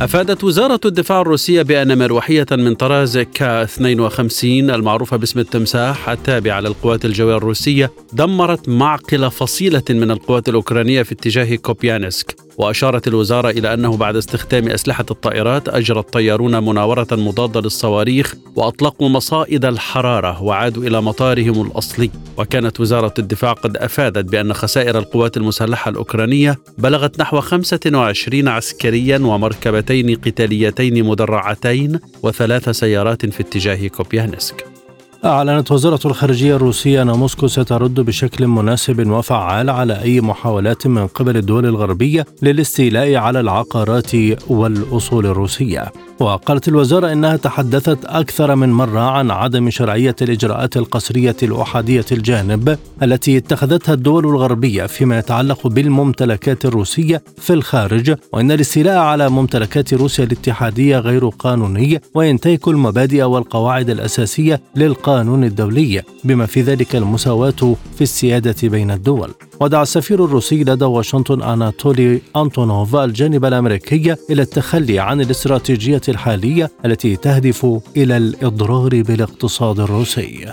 أفادت 0.00 0.44
وزارة 0.44 0.80
الدفاع 0.84 1.20
الروسية 1.20 1.62
بأن 1.62 1.98
مروحية 1.98 2.46
من 2.52 2.74
طراز 2.74 3.18
كا 3.18 3.62
52 3.62 4.70
المعروفة 4.70 5.16
باسم 5.16 5.40
التمساح 5.40 6.08
التابعة 6.08 6.60
للقوات 6.60 7.04
الجوية 7.04 7.36
الروسية 7.36 7.90
دمرت 8.12 8.68
معقل 8.68 9.30
فصيلة 9.30 9.82
من 9.90 10.10
القوات 10.10 10.48
الأوكرانية 10.48 11.02
في 11.02 11.12
اتجاه 11.12 11.56
كوبيانسك. 11.56 12.43
وأشارت 12.58 13.08
الوزارة 13.08 13.50
إلى 13.50 13.74
أنه 13.74 13.96
بعد 13.96 14.16
استخدام 14.16 14.68
أسلحة 14.68 15.04
الطائرات 15.10 15.68
أجرى 15.68 15.98
الطيارون 15.98 16.64
مناورة 16.64 17.06
مضادة 17.12 17.60
للصواريخ 17.60 18.34
وأطلقوا 18.56 19.08
مصائد 19.08 19.64
الحرارة 19.64 20.42
وعادوا 20.42 20.82
إلى 20.82 21.02
مطارهم 21.02 21.66
الأصلي. 21.66 22.10
وكانت 22.38 22.80
وزارة 22.80 23.14
الدفاع 23.18 23.52
قد 23.52 23.76
أفادت 23.76 24.30
بأن 24.30 24.52
خسائر 24.52 24.98
القوات 24.98 25.36
المسلحة 25.36 25.88
الأوكرانية 25.88 26.58
بلغت 26.78 27.20
نحو 27.20 27.40
25 27.40 28.48
عسكريا 28.48 29.18
ومركبتين 29.18 30.14
قتاليتين 30.14 31.04
مدرعتين 31.04 32.00
وثلاث 32.22 32.70
سيارات 32.70 33.26
في 33.26 33.40
اتجاه 33.40 33.88
كوبيانسك. 33.88 34.73
أعلنت 35.24 35.72
وزارة 35.72 36.00
الخارجية 36.04 36.56
الروسية 36.56 37.02
أن 37.02 37.10
موسكو 37.10 37.46
سترد 37.46 38.00
بشكل 38.00 38.46
مناسب 38.46 39.10
وفعال 39.10 39.70
على 39.70 40.02
أي 40.02 40.20
محاولات 40.20 40.86
من 40.86 41.06
قبل 41.06 41.36
الدول 41.36 41.66
الغربية 41.66 42.26
للاستيلاء 42.42 43.14
على 43.14 43.40
العقارات 43.40 44.10
والأصول 44.48 45.26
الروسية. 45.26 45.92
وقالت 46.20 46.68
الوزارة 46.68 47.12
إنها 47.12 47.36
تحدثت 47.36 48.04
أكثر 48.04 48.54
من 48.54 48.72
مرة 48.72 49.00
عن 49.00 49.30
عدم 49.30 49.70
شرعية 49.70 50.16
الإجراءات 50.22 50.76
القسرية 50.76 51.36
الأحادية 51.42 52.04
الجانب 52.12 52.78
التي 53.02 53.36
اتخذتها 53.36 53.92
الدول 53.92 54.26
الغربية 54.26 54.86
فيما 54.86 55.18
يتعلق 55.18 55.66
بالممتلكات 55.66 56.64
الروسية 56.64 57.22
في 57.38 57.52
الخارج 57.52 58.14
وإن 58.32 58.50
الاستيلاء 58.50 58.98
على 58.98 59.28
ممتلكات 59.28 59.94
روسيا 59.94 60.24
الاتحادية 60.24 60.98
غير 60.98 61.28
قانوني 61.28 62.00
وينتهك 62.14 62.68
المبادئ 62.68 63.22
والقواعد 63.22 63.90
الأساسية 63.90 64.60
للقانون 64.76 65.44
الدولي 65.44 66.02
بما 66.24 66.46
في 66.46 66.62
ذلك 66.62 66.96
المساواة 66.96 67.76
في 67.94 68.00
السيادة 68.00 68.68
بين 68.68 68.90
الدول. 68.90 69.30
ودعا 69.60 69.82
السفير 69.82 70.24
الروسي 70.24 70.64
لدى 70.64 70.84
واشنطن 70.84 71.42
أناتولي 71.42 72.20
أنتونوف 72.36 72.96
الجانب 72.96 73.44
الأمريكي 73.44 74.14
إلى 74.30 74.42
التخلي 74.42 74.98
عن 74.98 75.20
الاستراتيجية 75.20 76.00
الحالية 76.08 76.70
التي 76.84 77.16
تهدف 77.16 77.66
إلى 77.96 78.16
الإضرار 78.16 79.02
بالاقتصاد 79.02 79.80
الروسي. 79.80 80.52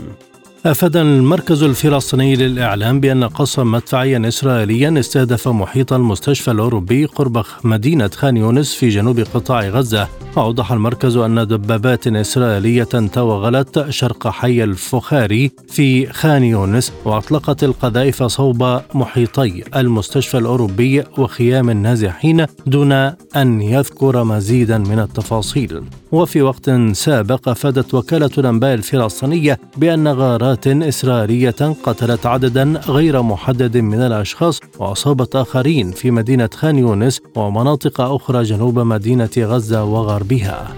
أفاد 0.67 0.97
المركز 0.97 1.63
الفلسطيني 1.63 2.37
للإعلام 2.37 3.01
بأن 3.01 3.25
قصفا 3.25 3.63
مدفعيا 3.65 4.29
إسرائيليا 4.29 5.01
استهدف 5.01 5.49
محيط 5.49 5.93
المستشفى 5.93 6.51
الأوروبي 6.51 7.05
قرب 7.05 7.45
مدينة 7.65 8.09
خان 8.09 8.37
يونس 8.37 8.75
في 8.75 8.89
جنوب 8.89 9.21
قطاع 9.21 9.69
غزة. 9.69 10.09
وأوضح 10.37 10.73
المركز 10.73 11.17
أن 11.17 11.47
دبابات 11.47 12.07
إسرائيلية 12.07 12.85
توغلت 12.85 13.91
شرق 13.91 14.29
حي 14.29 14.65
الفخاري 14.65 15.51
في 15.69 16.07
خان 16.07 16.45
يونس 16.45 16.93
وأطلقت 17.05 17.65
القذائف 17.65 18.23
صوب 18.23 18.81
محيطي 18.95 19.65
المستشفى 19.77 20.39
الأوروبي 20.39 21.03
وخيام 21.19 21.71
النازحين 21.71 22.47
دون 22.67 22.93
أن 23.37 23.63
يذكر 23.63 24.25
مزيدا 24.25 24.79
من 24.79 24.99
التفاصيل. 24.99 25.83
وفي 26.13 26.43
وقت 26.43 26.71
سابق 26.93 27.49
أفادت 27.49 27.95
وكالة 27.95 28.31
الأنباء 28.39 28.75
الفلسطينية 28.75 29.59
بأن 29.77 30.09
غارات 30.09 30.52
إسرائيلية 30.67 31.77
قتلت 31.85 32.27
عددا 32.27 32.81
غير 32.89 33.23
محدد 33.23 33.77
من 33.77 34.01
الأشخاص 34.01 34.61
وأصابت 34.79 35.37
آخرين 35.37 35.91
في 35.91 36.11
مدينة 36.11 36.51
خان 36.55 36.79
يونس 36.79 37.21
ومناطق 37.35 38.01
أخرى 38.01 38.43
جنوب 38.43 38.79
مدينة 38.79 39.31
غزة 39.39 39.85
وغربها. 39.85 40.69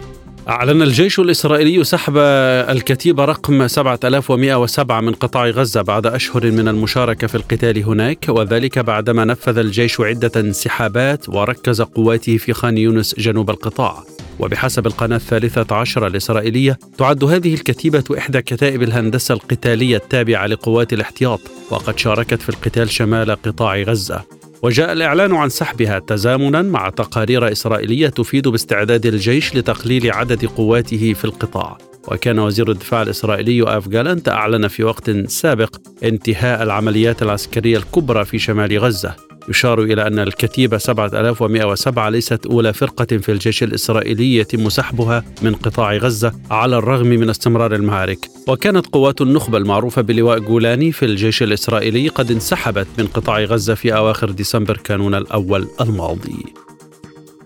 أعلن 0.49 0.83
الجيش 0.83 1.19
الإسرائيلي 1.19 1.85
سحب 1.85 2.17
الكتيبة 2.17 3.25
رقم 3.25 3.69
7107 3.69 5.01
من 5.01 5.13
قطاع 5.13 5.47
غزة 5.47 5.83
بعد 5.83 6.07
أشهر 6.07 6.51
من 6.51 6.69
المشاركة 6.69 7.27
في 7.27 7.35
القتال 7.35 7.85
هناك 7.85 8.27
وذلك 8.29 8.79
بعدما 8.79 9.25
نفذ 9.25 9.59
الجيش 9.59 10.01
عدة 10.01 10.41
انسحابات 10.41 11.29
وركز 11.29 11.83
قواته 11.83 12.37
في 12.37 12.53
خان 12.53 12.79
يونس 12.79 13.15
جنوب 13.19 13.51
القطاع. 13.51 14.05
وبحسب 14.39 14.87
القناة 14.87 15.17
الثالثة 15.17 15.77
عشر 15.77 16.07
الإسرائيلية 16.07 16.79
تعد 16.99 17.25
هذه 17.25 17.55
الكتيبة 17.55 18.05
إحدى 18.19 18.43
كتائب 18.43 18.83
الهندسة 18.83 19.35
القتالية 19.35 19.97
التابعة 19.97 20.47
لقوات 20.47 20.93
الاحتياط 20.93 21.41
وقد 21.71 21.99
شاركت 21.99 22.43
في 22.43 22.49
القتال 22.49 22.91
شمال 22.91 23.31
قطاع 23.31 23.83
غزة. 23.83 24.25
وجاء 24.63 24.93
الإعلان 24.93 25.35
عن 25.35 25.49
سحبها 25.49 25.99
تزامنا 25.99 26.63
مع 26.63 26.89
تقارير 26.89 27.53
إسرائيلية 27.53 28.09
تفيد 28.09 28.49
باستعداد 28.49 29.07
الجيش 29.07 29.57
لتقليل 29.57 30.13
عدد 30.13 30.45
قواته 30.47 31.13
في 31.13 31.25
القطاع. 31.25 31.79
وكان 32.09 32.39
وزير 32.39 32.71
الدفاع 32.71 33.03
الإسرائيلي 33.03 33.63
آف 33.79 33.89
جالنت 33.89 34.29
أعلن 34.29 34.69
في 34.69 34.85
وقت 34.85 35.11
سابق 35.11 35.77
انتهاء 36.05 36.63
العمليات 36.63 37.23
العسكرية 37.23 37.77
الكبرى 37.77 38.25
في 38.25 38.39
شمال 38.39 38.79
غزة. 38.79 39.17
يشار 39.49 39.83
إلى 39.83 40.07
أن 40.07 40.19
الكتيبة 40.19 40.79
7107 40.79 42.09
ليست 42.09 42.47
أولى 42.47 42.73
فرقة 42.73 43.05
في 43.19 43.33
الجيش 43.33 43.63
الإسرائيلي 43.63 44.37
يتم 44.37 44.69
سحبها 44.69 45.25
من 45.43 45.55
قطاع 45.55 45.97
غزة 45.97 46.33
على 46.51 46.79
الرغم 46.79 47.07
من 47.07 47.31
استمرار 47.31 47.75
المعارك. 47.75 48.29
وكانت 48.49 48.87
قوات 48.87 49.21
النخبة 49.21 49.59
المعروفة 49.59 50.03
بلواء 50.03 50.39
جولاني 50.39 50.93
في 50.93 51.05
الجيش 51.05 51.43
الإسرائيلي 51.43 52.09
قد 52.09 52.31
انسحبت 52.31 52.87
من 52.99 53.07
قطاع 53.07 53.45
غزة 53.45 53.75
في 53.75 53.97
أواخر 53.97 54.31
ديسمبر 54.31 54.77
كانون 54.77 55.15
الأول 55.15 55.69
الماضي. 55.81 56.45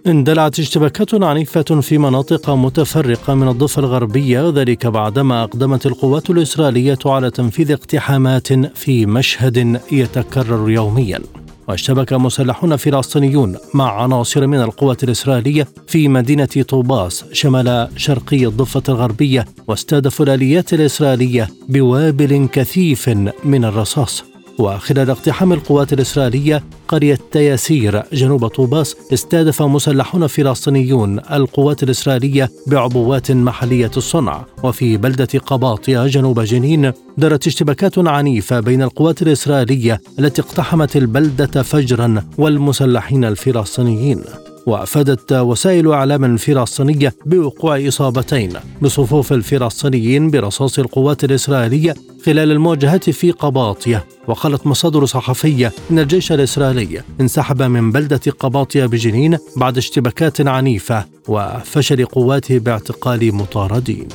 اندلعت 0.08 0.58
اشتباكات 0.58 1.22
عنيفة 1.22 1.62
في 1.62 1.98
مناطق 1.98 2.50
متفرقة 2.50 3.34
من 3.34 3.48
الضفة 3.48 3.80
الغربية 3.80 4.48
وذلك 4.48 4.86
بعدما 4.86 5.42
أقدمت 5.42 5.86
القوات 5.86 6.30
الإسرائيلية 6.30 6.98
على 7.06 7.30
تنفيذ 7.30 7.72
اقتحامات 7.72 8.52
في 8.52 9.06
مشهد 9.06 9.80
يتكرر 9.92 10.70
يوميا. 10.70 11.20
واشتبك 11.68 12.12
مسلحون 12.12 12.76
فلسطينيون 12.76 13.56
مع 13.74 14.02
عناصر 14.02 14.46
من 14.46 14.60
القوات 14.60 15.04
الإسرائيلية 15.04 15.68
في 15.86 16.08
مدينة 16.08 16.64
طوباس 16.68 17.24
شمال 17.32 17.88
شرقي 17.96 18.46
الضفة 18.46 18.82
الغربية 18.88 19.46
واستهدفوا 19.66 20.26
الآليات 20.26 20.74
الإسرائيلية 20.74 21.48
بوابل 21.68 22.48
كثيف 22.52 23.08
من 23.44 23.64
الرصاص. 23.64 24.27
وخلال 24.58 25.10
اقتحام 25.10 25.52
القوات 25.52 25.92
الإسرائيلية 25.92 26.64
قرية 26.88 27.18
تياسير 27.32 28.02
جنوب 28.12 28.46
طوباس 28.46 28.96
استهدف 29.14 29.62
مسلحون 29.62 30.26
فلسطينيون 30.26 31.18
القوات 31.18 31.82
الإسرائيلية 31.82 32.50
بعبوات 32.66 33.30
محلية 33.30 33.90
الصنع. 33.96 34.44
وفي 34.62 34.96
بلدة 34.96 35.28
قباطية 35.46 36.06
جنوب 36.06 36.40
جنين 36.40 36.92
دارت 37.18 37.46
اشتباكات 37.46 37.98
عنيفة 37.98 38.60
بين 38.60 38.82
القوات 38.82 39.22
الإسرائيلية 39.22 40.00
التي 40.18 40.42
اقتحمت 40.42 40.96
البلدة 40.96 41.62
فجرا 41.62 42.24
والمسلحين 42.38 43.24
الفلسطينيين. 43.24 44.24
وأفادت 44.68 45.32
وسائل 45.32 45.92
إعلام 45.92 46.36
فلسطينيه 46.36 47.14
بوقوع 47.26 47.88
إصابتين 47.88 48.52
بصفوف 48.82 49.32
الفلسطينيين 49.32 50.30
برصاص 50.30 50.78
القوات 50.78 51.24
الإسرائيلية 51.24 51.94
خلال 52.26 52.52
المواجهات 52.52 53.10
في 53.10 53.30
قباطية. 53.30 54.04
وقالت 54.26 54.66
مصادر 54.66 55.06
صحفية 55.06 55.72
إن 55.90 55.98
الجيش 55.98 56.32
الإسرائيلي 56.32 57.02
انسحب 57.20 57.62
من 57.62 57.92
بلدة 57.92 58.20
قباطية 58.38 58.86
بجنين 58.86 59.38
بعد 59.56 59.76
اشتباكات 59.76 60.40
عنيفة 60.40 61.04
وفشل 61.28 62.04
قواته 62.04 62.58
باعتقال 62.58 63.34
مطاردين. 63.34 64.08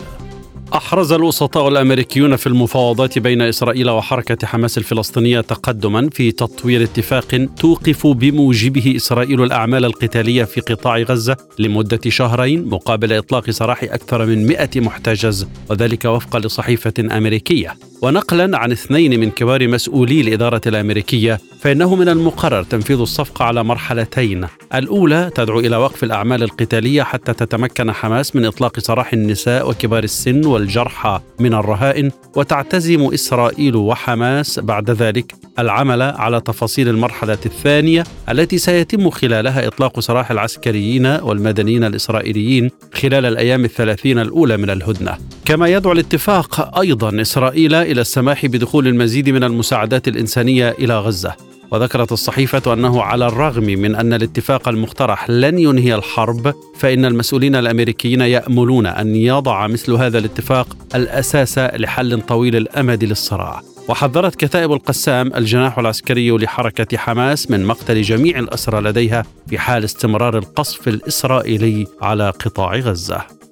أحرز 0.73 1.11
الوسطاء 1.11 1.67
الأمريكيون 1.67 2.35
في 2.35 2.47
المفاوضات 2.47 3.19
بين 3.19 3.41
إسرائيل 3.41 3.89
وحركة 3.89 4.47
حماس 4.47 4.77
الفلسطينية 4.77 5.41
تقدما 5.41 6.09
في 6.09 6.31
تطوير 6.31 6.83
اتفاق 6.83 7.47
توقف 7.57 8.07
بموجبه 8.07 8.93
إسرائيل 8.95 9.43
الأعمال 9.43 9.85
القتالية 9.85 10.43
في 10.43 10.61
قطاع 10.61 10.97
غزة 10.97 11.37
لمدة 11.59 11.99
شهرين 12.07 12.69
مقابل 12.69 13.13
إطلاق 13.13 13.49
سراح 13.49 13.83
أكثر 13.83 14.25
من 14.25 14.47
100 14.47 14.69
محتجز 14.75 15.47
وذلك 15.69 16.05
وفقا 16.05 16.39
لصحيفة 16.39 16.93
أمريكية. 17.17 17.75
ونقلا 18.01 18.57
عن 18.57 18.71
اثنين 18.71 19.19
من 19.19 19.31
كبار 19.31 19.67
مسؤولي 19.67 20.21
الإدارة 20.21 20.61
الأمريكية 20.67 21.39
فإنه 21.59 21.95
من 21.95 22.09
المقرر 22.09 22.63
تنفيذ 22.63 22.99
الصفقة 22.99 23.45
على 23.45 23.63
مرحلتين. 23.63 24.47
الأولى 24.75 25.31
تدعو 25.35 25.59
إلى 25.59 25.77
وقف 25.77 26.03
الأعمال 26.03 26.43
القتالية 26.43 27.03
حتى 27.03 27.33
تتمكن 27.33 27.91
حماس 27.91 28.35
من 28.35 28.45
إطلاق 28.45 28.79
سراح 28.79 29.13
النساء 29.13 29.69
وكبار 29.69 30.03
السن 30.03 30.45
والجرحى 30.63 31.19
من 31.39 31.53
الرهائن 31.53 32.11
وتعتزم 32.35 33.13
إسرائيل 33.13 33.75
وحماس 33.75 34.59
بعد 34.59 34.91
ذلك 34.91 35.35
العمل 35.59 36.01
على 36.01 36.41
تفاصيل 36.41 36.89
المرحلة 36.89 37.37
الثانية 37.45 38.03
التي 38.29 38.57
سيتم 38.57 39.09
خلالها 39.09 39.67
إطلاق 39.67 39.99
سراح 39.99 40.31
العسكريين 40.31 41.05
والمدنيين 41.05 41.83
الإسرائيليين 41.83 42.69
خلال 42.93 43.25
الأيام 43.25 43.65
الثلاثين 43.65 44.19
الأولى 44.19 44.57
من 44.57 44.69
الهدنة. 44.69 45.17
كما 45.45 45.67
يدعو 45.67 45.91
الاتفاق 45.91 46.79
أيضا 46.79 47.21
إسرائيل 47.21 47.75
إلى 47.75 48.01
السماح 48.01 48.45
بدخول 48.45 48.87
المزيد 48.87 49.29
من 49.29 49.43
المساعدات 49.43 50.07
الإنسانية 50.07 50.69
إلى 50.69 50.99
غزة. 50.99 51.52
وذكرت 51.73 52.11
الصحيفة 52.11 52.73
أنه 52.73 53.01
على 53.01 53.27
الرغم 53.27 53.63
من 53.63 53.95
أن 53.95 54.13
الاتفاق 54.13 54.67
المقترح 54.67 55.29
لن 55.29 55.59
ينهي 55.59 55.95
الحرب 55.95 56.53
فإن 56.77 57.05
المسؤولين 57.05 57.55
الأمريكيين 57.55 58.21
يأملون 58.21 58.85
أن 58.85 59.15
يضع 59.15 59.67
مثل 59.67 59.93
هذا 59.93 60.17
الاتفاق 60.17 60.77
الأساس 60.95 61.57
لحل 61.59 62.21
طويل 62.21 62.55
الأمد 62.55 63.03
للصراع. 63.03 63.61
وحذرت 63.89 64.35
كتائب 64.35 64.71
القسام 64.71 65.33
الجناح 65.35 65.79
العسكري 65.79 66.31
لحركة 66.31 66.97
حماس 66.97 67.51
من 67.51 67.65
مقتل 67.65 68.01
جميع 68.01 68.39
الأسرى 68.39 68.81
لديها 68.81 69.25
في 69.49 69.59
حال 69.59 69.83
استمرار 69.83 70.37
القصف 70.37 70.87
الإسرائيلي 70.87 71.87
على 72.01 72.29
قطاع 72.29 72.75
غزة. 72.75 73.42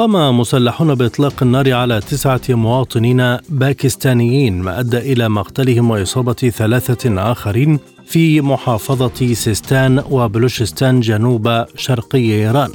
قام 0.00 0.38
مسلحون 0.38 0.94
بإطلاق 0.94 1.42
النار 1.42 1.72
على 1.72 2.00
تسعة 2.00 2.40
مواطنين 2.48 3.36
باكستانيين 3.48 4.62
ما 4.62 4.80
أدى 4.80 4.98
إلى 4.98 5.28
مقتلهم 5.28 5.90
وإصابة 5.90 6.32
ثلاثة 6.32 7.32
آخرين 7.32 7.78
في 8.04 8.40
محافظة 8.40 9.32
سيستان 9.34 10.02
وبلوشستان 10.10 11.00
جنوب 11.00 11.64
شرقي 11.76 12.18
إيران. 12.18 12.70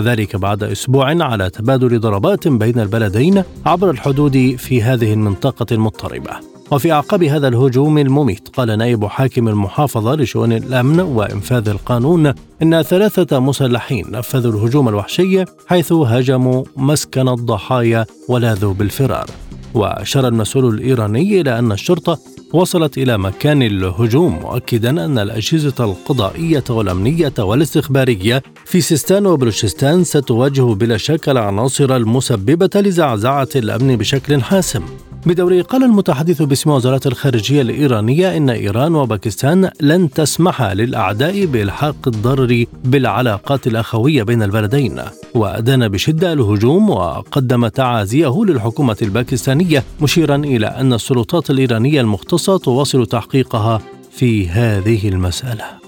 ذلك 0.00 0.36
بعد 0.36 0.62
أسبوع 0.62 1.24
على 1.24 1.50
تبادل 1.50 2.00
ضربات 2.00 2.48
بين 2.48 2.80
البلدين 2.80 3.42
عبر 3.66 3.90
الحدود 3.90 4.56
في 4.58 4.82
هذه 4.82 5.12
المنطقة 5.12 5.66
المضطربة. 5.72 6.57
وفي 6.70 6.92
أعقاب 6.92 7.22
هذا 7.24 7.48
الهجوم 7.48 7.98
المميت 7.98 8.48
قال 8.48 8.78
نائب 8.78 9.04
حاكم 9.06 9.48
المحافظة 9.48 10.14
لشؤون 10.14 10.52
الأمن 10.52 11.00
وإنفاذ 11.00 11.68
القانون 11.68 12.32
إن 12.62 12.82
ثلاثة 12.82 13.40
مسلحين 13.40 14.10
نفذوا 14.10 14.52
الهجوم 14.52 14.88
الوحشي 14.88 15.44
حيث 15.66 15.92
هاجموا 15.92 16.64
مسكن 16.76 17.28
الضحايا 17.28 18.06
ولاذوا 18.28 18.74
بالفرار. 18.74 19.26
وأشار 19.74 20.28
المسؤول 20.28 20.74
الإيراني 20.74 21.40
إلى 21.40 21.58
أن 21.58 21.72
الشرطة 21.72 22.18
وصلت 22.52 22.98
إلى 22.98 23.18
مكان 23.18 23.62
الهجوم 23.62 24.38
مؤكدا 24.38 24.90
أن 24.90 25.18
الأجهزة 25.18 25.84
القضائية 25.84 26.64
والأمنية 26.70 27.32
والاستخبارية 27.38 28.42
في 28.64 28.80
سيستان 28.80 29.26
وبلوشستان 29.26 30.04
ستواجه 30.04 30.74
بلا 30.74 30.96
شك 30.96 31.28
العناصر 31.28 31.96
المسببة 31.96 32.70
لزعزعة 32.80 33.48
الأمن 33.56 33.96
بشكل 33.96 34.42
حاسم. 34.42 34.82
بدوره 35.26 35.62
قال 35.62 35.84
المتحدث 35.84 36.42
باسم 36.42 36.70
وزارة 36.70 37.00
الخارجية 37.06 37.62
الإيرانية 37.62 38.36
إن 38.36 38.50
إيران 38.50 38.94
وباكستان 38.94 39.70
لن 39.80 40.10
تسمح 40.10 40.62
للأعداء 40.62 41.44
بإلحاق 41.44 41.96
الضرر 42.06 42.64
بالعلاقات 42.84 43.66
الأخوية 43.66 44.22
بين 44.22 44.42
البلدين 44.42 45.00
وأدان 45.34 45.88
بشدة 45.88 46.32
الهجوم 46.32 46.90
وقدم 46.90 47.68
تعازيه 47.68 48.44
للحكومة 48.44 48.96
الباكستانية 49.02 49.84
مشيرا 50.00 50.36
إلى 50.36 50.66
أن 50.66 50.92
السلطات 50.92 51.50
الإيرانية 51.50 52.00
المختصة 52.00 52.58
تواصل 52.58 53.06
تحقيقها 53.06 53.80
في 54.10 54.48
هذه 54.48 55.08
المسألة. 55.08 55.87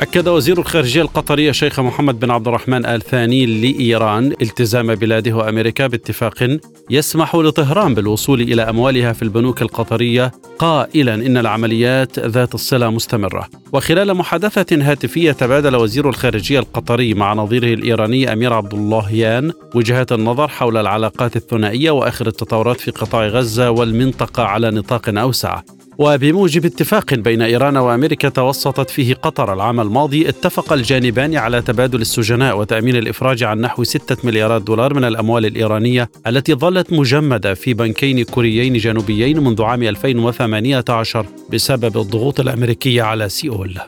أكد 0.00 0.28
وزير 0.28 0.58
الخارجية 0.58 1.02
القطري 1.02 1.50
الشيخ 1.50 1.80
محمد 1.80 2.20
بن 2.20 2.30
عبد 2.30 2.48
الرحمن 2.48 2.86
آل 2.86 3.00
ثاني 3.00 3.46
لإيران 3.46 4.32
التزام 4.42 4.94
بلاده 4.94 5.32
وأمريكا 5.32 5.86
باتفاق 5.86 6.58
يسمح 6.90 7.34
لطهران 7.36 7.94
بالوصول 7.94 8.40
إلى 8.40 8.62
أموالها 8.62 9.12
في 9.12 9.22
البنوك 9.22 9.62
القطرية 9.62 10.32
قائلا 10.58 11.14
إن 11.14 11.36
العمليات 11.36 12.18
ذات 12.18 12.54
الصلة 12.54 12.90
مستمرة. 12.90 13.48
وخلال 13.72 14.14
محادثة 14.14 14.90
هاتفية 14.90 15.32
تبادل 15.32 15.76
وزير 15.76 16.08
الخارجية 16.08 16.58
القطري 16.58 17.14
مع 17.14 17.34
نظيره 17.34 17.74
الإيراني 17.74 18.32
أمير 18.32 18.52
عبد 18.52 18.74
اللهيان 18.74 19.52
وجهات 19.74 20.12
النظر 20.12 20.48
حول 20.48 20.76
العلاقات 20.76 21.36
الثنائية 21.36 21.90
وآخر 21.90 22.26
التطورات 22.26 22.80
في 22.80 22.90
قطاع 22.90 23.26
غزة 23.26 23.70
والمنطقة 23.70 24.42
على 24.42 24.70
نطاق 24.70 25.08
أوسع. 25.08 25.60
وبموجب 25.98 26.64
اتفاق 26.64 27.14
بين 27.14 27.42
إيران 27.42 27.76
وأمريكا 27.76 28.28
توسطت 28.28 28.90
فيه 28.90 29.14
قطر 29.14 29.52
العام 29.52 29.80
الماضي 29.80 30.28
اتفق 30.28 30.72
الجانبان 30.72 31.36
على 31.36 31.62
تبادل 31.62 32.00
السجناء 32.00 32.58
وتأمين 32.58 32.96
الإفراج 32.96 33.42
عن 33.42 33.60
نحو 33.60 33.84
6 33.84 34.16
مليارات 34.24 34.62
دولار 34.62 34.94
من 34.94 35.04
الأموال 35.04 35.46
الإيرانية 35.46 36.10
التي 36.26 36.54
ظلت 36.54 36.92
مجمدة 36.92 37.54
في 37.54 37.74
بنكين 37.74 38.24
كوريين 38.24 38.76
جنوبيين 38.76 39.40
منذ 39.40 39.62
عام 39.62 39.82
2018 39.82 41.26
بسبب 41.52 41.96
الضغوط 41.96 42.40
الأمريكية 42.40 43.02
على 43.02 43.28
سيول. 43.28 43.78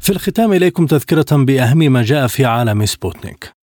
في 0.00 0.10
الختام 0.14 0.52
إليكم 0.52 0.86
تذكرة 0.86 1.26
بأهم 1.30 1.78
ما 1.78 2.02
جاء 2.02 2.26
في 2.26 2.44
عالم 2.44 2.86
سبوتنيك. 2.86 3.57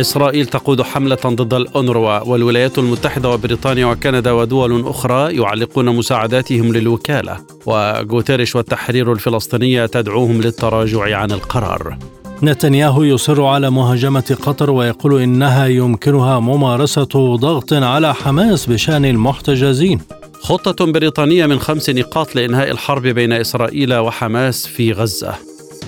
إسرائيل 0.00 0.46
تقود 0.46 0.82
حملة 0.82 1.18
ضد 1.26 1.54
الأونروا 1.54 2.18
والولايات 2.18 2.78
المتحدة 2.78 3.28
وبريطانيا 3.28 3.86
وكندا 3.86 4.32
ودول 4.32 4.86
أخرى 4.86 5.36
يعلقون 5.36 5.96
مساعداتهم 5.96 6.72
للوكالة 6.72 7.36
وغوتيريش 7.66 8.56
والتحرير 8.56 9.12
الفلسطينية 9.12 9.86
تدعوهم 9.86 10.40
للتراجع 10.40 11.18
عن 11.18 11.30
القرار. 11.30 11.98
نتنياهو 12.42 13.02
يصر 13.02 13.44
على 13.44 13.70
مهاجمة 13.70 14.36
قطر 14.42 14.70
ويقول 14.70 15.22
إنها 15.22 15.66
يمكنها 15.66 16.40
ممارسة 16.40 17.36
ضغط 17.36 17.72
على 17.72 18.14
حماس 18.14 18.66
بشأن 18.66 19.04
المحتجزين. 19.04 20.00
خطة 20.40 20.92
بريطانية 20.92 21.46
من 21.46 21.58
خمس 21.58 21.90
نقاط 21.90 22.34
لإنهاء 22.34 22.70
الحرب 22.70 23.02
بين 23.02 23.32
إسرائيل 23.32 23.94
وحماس 23.94 24.66
في 24.66 24.92
غزة. 24.92 25.34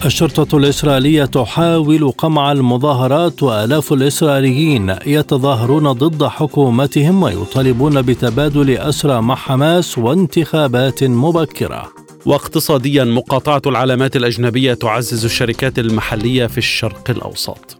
الشرطة 0.04 0.58
الإسرائيلية 0.58 1.24
تحاول 1.24 2.10
قمع 2.10 2.52
المظاهرات 2.52 3.42
وآلاف 3.42 3.92
الإسرائيليين 3.92 4.96
يتظاهرون 5.06 5.92
ضد 5.92 6.24
حكومتهم 6.24 7.22
ويطالبون 7.22 8.02
بتبادل 8.02 8.70
أسرى 8.70 9.22
مع 9.22 9.34
حماس 9.34 9.98
وانتخابات 9.98 11.04
مبكرة. 11.04 11.92
واقتصاديا 12.26 13.04
مقاطعة 13.04 13.62
العلامات 13.66 14.16
الأجنبية 14.16 14.74
تعزز 14.74 15.24
الشركات 15.24 15.78
المحلية 15.78 16.46
في 16.46 16.58
الشرق 16.58 17.10
الأوسط. 17.10 17.76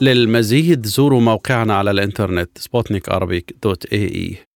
للمزيد 0.00 0.86
زوروا 0.86 1.20
موقعنا 1.20 1.74
على 1.74 1.90
الإنترنت 1.90 2.58
سبوتنيك 2.58 3.08
dot 3.62 3.86
ae. 3.92 4.51